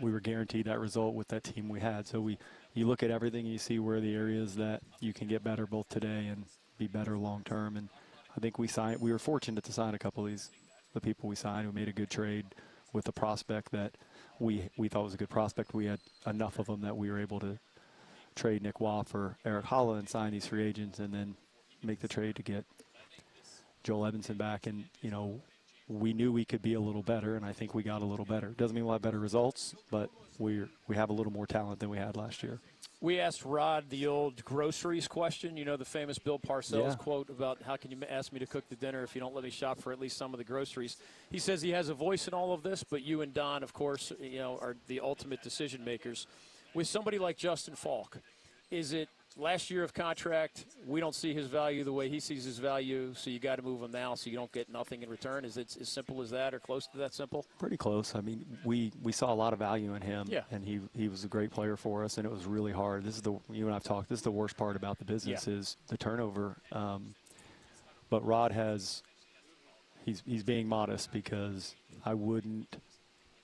we 0.00 0.12
were 0.12 0.20
guaranteed 0.20 0.66
that 0.66 0.78
result 0.78 1.14
with 1.14 1.26
that 1.28 1.42
team 1.42 1.68
we 1.68 1.80
had. 1.80 2.06
So 2.06 2.20
we, 2.20 2.38
you 2.74 2.86
look 2.86 3.02
at 3.02 3.10
everything, 3.10 3.40
and 3.40 3.52
you 3.52 3.58
see 3.58 3.80
where 3.80 4.00
the 4.00 4.14
areas 4.14 4.54
that 4.56 4.82
you 5.00 5.12
can 5.12 5.26
get 5.26 5.42
better 5.42 5.66
both 5.66 5.88
today 5.88 6.26
and 6.28 6.44
be 6.78 6.86
better 6.86 7.18
long 7.18 7.42
term. 7.42 7.76
And 7.76 7.88
I 8.36 8.40
think 8.40 8.58
we 8.58 8.68
signed, 8.68 9.00
we 9.00 9.10
were 9.10 9.18
fortunate 9.18 9.64
to 9.64 9.72
sign 9.72 9.94
a 9.94 9.98
couple 9.98 10.24
of 10.24 10.30
these, 10.30 10.50
the 10.94 11.00
people 11.00 11.28
we 11.28 11.34
signed. 11.34 11.66
We 11.66 11.72
made 11.72 11.88
a 11.88 11.92
good 11.92 12.10
trade 12.10 12.44
with 12.96 13.06
a 13.06 13.12
prospect 13.12 13.70
that 13.72 13.92
we 14.40 14.70
we 14.78 14.88
thought 14.88 15.04
was 15.04 15.14
a 15.14 15.18
good 15.18 15.28
prospect. 15.28 15.74
We 15.74 15.84
had 15.84 16.00
enough 16.26 16.58
of 16.58 16.66
them 16.66 16.80
that 16.80 16.96
we 16.96 17.10
were 17.10 17.20
able 17.20 17.38
to 17.40 17.58
trade 18.34 18.62
Nick 18.62 18.80
Roy 18.80 19.02
for 19.06 19.36
Erik 19.44 19.66
Haula 19.66 19.98
and 19.98 20.08
sign 20.08 20.32
these 20.32 20.46
free 20.46 20.64
agents, 20.64 20.98
and 20.98 21.12
then 21.12 21.36
make 21.84 22.00
the 22.00 22.08
trade 22.08 22.36
to 22.36 22.42
get 22.42 22.64
Joel 23.84 24.10
Edmundson 24.10 24.38
back. 24.38 24.66
And 24.66 24.86
you 25.02 25.10
know, 25.10 25.42
we 25.88 26.14
knew 26.14 26.32
we 26.32 26.46
could 26.46 26.62
be 26.62 26.72
a 26.72 26.80
little 26.80 27.02
better, 27.02 27.36
and 27.36 27.44
I 27.44 27.52
think 27.52 27.74
we 27.74 27.82
got 27.82 28.00
a 28.00 28.06
little 28.06 28.24
better. 28.24 28.48
Doesn't 28.56 28.74
mean 28.74 28.86
we'll 28.86 28.94
have 28.94 29.02
better 29.02 29.20
results, 29.20 29.74
but 29.90 30.08
we 30.38 30.64
we 30.88 30.96
have 30.96 31.10
a 31.10 31.12
little 31.12 31.32
more 31.32 31.46
talent 31.46 31.80
than 31.80 31.90
we 31.90 31.98
had 31.98 32.16
last 32.16 32.42
year. 32.42 32.60
We 33.06 33.20
asked 33.20 33.44
Rod 33.44 33.88
the 33.88 34.08
old 34.08 34.44
groceries 34.44 35.06
question. 35.06 35.56
You 35.56 35.64
know 35.64 35.76
the 35.76 35.84
famous 35.84 36.18
Bill 36.18 36.40
Parcells 36.40 36.88
Yeah. 36.88 36.94
quote 36.96 37.30
about 37.30 37.62
how 37.62 37.76
can 37.76 37.92
you 37.92 37.98
ask 38.10 38.32
me 38.32 38.40
to 38.40 38.46
cook 38.46 38.68
the 38.68 38.74
dinner 38.74 39.04
if 39.04 39.14
you 39.14 39.20
don't 39.20 39.32
let 39.32 39.44
me 39.44 39.50
shop 39.50 39.78
for 39.78 39.92
at 39.92 40.00
least 40.00 40.16
some 40.16 40.34
of 40.34 40.38
the 40.38 40.44
groceries. 40.44 40.96
He 41.30 41.38
says 41.38 41.62
he 41.62 41.70
has 41.70 41.88
a 41.88 41.94
voice 41.94 42.26
in 42.26 42.34
all 42.34 42.52
of 42.52 42.64
this, 42.64 42.82
but 42.82 43.02
you 43.02 43.20
and 43.22 43.32
Don, 43.32 43.62
of 43.62 43.72
course, 43.72 44.12
you 44.18 44.40
know, 44.40 44.58
are 44.60 44.76
the 44.88 44.98
ultimate 44.98 45.40
decision 45.40 45.84
makers. 45.84 46.26
With 46.74 46.88
somebody 46.88 47.20
like 47.20 47.36
Justin 47.36 47.76
Faulk, 47.76 48.18
is 48.72 48.92
it 48.92 49.08
last 49.36 49.70
year 49.70 49.82
of 49.82 49.92
contract? 49.94 50.64
We 50.86 51.00
don't 51.00 51.14
see 51.14 51.34
his 51.34 51.46
value 51.46 51.84
the 51.84 51.92
way 51.92 52.08
he 52.08 52.20
sees 52.20 52.44
his 52.44 52.58
value, 52.58 53.12
so 53.14 53.30
you 53.30 53.38
got 53.38 53.56
to 53.56 53.62
move 53.62 53.82
him 53.82 53.90
now, 53.92 54.14
so 54.14 54.30
you 54.30 54.36
don't 54.36 54.50
get 54.52 54.68
nothing 54.70 55.02
in 55.02 55.08
return. 55.10 55.44
Is 55.44 55.56
it 55.56 55.76
as 55.80 55.88
simple 55.88 56.22
as 56.22 56.30
that, 56.30 56.54
or 56.54 56.58
close 56.60 56.86
to 56.88 56.98
that 56.98 57.14
simple? 57.14 57.44
Pretty 57.58 57.76
close. 57.76 58.14
I 58.14 58.20
mean, 58.20 58.44
we, 58.64 58.92
we 59.02 59.12
saw 59.12 59.32
a 59.32 59.34
lot 59.34 59.52
of 59.52 59.58
value 59.58 59.94
in 59.94 60.02
him, 60.02 60.26
Yeah. 60.30 60.42
and 60.50 60.64
he 60.64 60.80
he 60.94 61.08
was 61.08 61.24
a 61.24 61.28
great 61.28 61.50
player 61.50 61.76
for 61.76 62.04
us, 62.04 62.18
and 62.18 62.26
it 62.26 62.30
was 62.30 62.46
really 62.46 62.72
hard. 62.72 63.04
This 63.04 63.16
is 63.16 63.22
the 63.22 63.38
you 63.50 63.66
and 63.66 63.74
I've 63.74 63.84
talked. 63.84 64.08
This 64.08 64.18
is 64.20 64.24
the 64.24 64.30
worst 64.30 64.56
part 64.56 64.76
about 64.76 64.98
the 64.98 65.04
business 65.04 65.46
Yeah. 65.46 65.54
is 65.54 65.76
the 65.88 65.96
turnover. 65.96 66.56
Um, 66.72 67.14
but 68.10 68.24
Rod 68.24 68.52
has 68.52 69.02
he's 70.04 70.22
he's 70.26 70.42
being 70.44 70.68
modest 70.68 71.12
because 71.12 71.74
I 72.04 72.14
wouldn't. 72.14 72.76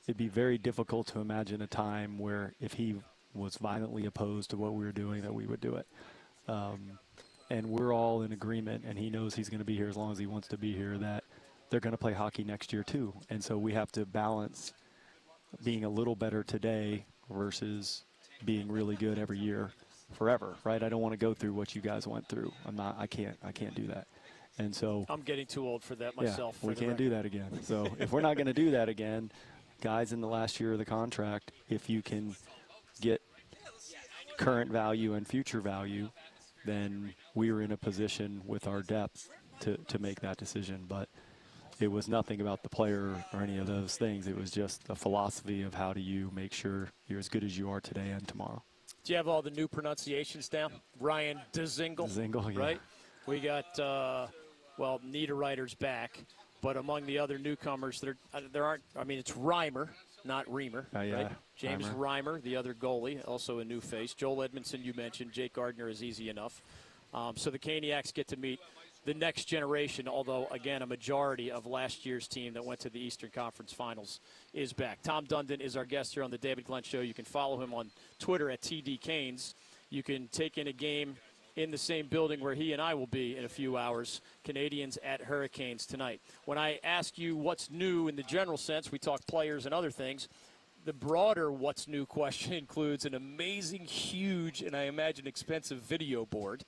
It'd 0.07 0.17
be 0.17 0.29
very 0.29 0.59
difficult 0.59 1.07
to 1.09 1.21
imagine 1.21 1.63
a 1.63 1.67
time 1.69 2.19
where 2.19 2.55
if 2.61 2.73
he 2.73 2.97
was 3.35 3.57
violently 3.57 4.07
opposed 4.07 4.51
to 4.51 4.57
what 4.57 4.75
we 4.75 4.85
were 4.85 4.93
doing, 4.93 5.23
that 5.23 5.35
we 5.35 5.47
would 5.47 5.61
do 5.61 5.77
it. 5.77 5.87
Um, 6.49 6.99
and 7.51 7.67
we're 7.67 7.95
all 7.95 8.23
in 8.23 8.33
agreement, 8.33 8.85
and 8.87 8.99
he 8.99 9.11
knows 9.11 9.35
he's 9.35 9.49
going 9.49 9.61
to 9.61 9.65
be 9.65 9.77
here 9.77 9.89
as 9.89 9.97
long 9.97 10.11
as 10.13 10.19
he 10.19 10.27
wants 10.27 10.49
to 10.49 10.57
be 10.57 10.73
here. 10.73 10.97
That 10.99 11.25
they're 11.71 11.81
going 11.81 11.93
to 11.93 11.99
play 11.99 12.13
hockey 12.13 12.45
next 12.45 12.73
year 12.73 12.83
too, 12.83 13.13
and 13.31 13.43
so 13.43 13.59
we 13.59 13.73
have 13.75 13.93
to 13.93 14.07
balance 14.07 14.73
being 15.63 15.85
a 15.85 15.89
little 15.89 16.17
better 16.17 16.43
today 16.43 17.05
versus 17.31 18.05
being 18.45 18.71
really 18.71 18.97
good 18.97 19.19
every 19.19 19.39
year 19.39 19.71
forever, 20.13 20.57
right? 20.65 20.83
I 20.83 20.89
don't 20.89 21.01
want 21.01 21.13
to 21.13 21.19
go 21.19 21.35
through 21.35 21.53
what 21.53 21.75
you 21.75 21.83
guys 21.83 22.07
went 22.07 22.29
through. 22.29 22.53
I'm 22.67 22.77
not. 22.77 22.97
I 22.99 23.07
can't. 23.07 23.37
I 23.45 23.53
can't 23.53 23.75
do 23.75 23.87
that. 23.89 24.07
And 24.59 24.75
so 24.75 25.07
I'm 25.09 25.23
getting 25.23 25.47
too 25.47 25.67
old 25.67 25.83
for 25.83 25.95
that 25.97 26.17
myself. 26.17 26.59
yeah, 26.63 26.69
we 26.69 26.75
can't 26.75 26.97
do 26.97 27.11
that 27.11 27.25
again. 27.25 27.63
So 27.63 27.89
if 27.99 28.13
we're 28.13 28.21
not 28.21 28.37
going 28.37 28.47
to 28.47 28.53
do 28.53 28.73
that 28.73 28.89
again, 28.89 29.31
guys 29.81 30.13
in 30.13 30.21
the 30.21 30.29
last 30.29 30.61
year 30.61 30.73
of 30.73 30.79
the 30.79 30.85
contract, 30.85 31.53
if 31.69 31.89
you 31.89 32.03
can 32.03 32.37
current 34.39 34.71
value 34.71 35.15
and 35.15 35.27
future 35.27 35.61
value, 35.61 36.09
then 36.65 37.15
we 37.35 37.51
were 37.53 37.63
in 37.63 37.73
a 37.73 37.77
position 37.77 38.43
with 38.47 38.67
our 38.67 38.83
depth 38.83 39.29
to, 39.61 39.77
to 39.77 39.99
make 39.99 40.21
that 40.21 40.37
decision. 40.37 40.85
But 40.89 41.09
it 41.81 41.91
was 41.91 42.09
nothing 42.09 42.41
about 42.41 42.63
the 42.63 42.69
player 42.69 43.25
or 43.33 43.41
any 43.41 43.59
of 43.59 43.67
those 43.67 43.97
things. 43.97 44.27
It 44.27 44.37
was 44.37 44.51
just 44.51 44.83
a 44.89 44.95
philosophy 44.95 45.63
of 45.63 45.75
how 45.75 45.93
do 45.93 46.01
you 46.01 46.31
make 46.35 46.53
sure 46.53 46.89
you're 47.09 47.19
as 47.19 47.29
good 47.29 47.45
as 47.45 47.59
you 47.59 47.71
are 47.71 47.81
today 47.81 48.11
and 48.11 48.27
tomorrow. 48.27 48.63
Do 49.05 49.13
you 49.13 49.17
have 49.17 49.27
all 49.27 49.43
the 49.43 49.51
new 49.51 49.67
pronunciations 49.67 50.49
down? 50.49 50.73
Ryan 51.01 51.41
Dzingel. 51.53 52.09
Dzingel, 52.09 52.55
yeah. 52.55 52.61
Right? 52.61 52.81
We 53.27 53.41
got, 53.41 53.79
uh, 53.81 54.29
well, 54.79 55.01
Niederreiter's 55.05 55.75
back, 55.75 56.25
but 56.61 56.77
among 56.77 57.07
the 57.07 57.19
other 57.19 57.39
newcomers, 57.39 58.01
there, 58.01 58.17
uh, 58.33 58.43
there 58.53 58.65
aren't, 58.65 58.85
I 58.97 59.03
mean, 59.03 59.19
it's 59.19 59.33
Reimer, 59.33 59.89
not 60.25 60.53
Reamer. 60.53 60.87
Uh, 60.95 61.01
yeah, 61.01 61.15
right? 61.15 61.33
James 61.57 61.87
Reimer. 61.87 62.25
Reimer. 62.25 62.43
the 62.43 62.57
other 62.57 62.75
goalie, 62.75 63.27
also 63.27 63.59
a 63.59 63.65
new 63.65 63.81
face. 63.81 64.15
Joel 64.15 64.49
Edmundson, 64.49 64.85
you 64.85 64.95
mentioned. 64.95 65.33
Jake 65.33 65.55
Gardiner 65.55 65.89
is 65.89 66.03
easy 66.03 66.29
enough. 66.29 66.63
Um, 67.15 67.37
so 67.37 67.51
the 67.51 67.59
Caniacs 67.59 68.13
get 68.15 68.29
to 68.29 68.37
meet 68.37 68.59
the 69.05 69.15
next 69.15 69.47
generation, 69.47 70.07
although, 70.07 70.47
again, 70.51 70.83
a 70.83 70.87
majority 70.87 71.51
of 71.51 71.67
last 71.67 72.07
year's 72.07 72.29
team 72.29 72.55
that 72.55 72.65
went 72.65 72.81
to 72.81 72.91
the 72.91 73.01
Eastern 73.01 73.31
Conference 73.31 73.73
Finals 73.73 74.21
is 74.55 74.73
back. 74.73 75.03
Tom 75.03 75.27
Dundon 75.27 75.61
is 75.61 75.77
our 75.77 75.85
guest 75.85 76.15
here 76.15 76.23
on 76.23 76.31
the 76.31 76.39
David 76.39 76.65
Glenn 76.65 76.85
Show. 76.85 77.01
You 77.01 77.15
can 77.15 77.25
follow 77.25 77.61
him 77.61 77.75
on 77.75 77.91
Twitter 78.19 78.51
at 78.51 78.61
TD 78.61 79.01
Canes. 79.01 79.55
You 79.91 80.03
can 80.03 80.29
take 80.29 80.57
in 80.57 80.69
a 80.69 80.73
game 80.73 81.17
in 81.57 81.71
the 81.71 81.79
same 81.79 82.07
building 82.07 82.41
where 82.41 82.55
he 82.55 82.73
and 82.73 82.81
I 82.81 82.95
will 82.95 83.07
be 83.07 83.37
in 83.37 83.45
a 83.45 83.49
few 83.49 83.77
hours. 83.77 84.21
Canadiens 84.45 84.97
at 85.05 85.21
Hurricanes 85.21 85.87
tonight. 85.87 86.21
When 86.45 86.59
I 86.59 86.81
ask 86.83 87.19
you 87.19 87.37
what's 87.37 87.71
new 87.71 88.09
in 88.09 88.17
the 88.17 88.23
general 88.23 88.57
sense, 88.57 88.91
we 88.91 88.99
talk 88.99 89.27
players 89.27 89.67
and 89.67 89.75
other 89.75 89.91
things. 89.91 90.29
The 90.85 90.93
broader 90.93 91.53
what's 91.53 91.87
new 91.87 92.07
question 92.07 92.53
includes 92.53 93.05
an 93.05 93.15
amazing, 93.15 93.85
huge, 93.85 94.63
and 94.63 94.75
I 94.75 94.85
imagine 94.85 95.27
expensive 95.27 95.79
video 95.81 96.25
board. 96.25 96.65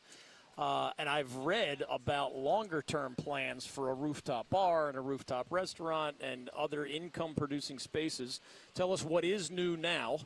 Uh, 0.57 0.91
and 0.99 1.09
I've 1.09 1.35
read 1.35 1.83
about 1.91 2.37
longer 2.37 2.81
term 2.81 3.17
plans 3.17 3.67
for 3.67 3.91
a 3.91 3.95
rooftop 3.95 4.49
bar 4.51 4.89
and 4.89 4.97
a 4.97 5.01
rooftop 5.01 5.49
restaurant 5.51 6.17
and 6.21 6.49
other 6.51 6.87
income 6.87 7.35
producing 7.37 7.81
spaces. 7.81 8.41
Tell 8.73 8.93
us 8.93 9.03
what 9.03 9.25
is 9.25 9.51
new 9.51 9.77
now, 9.77 10.19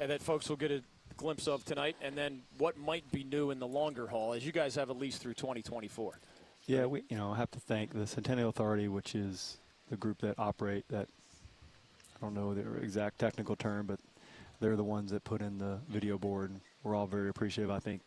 and 0.00 0.10
that 0.10 0.22
folks 0.22 0.48
will 0.48 0.56
get 0.56 0.70
a 0.70 0.82
glimpse 1.16 1.48
of 1.48 1.64
tonight, 1.64 1.96
and 2.02 2.16
then 2.16 2.42
what 2.58 2.76
might 2.78 3.10
be 3.10 3.24
new 3.24 3.50
in 3.50 3.58
the 3.58 3.66
longer 3.66 4.06
haul, 4.06 4.32
as 4.32 4.44
you 4.44 4.52
guys 4.52 4.74
have 4.74 4.90
at 4.90 4.98
least 4.98 5.20
through 5.20 5.34
2024. 5.34 6.18
Yeah, 6.66 6.86
we 6.86 7.02
you 7.08 7.16
know 7.16 7.32
have 7.34 7.50
to 7.52 7.60
thank 7.60 7.92
the 7.92 8.06
Centennial 8.06 8.48
Authority, 8.48 8.88
which 8.88 9.14
is 9.14 9.58
the 9.88 9.96
group 9.96 10.18
that 10.20 10.38
operate 10.38 10.84
that. 10.88 11.08
I 12.16 12.18
don't 12.24 12.34
know 12.34 12.54
their 12.54 12.76
exact 12.76 13.18
technical 13.18 13.56
term, 13.56 13.86
but 13.86 14.00
they're 14.58 14.76
the 14.76 14.84
ones 14.84 15.10
that 15.10 15.22
put 15.24 15.42
in 15.42 15.58
the 15.58 15.78
video 15.88 16.16
board. 16.16 16.50
We're 16.82 16.94
all 16.94 17.06
very 17.06 17.28
appreciative. 17.28 17.70
I 17.70 17.78
think 17.78 18.00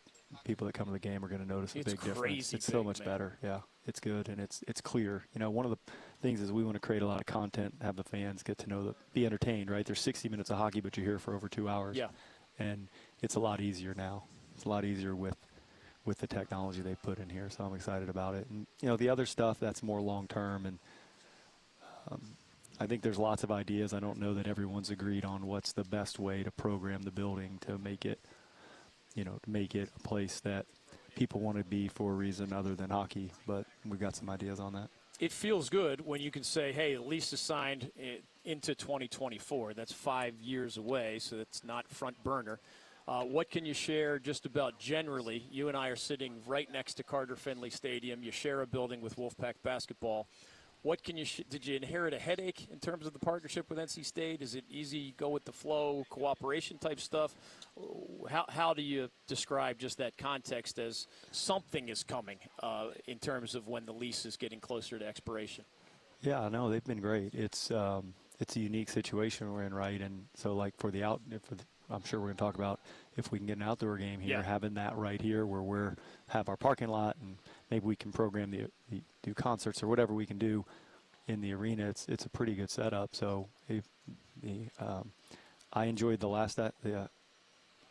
people 0.44 0.66
that 0.66 0.72
come 0.72 0.86
to 0.86 0.92
the 0.92 0.98
game 0.98 1.24
are 1.24 1.28
going 1.28 1.40
to 1.40 1.46
notice 1.46 1.74
a 1.74 1.78
It's 1.78 1.92
big 1.92 2.02
difference. 2.02 2.52
It's 2.52 2.66
so 2.66 2.82
much 2.82 2.98
man. 3.00 3.08
better. 3.08 3.38
Yeah, 3.42 3.60
it's 3.86 4.00
good 4.00 4.28
and 4.28 4.40
it's 4.40 4.62
it's 4.66 4.80
clear. 4.80 5.24
You 5.32 5.38
know, 5.38 5.50
one 5.50 5.64
of 5.64 5.70
the 5.70 5.78
things 6.22 6.40
is 6.40 6.52
we 6.52 6.64
want 6.64 6.74
to 6.74 6.80
create 6.80 7.02
a 7.02 7.06
lot 7.06 7.20
of 7.20 7.26
content, 7.26 7.74
have 7.82 7.96
the 7.96 8.04
fans 8.04 8.42
get 8.42 8.58
to 8.58 8.68
know 8.68 8.84
the 8.84 8.94
be 9.14 9.24
entertained. 9.26 9.70
Right? 9.70 9.86
There's 9.86 10.00
60 10.00 10.28
minutes 10.28 10.50
of 10.50 10.58
hockey, 10.58 10.80
but 10.80 10.96
you're 10.96 11.06
here 11.06 11.18
for 11.18 11.34
over 11.34 11.48
two 11.48 11.68
hours. 11.68 11.96
Yeah. 11.96 12.08
And 12.60 12.88
it's 13.22 13.34
a 13.34 13.40
lot 13.40 13.60
easier 13.60 13.94
now. 13.96 14.24
It's 14.54 14.64
a 14.64 14.68
lot 14.68 14.84
easier 14.84 15.16
with 15.16 15.36
with 16.04 16.18
the 16.18 16.26
technology 16.26 16.80
they 16.80 16.94
put 16.94 17.18
in 17.18 17.28
here. 17.28 17.48
So 17.50 17.64
I'm 17.64 17.74
excited 17.74 18.08
about 18.08 18.34
it. 18.34 18.46
And 18.48 18.66
you 18.80 18.88
know, 18.88 18.96
the 18.96 19.08
other 19.08 19.26
stuff 19.26 19.58
that's 19.58 19.82
more 19.82 20.00
long 20.00 20.28
term 20.28 20.66
and. 20.66 20.78
Um, 22.10 22.20
I 22.82 22.86
think 22.86 23.02
there's 23.02 23.18
lots 23.18 23.44
of 23.44 23.52
ideas. 23.52 23.92
I 23.92 24.00
don't 24.00 24.18
know 24.18 24.32
that 24.32 24.46
everyone's 24.46 24.88
agreed 24.88 25.26
on 25.26 25.46
what's 25.46 25.72
the 25.72 25.84
best 25.84 26.18
way 26.18 26.42
to 26.42 26.50
program 26.50 27.02
the 27.02 27.10
building 27.10 27.58
to 27.66 27.76
make 27.76 28.06
it, 28.06 28.18
you 29.14 29.22
know, 29.22 29.38
to 29.42 29.50
make 29.50 29.74
it 29.74 29.90
a 29.94 30.08
place 30.08 30.40
that 30.40 30.64
people 31.14 31.40
want 31.42 31.58
to 31.58 31.64
be 31.64 31.88
for 31.88 32.12
a 32.12 32.14
reason 32.14 32.54
other 32.54 32.74
than 32.74 32.88
hockey. 32.88 33.32
But 33.46 33.66
we've 33.84 34.00
got 34.00 34.16
some 34.16 34.30
ideas 34.30 34.60
on 34.60 34.72
that. 34.72 34.88
It 35.20 35.32
feels 35.32 35.68
good 35.68 36.00
when 36.00 36.22
you 36.22 36.30
can 36.30 36.42
say, 36.42 36.72
hey, 36.72 36.94
the 36.94 37.02
lease 37.02 37.30
is 37.34 37.40
signed 37.40 37.90
into 38.42 38.74
2024. 38.74 39.74
That's 39.74 39.92
five 39.92 40.40
years 40.40 40.78
away, 40.78 41.18
so 41.18 41.36
that's 41.36 41.62
not 41.62 41.86
front 41.86 42.24
burner. 42.24 42.58
Uh, 43.06 43.24
what 43.24 43.50
can 43.50 43.66
you 43.66 43.74
share 43.74 44.18
just 44.18 44.46
about 44.46 44.78
generally? 44.78 45.46
You 45.50 45.68
and 45.68 45.76
I 45.76 45.88
are 45.88 45.96
sitting 45.96 46.40
right 46.46 46.72
next 46.72 46.94
to 46.94 47.02
Carter 47.02 47.36
Finley 47.36 47.68
Stadium. 47.68 48.22
You 48.22 48.30
share 48.30 48.62
a 48.62 48.66
building 48.66 49.02
with 49.02 49.16
Wolfpack 49.16 49.56
basketball. 49.62 50.26
What 50.82 51.02
can 51.02 51.16
you? 51.16 51.26
Sh- 51.26 51.42
did 51.50 51.66
you 51.66 51.76
inherit 51.76 52.14
a 52.14 52.18
headache 52.18 52.66
in 52.72 52.78
terms 52.78 53.06
of 53.06 53.12
the 53.12 53.18
partnership 53.18 53.68
with 53.68 53.78
NC 53.78 54.04
State? 54.04 54.40
Is 54.40 54.54
it 54.54 54.64
easy, 54.70 55.14
go 55.18 55.28
with 55.28 55.44
the 55.44 55.52
flow, 55.52 56.04
cooperation 56.08 56.78
type 56.78 57.00
stuff? 57.00 57.34
How, 58.30 58.46
how 58.48 58.72
do 58.72 58.80
you 58.80 59.10
describe 59.26 59.78
just 59.78 59.98
that 59.98 60.16
context 60.16 60.78
as 60.78 61.06
something 61.32 61.90
is 61.90 62.02
coming 62.02 62.38
uh, 62.62 62.88
in 63.06 63.18
terms 63.18 63.54
of 63.54 63.68
when 63.68 63.84
the 63.84 63.92
lease 63.92 64.24
is 64.24 64.38
getting 64.38 64.58
closer 64.58 64.98
to 64.98 65.06
expiration? 65.06 65.64
Yeah, 66.22 66.48
no, 66.48 66.70
they've 66.70 66.84
been 66.84 67.00
great. 67.00 67.34
It's 67.34 67.70
um, 67.70 68.14
it's 68.38 68.56
a 68.56 68.60
unique 68.60 68.88
situation 68.88 69.52
we're 69.52 69.64
in, 69.64 69.74
right? 69.74 70.00
And 70.00 70.26
so, 70.34 70.54
like 70.54 70.74
for 70.78 70.90
the 70.90 71.04
out, 71.04 71.20
for 71.42 71.56
the, 71.56 71.64
I'm 71.90 72.04
sure 72.04 72.20
we're 72.20 72.26
going 72.26 72.36
to 72.36 72.44
talk 72.44 72.54
about 72.54 72.80
if 73.20 73.30
we 73.30 73.38
can 73.38 73.46
get 73.46 73.56
an 73.56 73.62
outdoor 73.62 73.96
game 73.98 74.18
here, 74.20 74.38
Yeah. 74.38 74.42
having 74.42 74.74
that 74.74 74.96
right 74.96 75.20
here 75.20 75.46
where 75.46 75.62
we're 75.62 75.94
have 76.28 76.48
our 76.48 76.56
parking 76.56 76.88
lot, 76.88 77.16
and 77.22 77.36
maybe 77.70 77.86
we 77.86 77.94
can 77.96 78.10
program 78.10 78.50
the, 78.50 78.66
the 78.90 79.02
do 79.22 79.32
concerts 79.34 79.82
or 79.82 79.86
whatever 79.86 80.12
we 80.12 80.26
can 80.26 80.38
do 80.38 80.64
in 81.28 81.40
the 81.40 81.52
arena. 81.52 81.88
It's 81.88 82.06
it's 82.08 82.24
a 82.26 82.28
pretty 82.28 82.54
good 82.56 82.70
setup. 82.70 83.14
So 83.14 83.48
if 83.68 83.84
the 84.42 84.68
um, 84.80 85.12
I 85.72 85.84
enjoyed 85.84 86.18
the 86.20 86.28
last 86.28 86.56
the. 86.56 86.72
Uh, 86.84 87.06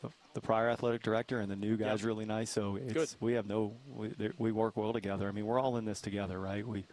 the, 0.01 0.09
the 0.33 0.39
prior 0.39 0.69
athletic 0.69 1.03
director 1.03 1.41
and 1.41 1.51
the 1.51 1.57
new 1.57 1.75
guy's 1.75 1.99
Yeah. 2.01 2.07
really 2.07 2.23
nice. 2.23 2.49
So 2.49 2.77
it's 2.77 2.93
Good. 2.93 3.09
we 3.19 3.33
have 3.33 3.45
no 3.47 3.75
we, 3.93 4.13
we 4.37 4.51
work 4.53 4.77
well 4.77 4.93
together. 4.93 5.27
I 5.27 5.33
mean, 5.33 5.45
we're 5.45 5.59
all 5.59 5.75
in 5.75 5.83
this 5.83 5.99
together, 5.99 6.39
right? 6.39 6.65
We 6.65 6.85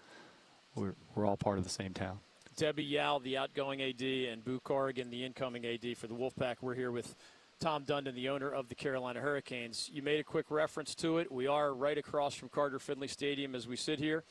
we're, 0.74 0.96
we're 1.14 1.24
all 1.24 1.36
part 1.36 1.58
of 1.58 1.62
the 1.64 1.70
same 1.70 1.94
town. 1.94 2.18
Debbie 2.56 2.82
Yow, 2.82 3.20
the 3.20 3.36
outgoing 3.36 3.80
AD, 3.80 4.02
and 4.02 4.44
Boo 4.44 4.58
Corrigan, 4.58 5.10
the 5.10 5.24
incoming 5.24 5.64
AD 5.64 5.96
for 5.96 6.08
the 6.08 6.14
Wolfpack. 6.14 6.56
We're 6.62 6.74
here 6.74 6.90
with 6.90 7.14
Tom 7.60 7.84
Dundon, 7.84 8.14
the 8.14 8.28
owner 8.28 8.50
of 8.50 8.68
the 8.68 8.74
Carolina 8.74 9.20
Hurricanes. 9.20 9.88
You 9.92 10.02
made 10.02 10.20
a 10.20 10.24
quick 10.24 10.50
reference 10.50 10.94
to 10.96 11.18
it. 11.18 11.32
We 11.32 11.46
are 11.46 11.72
right 11.72 11.96
across 11.96 12.34
from 12.34 12.50
Carter 12.50 12.78
Finley 12.78 13.08
Stadium 13.08 13.54
as 13.54 13.66
we 13.66 13.76
sit 13.76 13.98
here. 13.98 14.24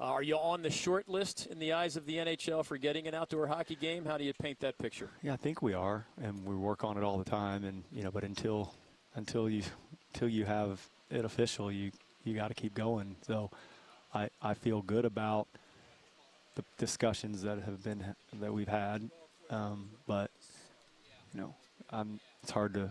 Uh, 0.00 0.04
are 0.06 0.22
you 0.22 0.34
on 0.34 0.62
the 0.62 0.70
short 0.70 1.08
list 1.08 1.46
in 1.46 1.60
the 1.60 1.72
eyes 1.72 1.96
of 1.96 2.06
the 2.06 2.16
NHL 2.16 2.64
for 2.64 2.76
getting 2.76 3.06
an 3.06 3.14
outdoor 3.14 3.46
hockey 3.46 3.76
game? 3.76 4.04
How 4.04 4.18
do 4.18 4.24
you 4.24 4.32
paint 4.32 4.58
that 4.60 4.76
picture? 4.78 5.10
Yeah, 5.22 5.32
I 5.32 5.36
think 5.36 5.62
we 5.62 5.74
are, 5.74 6.06
and 6.20 6.44
we 6.44 6.56
work 6.56 6.82
on 6.82 6.96
it 6.96 7.04
all 7.04 7.18
the 7.18 7.24
time. 7.24 7.64
And 7.64 7.84
you 7.92 8.02
know, 8.02 8.10
but 8.10 8.24
until 8.24 8.74
until 9.14 9.48
you 9.48 9.62
until 10.12 10.28
you 10.28 10.44
have 10.44 10.84
it 11.08 11.24
official, 11.24 11.70
you 11.70 11.92
you 12.24 12.34
got 12.34 12.48
to 12.48 12.54
keep 12.54 12.74
going. 12.74 13.14
So 13.24 13.50
I 14.12 14.28
I 14.42 14.54
feel 14.54 14.82
good 14.82 15.04
about 15.04 15.46
the 16.56 16.64
discussions 16.78 17.42
that 17.42 17.60
have 17.60 17.84
been 17.84 18.04
that 18.40 18.52
we've 18.52 18.66
had, 18.66 19.08
um, 19.50 19.88
but 20.08 20.32
you 21.32 21.40
know, 21.40 21.54
I'm 21.90 22.18
it's 22.42 22.52
hard 22.52 22.74
to 22.74 22.90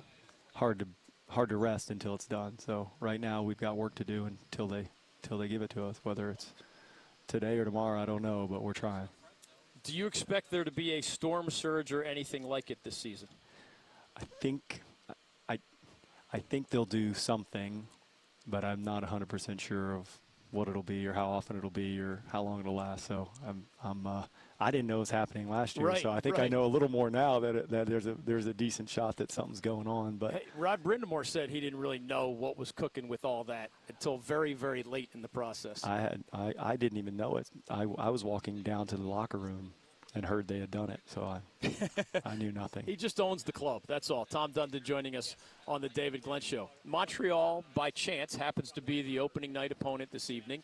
hard 0.55 0.79
to 0.79 0.87
hard 1.29 1.49
to 1.49 1.57
rest 1.57 1.89
until 1.89 2.15
it's 2.15 2.27
done. 2.27 2.59
So 2.59 2.91
right 2.99 3.19
now 3.19 3.41
we've 3.41 3.57
got 3.57 3.77
work 3.77 3.95
to 3.95 4.03
do 4.03 4.25
until 4.25 4.67
they 4.67 4.89
until 5.21 5.37
they 5.37 5.47
give 5.47 5.61
it 5.61 5.69
to 5.71 5.85
us. 5.85 5.99
Whether 6.03 6.29
it's 6.29 6.51
today 7.27 7.57
or 7.57 7.65
tomorrow, 7.65 8.01
I 8.01 8.05
don't 8.05 8.21
know, 8.21 8.47
but 8.49 8.61
we're 8.61 8.73
trying. 8.73 9.09
Do 9.83 9.93
you 9.93 10.05
expect 10.05 10.51
there 10.51 10.63
to 10.63 10.71
be 10.71 10.93
a 10.93 11.01
storm 11.01 11.49
surge 11.49 11.91
or 11.91 12.03
anything 12.03 12.43
like 12.43 12.69
it 12.69 12.83
this 12.83 12.97
season? 12.97 13.29
I 14.15 14.23
think 14.39 14.81
I 15.49 15.59
I 16.31 16.39
think 16.39 16.69
they'll 16.69 16.85
do 16.85 17.13
something, 17.13 17.87
but 18.47 18.63
I'm 18.63 18.83
not 18.83 19.03
100% 19.03 19.59
sure 19.59 19.95
of 19.95 20.19
what 20.51 20.67
it'll 20.67 20.83
be 20.83 21.07
or 21.07 21.13
how 21.13 21.29
often 21.29 21.57
it'll 21.57 21.69
be 21.69 21.99
or 21.99 22.21
how 22.27 22.41
long 22.43 22.59
it'll 22.59 22.75
last. 22.75 23.07
So 23.07 23.29
I'm 23.45 23.65
I'm 23.83 24.05
uh, 24.05 24.23
I 24.59 24.69
didn't 24.69 24.87
know 24.87 24.97
it 24.97 24.99
was 24.99 25.11
happening 25.11 25.49
last 25.49 25.77
year, 25.77 25.87
Right, 25.87 26.01
so 26.01 26.11
I 26.11 26.19
think 26.19 26.37
I 26.39 26.47
know 26.47 26.65
a 26.65 26.67
little 26.67 26.89
more 26.89 27.09
now 27.09 27.39
that 27.39 27.55
it, 27.55 27.69
that 27.69 27.87
there's 27.87 28.05
a 28.05 28.15
there's 28.25 28.45
a 28.45 28.53
decent 28.53 28.89
shot 28.89 29.17
that 29.17 29.31
something's 29.31 29.61
going 29.61 29.87
on. 29.87 30.17
But 30.17 30.33
Hey, 30.33 30.43
Rod 30.57 30.83
Brind'Amour 30.83 31.25
said 31.25 31.49
he 31.49 31.59
didn't 31.59 31.79
really 31.79 31.99
know 31.99 32.29
what 32.29 32.57
was 32.57 32.71
cooking 32.71 33.07
with 33.07 33.25
all 33.25 33.43
that 33.45 33.71
until 33.87 34.17
very, 34.17 34.53
very 34.53 34.83
late 34.83 35.09
in 35.13 35.21
the 35.21 35.29
process. 35.29 35.83
I 35.83 35.99
had 35.99 36.23
I, 36.33 36.53
I 36.59 36.75
didn't 36.75 36.97
even 36.97 37.15
know 37.15 37.37
it. 37.37 37.49
I, 37.69 37.85
I 37.97 38.09
was 38.09 38.23
walking 38.23 38.61
down 38.61 38.87
to 38.87 38.97
the 38.97 39.07
locker 39.07 39.37
room 39.37 39.73
and 40.13 40.25
heard 40.25 40.47
they 40.47 40.59
had 40.59 40.71
done 40.71 40.89
it, 40.89 40.99
so 41.05 41.23
I 41.23 41.41
I 42.25 42.35
knew 42.35 42.51
nothing. 42.51 42.83
He 42.85 42.95
just 42.95 43.19
owns 43.19 43.43
the 43.43 43.51
club. 43.51 43.83
That's 43.87 44.09
all. 44.09 44.25
Tom 44.25 44.51
Dundon 44.51 44.83
joining 44.83 45.15
us 45.15 45.35
on 45.67 45.81
the 45.81 45.89
David 45.89 46.23
Glenn 46.23 46.41
Show. 46.41 46.69
Montreal, 46.83 47.63
by 47.73 47.91
chance, 47.91 48.35
happens 48.35 48.71
to 48.73 48.81
be 48.81 49.01
the 49.01 49.19
opening 49.19 49.53
night 49.53 49.71
opponent 49.71 50.11
this 50.11 50.29
evening. 50.29 50.63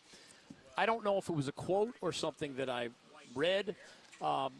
I 0.76 0.86
don't 0.86 1.04
know 1.04 1.18
if 1.18 1.28
it 1.28 1.34
was 1.34 1.48
a 1.48 1.52
quote 1.52 1.94
or 2.00 2.12
something 2.12 2.54
that 2.56 2.68
I 2.68 2.90
read. 3.34 3.74
Um, 4.20 4.52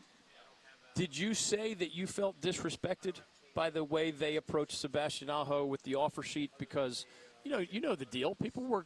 did 0.94 1.16
you 1.16 1.34
say 1.34 1.74
that 1.74 1.94
you 1.94 2.06
felt 2.06 2.40
disrespected 2.40 3.16
by 3.54 3.70
the 3.70 3.84
way 3.84 4.10
they 4.10 4.36
approached 4.36 4.78
Sebastian 4.78 5.30
Aho 5.30 5.64
with 5.64 5.82
the 5.82 5.94
offer 5.94 6.22
sheet? 6.22 6.50
Because 6.58 7.06
you 7.44 7.50
know, 7.50 7.58
you 7.58 7.80
know 7.80 7.94
the 7.94 8.04
deal. 8.04 8.34
People 8.34 8.64
were 8.64 8.84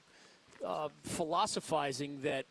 uh, 0.64 0.88
philosophizing 1.02 2.20
that 2.22 2.44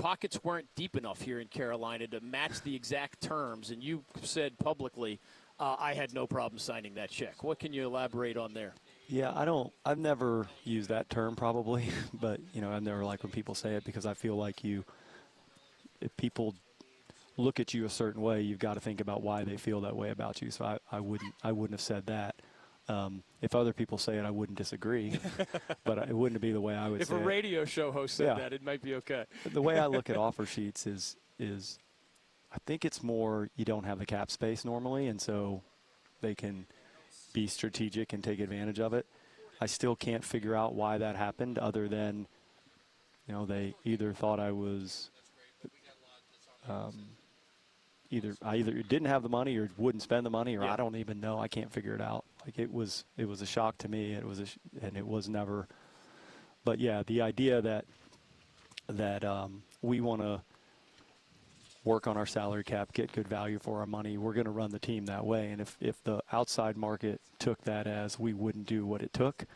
pockets 0.00 0.42
weren't 0.42 0.66
deep 0.74 0.96
enough 0.96 1.20
here 1.20 1.40
in 1.40 1.48
Carolina 1.48 2.06
to 2.08 2.20
match 2.20 2.62
the 2.62 2.74
exact 2.74 3.20
terms, 3.20 3.70
and 3.70 3.82
you 3.82 4.04
said 4.22 4.58
publicly, 4.58 5.20
uh, 5.58 5.76
"I 5.78 5.94
had 5.94 6.12
no 6.14 6.26
problem 6.26 6.58
signing 6.58 6.94
that 6.94 7.10
check." 7.10 7.44
What 7.44 7.58
can 7.58 7.72
you 7.72 7.86
elaborate 7.86 8.36
on 8.36 8.54
there? 8.54 8.74
Yeah, 9.08 9.32
I 9.34 9.44
don't. 9.44 9.72
I've 9.84 9.98
never 9.98 10.46
used 10.64 10.88
that 10.88 11.10
term 11.10 11.36
probably, 11.36 11.88
but 12.14 12.40
you 12.52 12.60
know, 12.60 12.70
I 12.70 12.78
never 12.80 13.04
like 13.04 13.22
when 13.22 13.32
people 13.32 13.54
say 13.54 13.74
it 13.74 13.84
because 13.84 14.06
I 14.06 14.14
feel 14.14 14.36
like 14.36 14.64
you, 14.64 14.84
if 16.00 16.16
people 16.16 16.54
look 17.36 17.60
at 17.60 17.74
you 17.74 17.84
a 17.84 17.90
certain 17.90 18.22
way, 18.22 18.40
you've 18.42 18.58
got 18.58 18.74
to 18.74 18.80
think 18.80 19.00
about 19.00 19.22
why 19.22 19.44
they 19.44 19.56
feel 19.56 19.80
that 19.82 19.96
way 19.96 20.10
about 20.10 20.42
you. 20.42 20.50
So 20.50 20.64
I, 20.64 20.78
I 20.92 21.00
wouldn't, 21.00 21.34
I 21.42 21.52
wouldn't 21.52 21.78
have 21.78 21.80
said 21.80 22.06
that. 22.06 22.36
Um, 22.90 23.22
if 23.40 23.54
other 23.54 23.72
people 23.72 23.98
say 23.98 24.16
it, 24.18 24.24
I 24.24 24.30
wouldn't 24.30 24.58
disagree, 24.58 25.18
but 25.84 25.98
it 25.98 26.12
wouldn't 26.12 26.40
be 26.40 26.50
the 26.50 26.60
way 26.60 26.74
I 26.74 26.88
would 26.88 27.00
If 27.00 27.10
a 27.12 27.16
it. 27.16 27.24
radio 27.24 27.64
show 27.64 27.92
host 27.92 28.16
said 28.16 28.26
Yeah. 28.26 28.34
that, 28.34 28.52
it 28.52 28.62
might 28.62 28.82
be 28.82 28.96
okay. 28.96 29.26
the 29.46 29.62
way 29.62 29.78
I 29.78 29.86
look 29.86 30.10
at 30.10 30.16
offer 30.26 30.44
sheets 30.44 30.86
is 30.86 31.16
is 31.38 31.78
I 32.52 32.58
think 32.66 32.84
it's 32.84 33.02
more 33.02 33.48
you 33.54 33.64
don't 33.64 33.84
have 33.84 33.98
the 34.00 34.06
cap 34.06 34.30
space 34.30 34.64
normally, 34.64 35.06
and 35.06 35.20
so 35.20 35.62
they 36.20 36.34
can 36.34 36.66
be 37.32 37.46
strategic 37.46 38.12
and 38.12 38.24
take 38.24 38.40
advantage 38.40 38.80
of 38.80 38.92
it. 38.92 39.06
I 39.60 39.66
still 39.66 39.94
can't 39.94 40.24
figure 40.24 40.56
out 40.56 40.74
why 40.74 40.98
that 40.98 41.14
happened, 41.16 41.58
other 41.58 41.86
than 41.88 42.26
You 43.28 43.34
know, 43.34 43.46
they 43.46 43.74
either 43.84 44.12
thought 44.12 44.40
I 44.40 44.50
was 44.50 45.10
um, 46.68 46.94
either 48.10 48.34
I 48.42 48.56
either 48.56 48.72
didn't 48.82 49.06
have 49.08 49.22
the 49.22 49.28
money 49.28 49.56
or 49.56 49.70
wouldn't 49.78 50.02
spend 50.02 50.26
the 50.26 50.30
money, 50.30 50.56
or 50.56 50.64
Yeah. 50.64 50.72
I 50.72 50.76
don't 50.76 50.96
even 50.96 51.20
know. 51.20 51.38
I 51.38 51.46
can't 51.48 51.72
figure 51.72 51.94
it 51.94 52.00
out. 52.00 52.24
Like 52.44 52.58
it 52.58 52.72
was, 52.72 53.04
it 53.16 53.28
was 53.28 53.42
a 53.42 53.46
shock 53.46 53.78
to 53.78 53.88
me. 53.88 54.12
It 54.12 54.24
was, 54.24 54.40
a 54.40 54.46
and 54.82 54.96
it 54.96 55.06
was 55.06 55.28
never. 55.28 55.68
But 56.64 56.78
yeah, 56.78 57.02
the 57.06 57.22
idea 57.22 57.60
that 57.62 57.84
that 58.88 59.24
um, 59.24 59.62
we 59.82 60.00
want 60.00 60.20
to 60.20 60.42
work 61.84 62.06
on 62.06 62.16
our 62.16 62.26
salary 62.26 62.64
cap, 62.64 62.92
get 62.92 63.12
good 63.12 63.28
value 63.28 63.58
for 63.58 63.80
our 63.80 63.86
money. 63.86 64.18
We're 64.18 64.34
going 64.34 64.44
to 64.44 64.50
run 64.50 64.70
the 64.70 64.78
team 64.78 65.06
that 65.06 65.24
way. 65.24 65.50
And 65.50 65.60
if, 65.60 65.76
if 65.80 66.02
the 66.04 66.22
outside 66.32 66.76
market 66.76 67.20
took 67.38 67.62
that 67.62 67.86
as 67.86 68.18
we 68.18 68.32
wouldn't 68.32 68.66
do 68.66 68.84
what 68.84 69.02
it 69.02 69.12
took, 69.12 69.46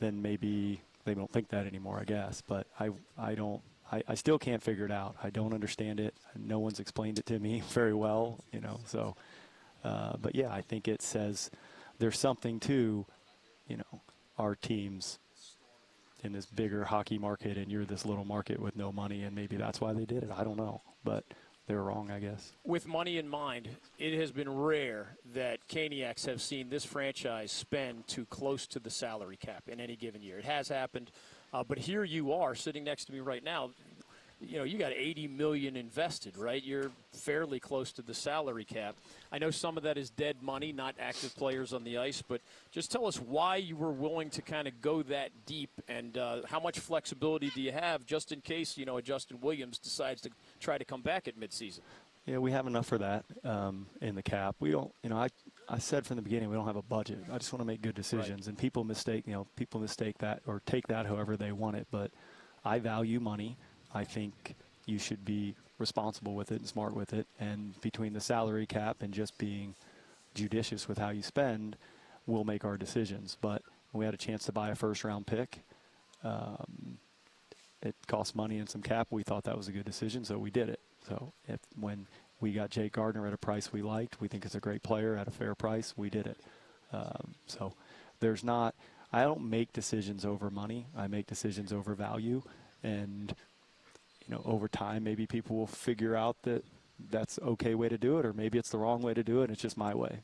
then 0.00 0.22
maybe 0.22 0.80
they 1.04 1.14
don't 1.14 1.30
think 1.30 1.48
that 1.48 1.66
anymore, 1.66 1.98
I 2.00 2.04
guess. 2.04 2.42
But 2.46 2.66
I, 2.80 2.90
I 3.18 3.34
don't, 3.34 3.60
I, 3.90 4.02
I 4.08 4.14
still 4.14 4.38
can't 4.38 4.62
figure 4.62 4.86
it 4.86 4.92
out. 4.92 5.16
I 5.22 5.30
don't 5.30 5.52
understand 5.52 6.00
it. 6.00 6.14
No 6.36 6.58
one's 6.58 6.80
explained 6.80 7.18
it 7.18 7.26
to 7.26 7.38
me 7.38 7.62
very 7.70 7.94
well, 7.94 8.38
you 8.50 8.60
know. 8.60 8.80
So, 8.86 9.16
uh, 9.84 10.16
but 10.20 10.34
yeah, 10.34 10.50
I 10.50 10.62
think 10.62 10.88
it 10.88 11.02
says 11.02 11.50
there's 12.02 12.18
something 12.18 12.58
to, 12.58 13.06
you 13.68 13.76
know, 13.76 14.00
our 14.36 14.56
teams 14.56 15.20
in 16.24 16.32
this 16.32 16.46
bigger 16.46 16.82
hockey 16.84 17.16
market 17.16 17.56
and 17.56 17.70
you're 17.70 17.84
this 17.84 18.04
little 18.04 18.24
market 18.24 18.58
with 18.58 18.74
no 18.74 18.90
money 18.90 19.22
and 19.22 19.36
maybe 19.36 19.56
that's 19.56 19.80
why 19.80 19.92
they 19.92 20.04
did 20.04 20.24
it. 20.24 20.30
I 20.36 20.42
don't 20.42 20.56
know. 20.56 20.82
But 21.04 21.24
they 21.68 21.74
were 21.76 21.84
wrong, 21.84 22.10
I 22.10 22.18
guess. 22.18 22.54
With 22.64 22.88
money 22.88 23.18
in 23.18 23.28
mind, 23.28 23.68
it 24.00 24.18
has 24.18 24.32
been 24.32 24.52
rare 24.52 25.16
that 25.32 25.68
Caniacs 25.68 26.26
have 26.26 26.42
seen 26.42 26.70
this 26.70 26.84
franchise 26.84 27.52
spend 27.52 28.08
too 28.08 28.26
close 28.26 28.66
to 28.68 28.80
the 28.80 28.90
salary 28.90 29.36
cap 29.36 29.68
in 29.68 29.78
any 29.78 29.94
given 29.94 30.22
year. 30.22 30.38
It 30.38 30.44
has 30.44 30.68
happened, 30.68 31.12
uh, 31.52 31.62
but 31.62 31.78
here 31.78 32.02
you 32.02 32.32
are 32.32 32.56
sitting 32.56 32.82
next 32.82 33.04
to 33.06 33.12
me 33.12 33.20
right 33.20 33.44
now. 33.44 33.70
You 34.46 34.58
know, 34.58 34.64
you 34.64 34.78
got 34.78 34.92
80 34.92 35.28
million 35.28 35.76
invested, 35.76 36.36
right? 36.36 36.62
You're 36.62 36.90
fairly 37.12 37.60
close 37.60 37.92
to 37.92 38.02
the 38.02 38.14
salary 38.14 38.64
cap. 38.64 38.96
I 39.30 39.38
know 39.38 39.50
some 39.50 39.76
of 39.76 39.84
that 39.84 39.96
is 39.96 40.10
dead 40.10 40.42
money, 40.42 40.72
not 40.72 40.94
active 40.98 41.34
players 41.36 41.72
on 41.72 41.84
the 41.84 41.98
ice, 41.98 42.22
but 42.22 42.40
just 42.70 42.90
tell 42.90 43.06
us 43.06 43.16
why 43.16 43.56
you 43.56 43.76
were 43.76 43.92
willing 43.92 44.30
to 44.30 44.42
kind 44.42 44.66
of 44.66 44.80
go 44.80 45.02
that 45.04 45.30
deep 45.46 45.70
and 45.88 46.18
uh, 46.18 46.42
how 46.48 46.60
much 46.60 46.78
flexibility 46.78 47.50
do 47.54 47.62
you 47.62 47.72
have 47.72 48.04
just 48.04 48.32
in 48.32 48.40
case, 48.40 48.76
you 48.76 48.84
know, 48.84 48.96
a 48.96 49.02
Justin 49.02 49.38
Williams 49.40 49.78
decides 49.78 50.20
to 50.22 50.30
try 50.60 50.76
to 50.76 50.84
come 50.84 51.02
back 51.02 51.28
at 51.28 51.38
midseason? 51.38 51.80
Yeah, 52.26 52.38
we 52.38 52.52
have 52.52 52.68
enough 52.68 52.86
for 52.86 52.98
that 52.98 53.24
um, 53.42 53.86
in 54.00 54.14
the 54.14 54.22
cap. 54.22 54.54
We 54.60 54.70
don't, 54.70 54.92
you 55.02 55.10
know, 55.10 55.16
I, 55.16 55.28
I 55.68 55.78
said 55.78 56.06
from 56.06 56.16
the 56.16 56.22
beginning 56.22 56.50
we 56.50 56.56
don't 56.56 56.66
have 56.66 56.76
a 56.76 56.82
budget. 56.82 57.18
I 57.32 57.38
just 57.38 57.52
want 57.52 57.62
to 57.62 57.66
make 57.66 57.82
good 57.82 57.96
decisions, 57.96 58.46
and 58.46 58.56
people 58.56 58.84
mistake, 58.84 59.24
you 59.26 59.32
know, 59.32 59.48
people 59.56 59.80
mistake 59.80 60.18
that 60.18 60.40
or 60.46 60.62
take 60.64 60.86
that 60.86 61.06
however 61.06 61.36
they 61.36 61.50
want 61.50 61.76
it. 61.76 61.88
But 61.90 62.12
I 62.64 62.78
value 62.78 63.18
money. 63.18 63.56
I 63.94 64.04
think 64.04 64.54
you 64.86 64.98
should 64.98 65.24
be 65.24 65.54
responsible 65.78 66.34
with 66.34 66.52
it 66.52 66.60
and 66.60 66.68
smart 66.68 66.94
with 66.94 67.12
it. 67.12 67.26
And 67.40 67.80
between 67.80 68.12
the 68.12 68.20
salary 68.20 68.66
cap 68.66 68.98
and 69.00 69.12
just 69.12 69.36
being 69.38 69.74
judicious 70.34 70.88
with 70.88 70.98
how 70.98 71.10
you 71.10 71.22
spend, 71.22 71.76
we'll 72.26 72.44
make 72.44 72.64
our 72.64 72.76
decisions. 72.76 73.36
But 73.40 73.62
we 73.92 74.04
had 74.04 74.14
a 74.14 74.18
chance 74.18 74.44
to 74.44 74.52
buy 74.52 74.70
a 74.70 74.74
first 74.74 75.04
round 75.04 75.26
pick. 75.26 75.60
Um, 76.24 76.98
it 77.82 77.94
cost 78.06 78.36
money 78.36 78.58
and 78.58 78.68
some 78.68 78.82
cap. 78.82 79.08
We 79.10 79.22
thought 79.22 79.44
that 79.44 79.56
was 79.56 79.68
a 79.68 79.72
good 79.72 79.84
decision, 79.84 80.24
so 80.24 80.38
we 80.38 80.50
did 80.50 80.68
it. 80.68 80.80
So 81.08 81.32
if 81.48 81.58
when 81.78 82.06
we 82.40 82.52
got 82.52 82.70
Jake 82.70 82.92
Gardiner 82.92 83.26
at 83.26 83.32
a 83.32 83.38
price 83.38 83.72
we 83.72 83.82
liked, 83.82 84.20
we 84.20 84.28
think 84.28 84.44
it's 84.44 84.54
a 84.54 84.60
great 84.60 84.82
player 84.82 85.16
at 85.16 85.26
a 85.26 85.30
fair 85.30 85.54
price, 85.54 85.94
we 85.96 86.10
did 86.10 86.26
it. 86.26 86.38
Um, 86.92 87.34
so 87.46 87.72
there's 88.20 88.44
not. 88.44 88.74
I 89.12 89.22
don't 89.22 89.50
make 89.50 89.72
decisions 89.72 90.24
over 90.24 90.48
money. 90.48 90.86
I 90.96 91.06
make 91.06 91.26
decisions 91.26 91.72
over 91.72 91.94
value, 91.94 92.42
and 92.82 93.34
you 94.28 94.34
know, 94.34 94.42
over 94.44 94.68
time, 94.68 95.04
maybe 95.04 95.26
people 95.26 95.56
will 95.56 95.66
figure 95.66 96.16
out 96.16 96.36
that 96.42 96.64
that's 97.10 97.38
okay 97.40 97.74
way 97.74 97.88
to 97.88 97.98
do 97.98 98.18
it, 98.18 98.26
or 98.26 98.32
maybe 98.32 98.58
it's 98.58 98.70
the 98.70 98.78
wrong 98.78 99.02
way 99.02 99.14
to 99.14 99.22
do 99.22 99.40
it. 99.40 99.44
And 99.44 99.52
it's 99.52 99.62
just 99.62 99.76
my 99.76 99.94
way. 99.94 100.20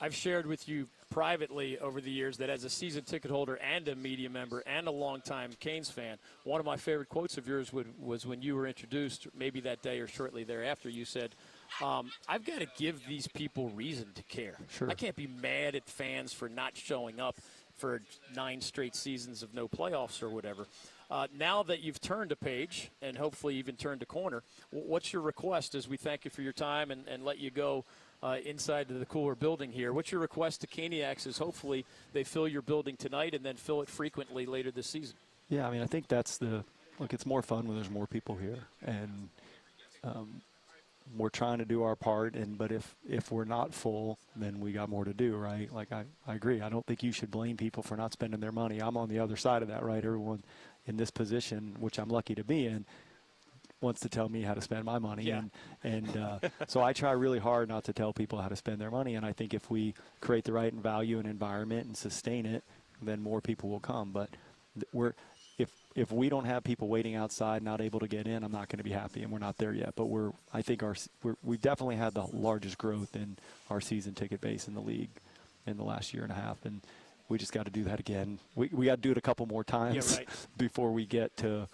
I've 0.00 0.14
shared 0.14 0.46
with 0.46 0.68
you 0.68 0.88
privately 1.10 1.78
over 1.78 2.00
the 2.00 2.10
years 2.10 2.38
that 2.38 2.50
as 2.50 2.64
a 2.64 2.70
season 2.70 3.04
ticket 3.04 3.30
holder 3.30 3.54
and 3.56 3.86
a 3.86 3.94
media 3.94 4.28
member 4.28 4.60
and 4.66 4.88
a 4.88 4.90
longtime 4.90 5.52
Canes 5.60 5.90
fan, 5.90 6.16
one 6.42 6.58
of 6.58 6.66
my 6.66 6.76
favorite 6.76 7.08
quotes 7.08 7.38
of 7.38 7.46
yours 7.46 7.72
would, 7.72 7.86
was 8.02 8.26
when 8.26 8.42
you 8.42 8.56
were 8.56 8.66
introduced, 8.66 9.28
maybe 9.36 9.60
that 9.60 9.80
day 9.80 10.00
or 10.00 10.08
shortly 10.08 10.42
thereafter, 10.42 10.88
you 10.88 11.04
said, 11.04 11.34
um, 11.80 12.10
I've 12.26 12.44
got 12.44 12.60
to 12.60 12.66
give 12.76 13.06
these 13.06 13.28
people 13.28 13.68
reason 13.70 14.08
to 14.14 14.22
care. 14.24 14.56
Sure. 14.70 14.90
I 14.90 14.94
can't 14.94 15.14
be 15.14 15.28
mad 15.28 15.76
at 15.76 15.88
fans 15.88 16.32
for 16.32 16.48
not 16.48 16.76
showing 16.76 17.20
up 17.20 17.36
for 17.76 18.02
nine 18.34 18.60
straight 18.60 18.96
seasons 18.96 19.42
of 19.42 19.54
no 19.54 19.68
playoffs 19.68 20.22
or 20.22 20.30
whatever. 20.30 20.66
Uh, 21.12 21.26
now 21.38 21.62
that 21.62 21.82
you've 21.82 22.00
turned 22.00 22.32
a 22.32 22.36
page 22.36 22.90
and 23.02 23.18
hopefully 23.18 23.54
even 23.56 23.76
turned 23.76 24.00
a 24.00 24.06
corner, 24.06 24.42
what's 24.70 25.12
your 25.12 25.20
request 25.20 25.74
as 25.74 25.86
we 25.86 25.98
thank 25.98 26.24
you 26.24 26.30
for 26.30 26.40
your 26.40 26.54
time 26.54 26.90
and, 26.90 27.06
and 27.06 27.22
let 27.22 27.36
you 27.36 27.50
go 27.50 27.84
uh, 28.22 28.38
inside 28.46 28.88
the 28.88 29.04
cooler 29.04 29.34
building 29.34 29.70
here? 29.70 29.92
What's 29.92 30.10
your 30.10 30.22
request 30.22 30.62
to 30.62 30.66
Caniacs 30.66 31.26
is 31.26 31.36
hopefully 31.36 31.84
they 32.14 32.24
fill 32.24 32.48
your 32.48 32.62
building 32.62 32.96
tonight 32.96 33.34
and 33.34 33.44
then 33.44 33.56
fill 33.56 33.82
it 33.82 33.90
frequently 33.90 34.46
later 34.46 34.70
this 34.70 34.86
season? 34.86 35.14
Yeah, 35.50 35.68
I 35.68 35.70
mean, 35.70 35.82
I 35.82 35.86
think 35.86 36.08
that's 36.08 36.38
the 36.38 36.64
look. 36.98 37.12
It's 37.12 37.26
more 37.26 37.42
fun 37.42 37.66
when 37.66 37.76
there's 37.76 37.90
more 37.90 38.06
people 38.06 38.36
here, 38.36 38.60
and 38.82 39.28
um, 40.02 40.40
we're 41.14 41.28
trying 41.28 41.58
to 41.58 41.66
do 41.66 41.82
our 41.82 41.94
part. 41.94 42.36
And 42.36 42.56
but 42.56 42.72
if 42.72 42.94
if 43.06 43.30
we're 43.30 43.44
not 43.44 43.74
full, 43.74 44.18
then 44.34 44.60
we 44.60 44.72
got 44.72 44.88
more 44.88 45.04
to 45.04 45.12
do, 45.12 45.36
right? 45.36 45.70
Like 45.70 45.92
I, 45.92 46.04
I 46.26 46.36
agree. 46.36 46.62
I 46.62 46.70
don't 46.70 46.86
think 46.86 47.02
you 47.02 47.12
should 47.12 47.30
blame 47.30 47.58
people 47.58 47.82
for 47.82 47.98
not 47.98 48.14
spending 48.14 48.40
their 48.40 48.52
money. 48.52 48.78
I'm 48.80 48.96
on 48.96 49.10
the 49.10 49.18
other 49.18 49.36
side 49.36 49.60
of 49.60 49.68
that, 49.68 49.82
right? 49.82 50.02
Everyone 50.02 50.42
in 50.86 50.96
this 50.96 51.10
position, 51.10 51.76
which 51.78 51.98
I'm 51.98 52.08
lucky 52.08 52.34
to 52.34 52.44
be 52.44 52.66
in, 52.66 52.84
wants 53.80 54.00
to 54.00 54.08
tell 54.08 54.28
me 54.28 54.42
how 54.42 54.54
to 54.54 54.60
spend 54.60 54.84
my 54.84 54.98
money, 54.98 55.24
Yeah. 55.24 55.38
and 55.38 55.50
and 55.82 56.16
uh, 56.16 56.38
so 56.68 56.82
I 56.82 56.92
try 56.92 57.12
really 57.12 57.38
hard 57.38 57.68
not 57.68 57.84
to 57.84 57.92
tell 57.92 58.12
people 58.12 58.40
how 58.40 58.48
to 58.48 58.56
spend 58.56 58.80
their 58.80 58.90
money. 58.90 59.14
And 59.14 59.26
I 59.26 59.32
think 59.32 59.54
if 59.54 59.70
we 59.70 59.94
create 60.20 60.44
the 60.44 60.52
right 60.52 60.72
value 60.72 61.18
and 61.18 61.26
environment 61.28 61.86
and 61.86 61.96
sustain 61.96 62.46
it, 62.46 62.62
then 63.00 63.20
more 63.22 63.40
people 63.40 63.68
will 63.70 63.80
come. 63.80 64.12
But 64.12 64.30
we're 64.92 65.14
if 65.58 65.70
if 65.94 66.10
we 66.10 66.28
don't 66.28 66.46
have 66.46 66.64
people 66.64 66.88
waiting 66.88 67.14
outside, 67.14 67.62
not 67.62 67.80
able 67.80 68.00
to 68.00 68.08
get 68.08 68.26
in, 68.26 68.42
I'm 68.44 68.52
not 68.52 68.68
going 68.68 68.78
to 68.78 68.84
be 68.84 68.92
happy, 68.92 69.22
and 69.22 69.30
we're 69.30 69.38
not 69.38 69.58
there 69.58 69.72
yet. 69.72 69.94
But 69.96 70.06
we're 70.06 70.30
I 70.54 70.62
think 70.62 70.82
our 70.82 70.94
we're, 71.22 71.36
we 71.42 71.56
definitely 71.56 71.96
had 71.96 72.14
the 72.14 72.26
largest 72.32 72.78
growth 72.78 73.14
in 73.16 73.36
our 73.68 73.80
season 73.80 74.14
ticket 74.14 74.40
base 74.40 74.66
in 74.68 74.74
the 74.74 74.80
league 74.80 75.10
in 75.66 75.76
the 75.76 75.84
last 75.84 76.12
year 76.14 76.22
and 76.22 76.32
a 76.32 76.36
half, 76.36 76.64
and 76.64 76.80
we 77.32 77.38
just 77.38 77.52
got 77.52 77.64
to 77.64 77.70
do 77.70 77.82
that 77.84 77.98
again. 77.98 78.38
We 78.54 78.68
we 78.72 78.86
got 78.86 78.96
to 78.96 79.00
do 79.00 79.10
it 79.10 79.16
a 79.16 79.22
couple 79.22 79.46
more 79.46 79.64
times 79.64 80.18
right. 80.18 80.28
before 80.58 80.92
we 80.92 81.06
get 81.06 81.36
to 81.38 81.66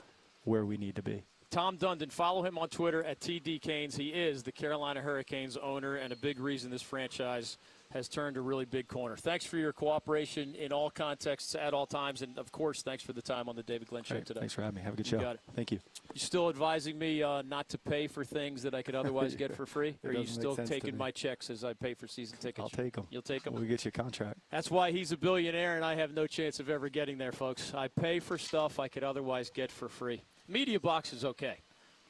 where 0.44 0.64
we 0.64 0.76
need 0.76 0.94
to 0.96 1.02
be. 1.02 1.24
Tom 1.50 1.76
Dundon, 1.76 2.12
follow 2.12 2.42
him 2.42 2.58
on 2.58 2.68
Twitter 2.68 3.02
at 3.02 3.20
TD 3.20 3.60
Canes. 3.60 3.96
He 3.96 4.08
is 4.08 4.42
the 4.42 4.52
Carolina 4.52 5.00
Hurricanes 5.00 5.56
owner 5.56 5.96
and 5.96 6.12
a 6.12 6.16
big 6.16 6.38
reason 6.38 6.70
this 6.70 6.82
franchise 6.82 7.58
has 7.92 8.08
turned 8.08 8.36
a 8.36 8.40
really 8.40 8.64
big 8.66 8.86
corner. 8.88 9.16
Thanks 9.16 9.46
for 9.46 9.56
your 9.56 9.72
cooperation 9.72 10.54
in 10.54 10.72
all 10.72 10.90
contexts 10.90 11.54
at 11.54 11.72
all 11.72 11.86
times, 11.86 12.22
and 12.22 12.38
of 12.38 12.52
course, 12.52 12.82
thanks 12.82 13.02
for 13.02 13.12
the 13.12 13.22
time 13.22 13.48
on 13.48 13.56
the 13.56 13.62
David 13.62 13.88
Glenn 13.88 14.02
Show 14.04 14.20
today. 14.20 14.40
Thanks 14.40 14.54
for 14.54 14.62
having 14.62 14.76
me. 14.76 14.82
Have 14.82 14.94
a 14.94 14.96
good 14.96 15.06
You 15.06 15.18
show. 15.18 15.24
got 15.24 15.34
it. 15.36 15.40
Thank 15.54 15.72
you. 15.72 15.78
You 16.12 16.20
still 16.20 16.48
advising 16.48 16.98
me 16.98 17.22
uh, 17.22 17.42
not 17.42 17.68
to 17.70 17.78
pay 17.78 18.06
for 18.06 18.24
things 18.24 18.62
that 18.62 18.74
I 18.74 18.82
could 18.82 18.94
otherwise 18.94 19.34
get 19.36 19.54
for 19.54 19.64
free? 19.66 19.96
Or 20.04 20.10
are 20.10 20.14
you 20.14 20.26
still 20.26 20.56
taking 20.56 20.96
my 20.96 21.10
checks 21.10 21.48
as 21.50 21.64
I 21.64 21.72
pay 21.72 21.94
for 21.94 22.06
season 22.06 22.38
tickets? 22.38 22.60
I'll 22.60 22.68
take 22.68 22.94
them. 22.94 23.06
You'll 23.10 23.22
take 23.22 23.44
them? 23.44 23.54
We'll 23.54 23.64
get 23.64 23.84
you 23.84 23.88
a 23.88 23.92
contract. 23.92 24.38
That's 24.50 24.70
why 24.70 24.90
he's 24.92 25.12
a 25.12 25.16
billionaire, 25.16 25.76
and 25.76 25.84
I 25.84 25.94
have 25.94 26.12
no 26.12 26.26
chance 26.26 26.60
of 26.60 26.68
ever 26.68 26.88
getting 26.88 27.18
there, 27.18 27.32
folks. 27.32 27.72
I 27.74 27.88
pay 27.88 28.20
for 28.20 28.36
stuff 28.38 28.78
I 28.78 28.88
could 28.88 29.04
otherwise 29.04 29.50
get 29.50 29.70
for 29.70 29.88
free. 29.88 30.22
Media 30.46 30.80
box 30.80 31.12
is 31.12 31.24
okay, 31.24 31.58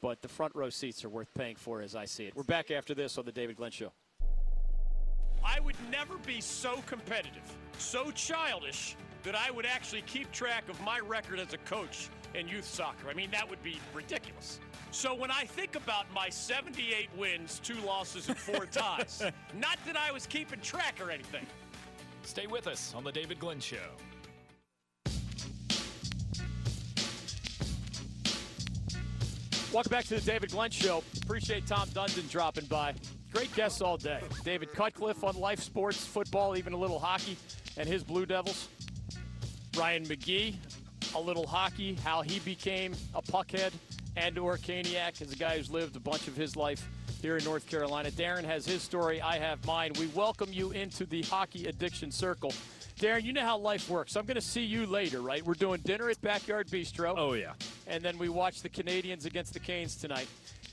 but 0.01 0.21
the 0.21 0.27
front 0.27 0.55
row 0.55 0.69
seats 0.69 1.03
are 1.05 1.09
worth 1.09 1.33
paying 1.33 1.55
for 1.55 1.81
as 1.81 1.95
I 1.95 2.05
see 2.05 2.25
it. 2.25 2.35
We're 2.35 2.43
back 2.43 2.71
after 2.71 2.93
this 2.93 3.17
on 3.17 3.25
the 3.25 3.31
David 3.31 3.55
Glenn 3.55 3.71
Show. 3.71 3.91
I 5.43 5.59
would 5.59 5.75
never 5.91 6.17
be 6.19 6.41
so 6.41 6.81
competitive, 6.85 7.43
so 7.77 8.11
childish, 8.11 8.95
that 9.23 9.35
I 9.35 9.51
would 9.51 9.65
actually 9.65 10.01
keep 10.03 10.31
track 10.31 10.69
of 10.69 10.79
my 10.81 10.99
record 10.99 11.39
as 11.39 11.53
a 11.53 11.57
coach 11.59 12.09
in 12.33 12.47
youth 12.47 12.65
soccer. 12.65 13.09
I 13.09 13.13
mean, 13.13 13.31
that 13.31 13.49
would 13.49 13.61
be 13.63 13.79
ridiculous. 13.93 14.59
So 14.91 15.13
when 15.13 15.29
I 15.29 15.43
think 15.43 15.75
about 15.75 16.05
my 16.13 16.29
78 16.29 17.09
wins, 17.17 17.59
two 17.63 17.79
losses, 17.85 18.29
and 18.29 18.37
four 18.37 18.65
ties, 18.71 19.21
not 19.53 19.77
that 19.85 19.97
I 19.97 20.11
was 20.11 20.25
keeping 20.25 20.61
track 20.61 20.99
or 21.01 21.11
anything. 21.11 21.45
Stay 22.23 22.47
with 22.47 22.67
us 22.67 22.93
on 22.95 23.03
The 23.03 23.11
David 23.11 23.39
Glenn 23.39 23.59
Show. 23.59 23.77
Welcome 29.71 29.91
back 29.91 30.05
to 30.05 30.15
the 30.15 30.21
David 30.21 30.51
Glenn 30.51 30.71
Show. 30.71 31.03
Appreciate 31.21 31.67
Tom 31.67 31.87
Dundon 31.89 32.27
dropping 32.29 32.65
by. 32.65 32.93
Great 33.31 33.53
guests 33.55 33.81
all 33.81 33.97
day. 33.97 34.21
David 34.43 34.73
Cutcliffe 34.73 35.23
on 35.23 35.35
life 35.35 35.59
sports, 35.59 36.03
football, 36.05 36.57
even 36.57 36.73
a 36.73 36.77
little 36.77 36.99
hockey, 36.99 37.37
and 37.77 37.87
his 37.87 38.03
Blue 38.03 38.25
Devils. 38.25 38.69
Ryan 39.77 40.03
McGee, 40.05 40.55
a 41.15 41.19
little 41.19 41.45
hockey, 41.45 41.95
how 42.03 42.21
he 42.21 42.39
became 42.39 42.93
a 43.13 43.21
puckhead 43.21 43.71
and 44.17 44.37
or 44.37 44.57
Caniac 44.57 45.21
as 45.21 45.31
a 45.31 45.35
guy 45.35 45.57
who's 45.57 45.69
lived 45.69 45.95
a 45.95 45.99
bunch 45.99 46.27
of 46.27 46.35
his 46.35 46.55
life 46.55 46.87
here 47.21 47.37
in 47.37 47.43
North 47.43 47.67
Carolina. 47.67 48.09
Darren 48.11 48.43
has 48.43 48.65
his 48.65 48.81
story. 48.81 49.21
I 49.21 49.37
have 49.37 49.63
mine. 49.65 49.91
We 49.99 50.07
welcome 50.07 50.51
you 50.51 50.71
into 50.71 51.05
the 51.05 51.21
hockey 51.23 51.67
addiction 51.67 52.11
circle. 52.11 52.51
Darren, 52.99 53.23
you 53.23 53.33
know 53.33 53.43
how 53.43 53.57
life 53.57 53.89
works. 53.89 54.15
I'm 54.15 54.25
going 54.25 54.35
to 54.35 54.41
see 54.41 54.63
you 54.63 54.85
later, 54.85 55.21
right? 55.21 55.45
We're 55.45 55.53
doing 55.53 55.81
dinner 55.81 56.09
at 56.09 56.19
Backyard 56.21 56.67
Bistro. 56.67 57.13
Oh, 57.15 57.33
yeah. 57.33 57.53
And 57.89 58.03
then 58.03 58.17
we 58.19 58.29
watch 58.29 58.61
the 58.61 58.69
Canadiens 58.69 59.25
against 59.25 59.53
the 59.53 59.59
Canes 59.59 59.95
tonight. 59.95 60.27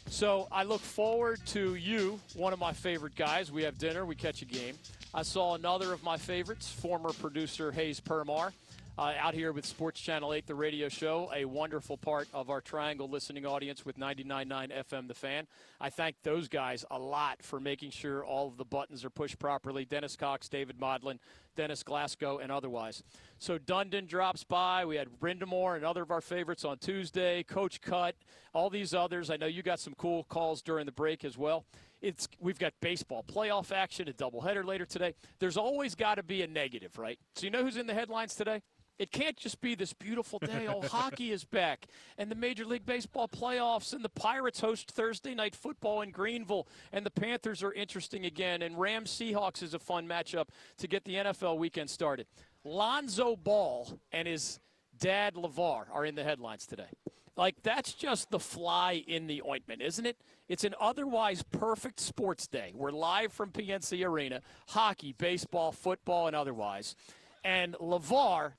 So 0.09 0.47
I 0.53 0.63
look 0.63 0.83
forward 0.83 1.41
to 1.47 1.75
you, 1.75 2.21
one 2.35 2.53
of 2.53 2.59
my 2.59 2.73
favorite 2.73 3.17
guys. 3.17 3.51
We 3.51 3.63
have 3.63 3.79
dinner, 3.79 4.05
we 4.05 4.15
catch 4.15 4.43
a 4.43 4.45
game. 4.45 4.77
I 5.15 5.23
saw 5.23 5.55
another 5.55 5.93
of 5.93 6.05
my 6.05 6.19
favorites, 6.19 6.71
former 6.71 7.13
producer 7.15 7.73
Hayes 7.73 8.01
Permar 8.01 8.53
uh, 8.99 9.13
out 9.19 9.35
here 9.35 9.53
with 9.53 9.67
Sports 9.67 10.01
Channel 10.01 10.33
8, 10.33 10.47
the 10.47 10.55
radio 10.55 10.89
show, 10.89 11.31
a 11.35 11.45
wonderful 11.45 11.99
part 11.99 12.29
of 12.33 12.49
our 12.49 12.63
Triangle 12.63 13.09
listening 13.09 13.45
audience 13.45 13.85
with 13.85 13.99
99.9 13.99 14.73
FM 14.89 15.09
The 15.09 15.15
Fan. 15.15 15.47
I 15.81 15.91
thank 15.91 16.17
those 16.23 16.49
guys 16.49 16.85
a 16.91 16.99
lot 16.99 17.43
for 17.43 17.61
making 17.61 17.91
sure 17.91 18.25
all 18.25 18.49
of 18.49 18.57
the 18.57 18.65
buttons 18.65 19.05
are 19.05 19.11
pushed 19.11 19.39
properly. 19.39 19.85
Dennis 19.85 20.17
Cox, 20.17 20.49
David 20.49 20.81
Modlin, 20.81 21.19
Dennis 21.57 21.83
Glasgow, 21.83 22.39
and 22.39 22.51
otherwise. 22.51 23.03
So 23.39 23.59
Dundon 23.59 24.09
drops 24.09 24.45
by. 24.45 24.87
We 24.87 24.97
had 24.97 25.09
Brind'Amour 25.21 25.77
and 25.77 25.85
other 25.85 26.03
of 26.03 26.11
our 26.11 26.23
favorites 26.23 26.65
on 26.65 26.79
Tuesday. 26.79 27.43
Coach 27.43 27.83
Cut, 27.83 28.15
all 28.55 28.71
these 28.71 28.95
others. 28.95 29.29
I 29.29 29.37
know 29.37 29.47
you 29.47 29.63
got 29.63 29.81
some 29.81 29.95
cool 29.99 30.25
calls 30.25 30.63
during 30.63 30.87
the 30.87 30.93
break 30.93 31.23
as 31.23 31.37
well. 31.37 31.67
It's 32.01 32.29
we've 32.41 32.59
got 32.59 32.73
baseball 32.81 33.25
playoff 33.27 33.73
action, 33.73 34.09
a 34.09 34.13
doubleheader 34.13 34.65
later 34.65 34.85
today. 34.85 35.15
There's 35.39 35.57
always 35.57 35.95
got 35.95 36.17
to 36.17 36.23
be 36.23 36.43
a 36.43 36.47
negative, 36.47 36.99
right? 36.99 37.19
So 37.35 37.45
you 37.45 37.51
know 37.51 37.63
who's 37.63 37.77
in 37.77 37.87
the 37.87 37.95
headlines 37.95 38.35
today? 38.35 38.63
It 38.99 39.13
can't 39.13 39.37
just 39.37 39.61
be 39.61 39.75
this 39.75 39.93
beautiful 39.93 40.39
day. 40.39 40.67
Oh, 40.69 40.81
hockey 40.89 41.31
is 41.31 41.45
back, 41.45 41.87
and 42.17 42.31
the 42.31 42.35
Major 42.35 42.65
League 42.65 42.87
Baseball 42.87 43.29
playoffs, 43.29 43.93
and 43.93 44.05
the 44.05 44.09
Pirates 44.09 44.61
host 44.61 44.91
Thursday 44.91 45.35
night 45.35 45.55
football 45.55 46.01
in 46.01 46.11
Greenville, 46.11 46.67
and 46.93 47.05
the 47.05 47.11
Panthers 47.11 47.63
are 47.63 47.73
interesting 47.73 48.25
again, 48.25 48.63
and 48.63 48.79
Rams 48.79 49.11
Seahawks 49.11 49.63
is 49.63 49.75
a 49.75 49.79
fun 49.79 50.09
matchup 50.09 50.47
to 50.79 50.89
get 50.89 51.05
the 51.05 51.15
NFL 51.15 51.59
weekend 51.59 51.91
started. 51.91 52.27
Lonzo 52.65 53.37
Ball 53.37 53.99
and 54.13 54.27
his 54.27 54.61
dad 54.99 55.35
LaVar 55.35 55.85
are 55.93 56.05
in 56.05 56.15
the 56.15 56.25
headlines 56.25 56.67
today. 56.67 56.89
Like, 57.37 57.63
that's 57.63 57.93
just 57.93 58.31
the 58.31 58.39
fly 58.39 59.05
in 59.07 59.27
the 59.27 59.43
ointment, 59.47 59.83
isn't 59.83 60.07
it? 60.07 60.17
It's 60.49 60.65
an 60.65 60.75
otherwise 60.81 61.43
perfect 61.43 62.01
sports 62.01 62.47
day. 62.47 62.73
We're 62.75 62.93
live 62.93 63.31
from 63.31 63.51
PNC 63.51 64.07
Arena, 64.07 64.41
hockey, 64.69 65.13
baseball, 65.13 65.71
football, 65.71 66.29
and 66.29 66.35
otherwise. 66.35 66.97
And 67.45 67.75
LaVar 67.75 68.53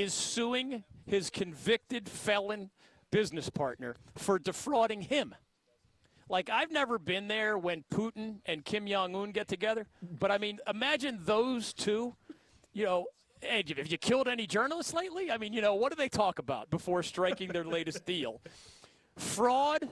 is 0.00 0.12
suing 0.12 0.84
his 1.06 1.30
convicted 1.30 2.08
felon 2.08 2.70
business 3.10 3.50
partner 3.50 3.96
for 4.16 4.38
defrauding 4.38 5.02
him. 5.02 5.34
Like, 6.28 6.48
I've 6.50 6.70
never 6.70 6.98
been 6.98 7.28
there 7.28 7.58
when 7.58 7.84
Putin 7.92 8.40
and 8.46 8.64
Kim 8.64 8.86
Jong 8.86 9.14
un 9.14 9.30
get 9.30 9.46
together, 9.46 9.86
but 10.18 10.30
I 10.30 10.38
mean, 10.38 10.58
imagine 10.66 11.18
those 11.22 11.72
two, 11.72 12.14
you 12.72 12.84
know. 12.84 13.06
Hey, 13.40 13.62
have 13.76 13.88
you 13.88 13.98
killed 13.98 14.26
any 14.26 14.46
journalists 14.46 14.94
lately? 14.94 15.30
I 15.30 15.36
mean, 15.36 15.52
you 15.52 15.60
know, 15.60 15.74
what 15.74 15.92
do 15.92 15.96
they 15.96 16.08
talk 16.08 16.38
about 16.38 16.70
before 16.70 17.02
striking 17.02 17.50
their 17.50 17.64
latest 17.64 18.06
deal? 18.06 18.40
Fraud, 19.18 19.86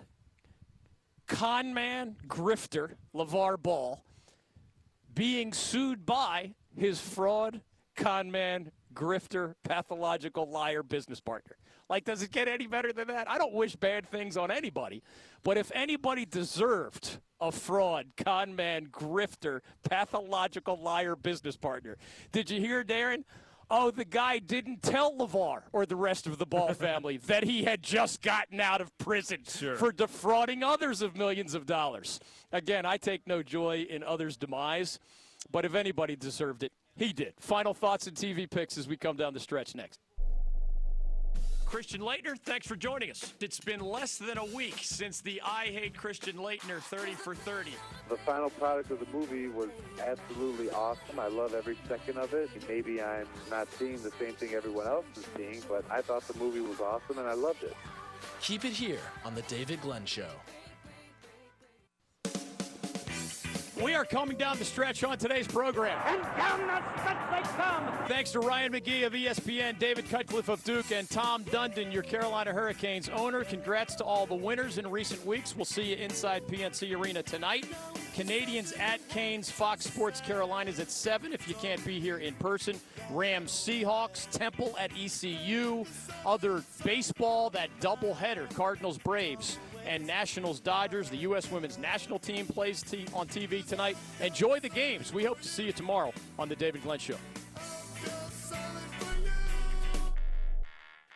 con 1.27 1.75
man, 1.75 2.17
grifter, 2.27 2.93
LaVar 3.15 3.63
Ball, 3.63 4.03
being 5.15 5.53
sued 5.53 6.07
by 6.07 6.55
his 6.75 6.99
fraud, 6.99 7.61
con 7.95 8.31
man, 8.31 8.71
grifter, 8.93 9.55
pathological 9.65 10.49
liar 10.49 10.83
business 10.83 11.21
partner. 11.21 11.57
Like, 11.89 12.05
does 12.05 12.23
it 12.23 12.31
get 12.31 12.49
any 12.49 12.67
better 12.67 12.93
than 12.93 13.09
that? 13.09 13.29
I 13.31 13.39
don't 13.39 13.53
wish 13.53 13.77
bad 13.77 14.09
things 14.09 14.37
on 14.37 14.51
anybody, 14.51 15.03
but 15.43 15.59
if 15.59 15.71
anybody 15.75 16.25
deserved 16.25 17.19
a 17.41 17.53
fraud, 17.53 18.07
con 18.17 18.57
man, 18.57 18.87
grifter, 18.87 19.61
pathological 19.83 20.81
liar 20.81 21.17
business 21.17 21.57
partner, 21.57 21.97
did 22.31 22.51
you 22.51 22.61
hear, 22.61 22.85
Darren? 22.85 23.25
Oh, 23.75 23.91
the 23.91 24.05
guy 24.05 24.39
didn't 24.39 24.83
tell 24.83 25.17
LaVar 25.17 25.63
or 25.73 25.87
the 25.87 25.97
rest 25.97 26.27
of 26.27 26.37
the 26.39 26.45
Ball 26.45 26.75
family 26.75 27.17
that 27.17 27.45
he 27.45 27.65
had 27.65 27.83
just 27.83 28.21
gotten 28.21 28.61
out 28.61 28.81
of 28.83 28.97
prison 28.99 29.41
sure. 29.49 29.77
for 29.77 29.91
defrauding 29.93 30.63
others 30.63 31.01
of 31.01 31.17
millions 31.17 31.55
of 31.55 31.65
dollars. 31.65 32.21
Again, 32.53 32.85
I 32.85 32.99
take 32.99 33.27
no 33.27 33.43
joy 33.43 33.87
in 33.89 34.03
others' 34.03 34.37
demise, 34.37 34.99
but 35.51 35.65
if 35.65 35.75
anybody 35.75 36.17
deserved 36.17 36.63
it, 36.63 36.73
he 36.97 37.13
did. 37.13 37.35
Final 37.39 37.75
thoughts 37.75 38.07
and 38.07 38.17
TV 38.17 38.49
picks 38.49 38.79
as 38.79 38.89
we 38.89 38.97
come 38.97 39.17
down 39.17 39.35
the 39.35 39.41
stretch 39.41 39.75
next. 39.75 40.01
Christian 41.73 42.03
Laettner, 42.03 42.39
thanks 42.39 42.67
for 42.67 42.77
joining 42.77 43.11
us. 43.11 43.33
It's 43.41 43.59
been 43.59 43.81
less 43.81 44.19
than 44.19 44.37
a 44.37 44.45
week 44.45 44.77
since 44.83 45.23
the 45.23 45.41
I 45.43 45.69
Hate 45.69 45.97
Christian 45.97 46.37
Laettner 46.37 46.81
30 46.81 47.13
for 47.13 47.35
30. 47.35 47.71
The 48.11 48.17
final 48.19 48.51
product 48.51 48.91
of 48.91 49.01
the 49.01 49.07
movie 49.11 49.49
was 49.49 49.71
absolutely 49.99 50.69
awesome. 50.71 51.19
I 51.19 51.29
love 51.29 51.55
every 51.55 51.79
second 51.89 52.19
of 52.19 52.35
it. 52.35 52.51
Maybe 52.69 53.01
I'm 53.01 53.27
not 53.49 53.73
seeing 53.73 54.03
the 54.03 54.11
same 54.21 54.35
thing 54.35 54.53
everyone 54.53 54.87
else 54.87 55.07
is 55.17 55.25
seeing, 55.35 55.63
but 55.67 55.83
I 55.91 56.03
thought 56.03 56.29
the 56.29 56.39
movie 56.39 56.61
was 56.61 56.79
awesome 56.79 57.17
and 57.17 57.27
I 57.27 57.33
loved 57.33 57.63
it. 57.63 57.75
Keep 58.43 58.67
it 58.67 58.73
here 58.73 59.01
on 59.25 59.35
The 59.35 59.43
David 59.43 59.81
Glenn 59.81 60.05
Show. 60.05 60.29
We 63.83 63.95
are 63.95 64.05
coming 64.05 64.37
down 64.37 64.59
the 64.59 64.65
stretch 64.65 65.03
on 65.03 65.19
today's 65.19 65.49
program. 65.49 65.99
And 66.07 66.23
down 66.37 66.61
the 66.61 67.01
stretch 67.01 67.31
they 67.33 67.63
come. 67.63 68.07
Thanks 68.07 68.31
to 68.33 68.39
Ryan 68.39 68.73
McGee 68.73 69.05
of 69.05 69.13
ESPN, 69.13 69.77
David 69.79 70.09
Cutcliffe 70.09 70.49
of 70.49 70.63
Duke, 70.63 70.93
and 70.93 71.11
Tom 71.11 71.45
Dundon, 71.45 71.93
your 71.93 72.05
Carolina 72.05 72.53
Hurricanes 72.53 73.09
owner. 73.09 73.43
Congrats 73.43 73.97
to 73.97 74.05
all 74.05 74.25
the 74.27 74.37
winners 74.37 74.79
in 74.79 74.89
recent 74.89 75.25
weeks. 75.27 75.57
We'll 75.57 75.65
see 75.65 75.91
you 75.91 75.97
inside 75.97 76.47
PNC 76.47 76.97
Arena 76.97 77.25
tonight. 77.25 77.67
Canadiens 78.15 78.79
at 78.79 79.07
Canes, 79.09 79.51
Fox 79.51 79.87
Sports 79.87 80.21
Carolinas 80.21 80.79
at 80.79 80.91
7 80.91 81.33
if 81.33 81.49
you 81.49 81.55
can't 81.55 81.85
be 81.85 81.99
here 81.99 82.19
in 82.19 82.35
person. 82.35 82.79
Rams 83.11 83.51
Seahawks, 83.51 84.31
Temple 84.31 84.77
at 84.79 84.93
ECU. 84.97 85.85
Other 86.25 86.63
baseball, 86.85 87.51
that 87.51 87.69
doubleheader, 87.81 88.55
Cardinals 88.55 88.99
Braves 88.99 89.59
and 89.87 90.07
Nationals 90.07 90.61
Dodgers. 90.61 91.11
The 91.11 91.19
U.S. 91.19 91.51
women's 91.51 91.79
national 91.79 92.19
team 92.19 92.47
plays 92.47 92.83
t- 92.83 93.07
on 93.15 93.27
TV 93.27 93.67
tonight. 93.67 93.97
Enjoy 94.21 94.61
the 94.61 94.69
games. 94.69 95.13
We 95.13 95.25
hope 95.25 95.41
to 95.41 95.49
see 95.49 95.65
you 95.65 95.73
tomorrow 95.73 96.13
on 96.39 96.49
The 96.49 96.57
David 96.57 96.83
Glenn 96.83 96.99
Show. 96.99 97.17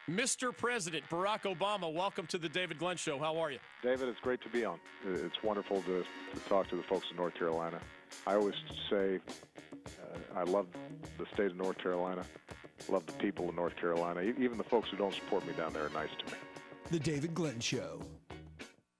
Mr. 0.08 0.56
President 0.56 1.04
Barack 1.10 1.42
Obama, 1.42 1.92
welcome 1.92 2.28
to 2.28 2.38
the 2.38 2.48
David 2.48 2.78
Glenn 2.78 2.96
Show. 2.96 3.18
How 3.18 3.38
are 3.38 3.50
you? 3.50 3.58
David, 3.82 4.08
it's 4.08 4.20
great 4.20 4.40
to 4.42 4.48
be 4.48 4.64
on. 4.64 4.78
It's 5.04 5.42
wonderful 5.42 5.82
to, 5.82 6.04
to 6.34 6.40
talk 6.48 6.68
to 6.68 6.76
the 6.76 6.84
folks 6.84 7.06
in 7.10 7.16
North 7.16 7.34
Carolina. 7.34 7.80
I 8.24 8.36
always 8.36 8.54
say 8.88 9.18
uh, 9.86 10.18
I 10.36 10.44
love 10.44 10.66
the 11.18 11.26
state 11.34 11.46
of 11.46 11.56
North 11.56 11.78
Carolina, 11.78 12.24
love 12.88 13.04
the 13.06 13.14
people 13.14 13.48
of 13.48 13.56
North 13.56 13.74
Carolina. 13.76 14.20
Even 14.20 14.58
the 14.58 14.64
folks 14.64 14.90
who 14.90 14.96
don't 14.96 15.14
support 15.14 15.44
me 15.44 15.54
down 15.54 15.72
there 15.72 15.86
are 15.86 15.90
nice 15.90 16.10
to 16.24 16.32
me. 16.32 16.38
The 16.92 17.00
David 17.00 17.34
Glenn 17.34 17.58
Show. 17.58 18.00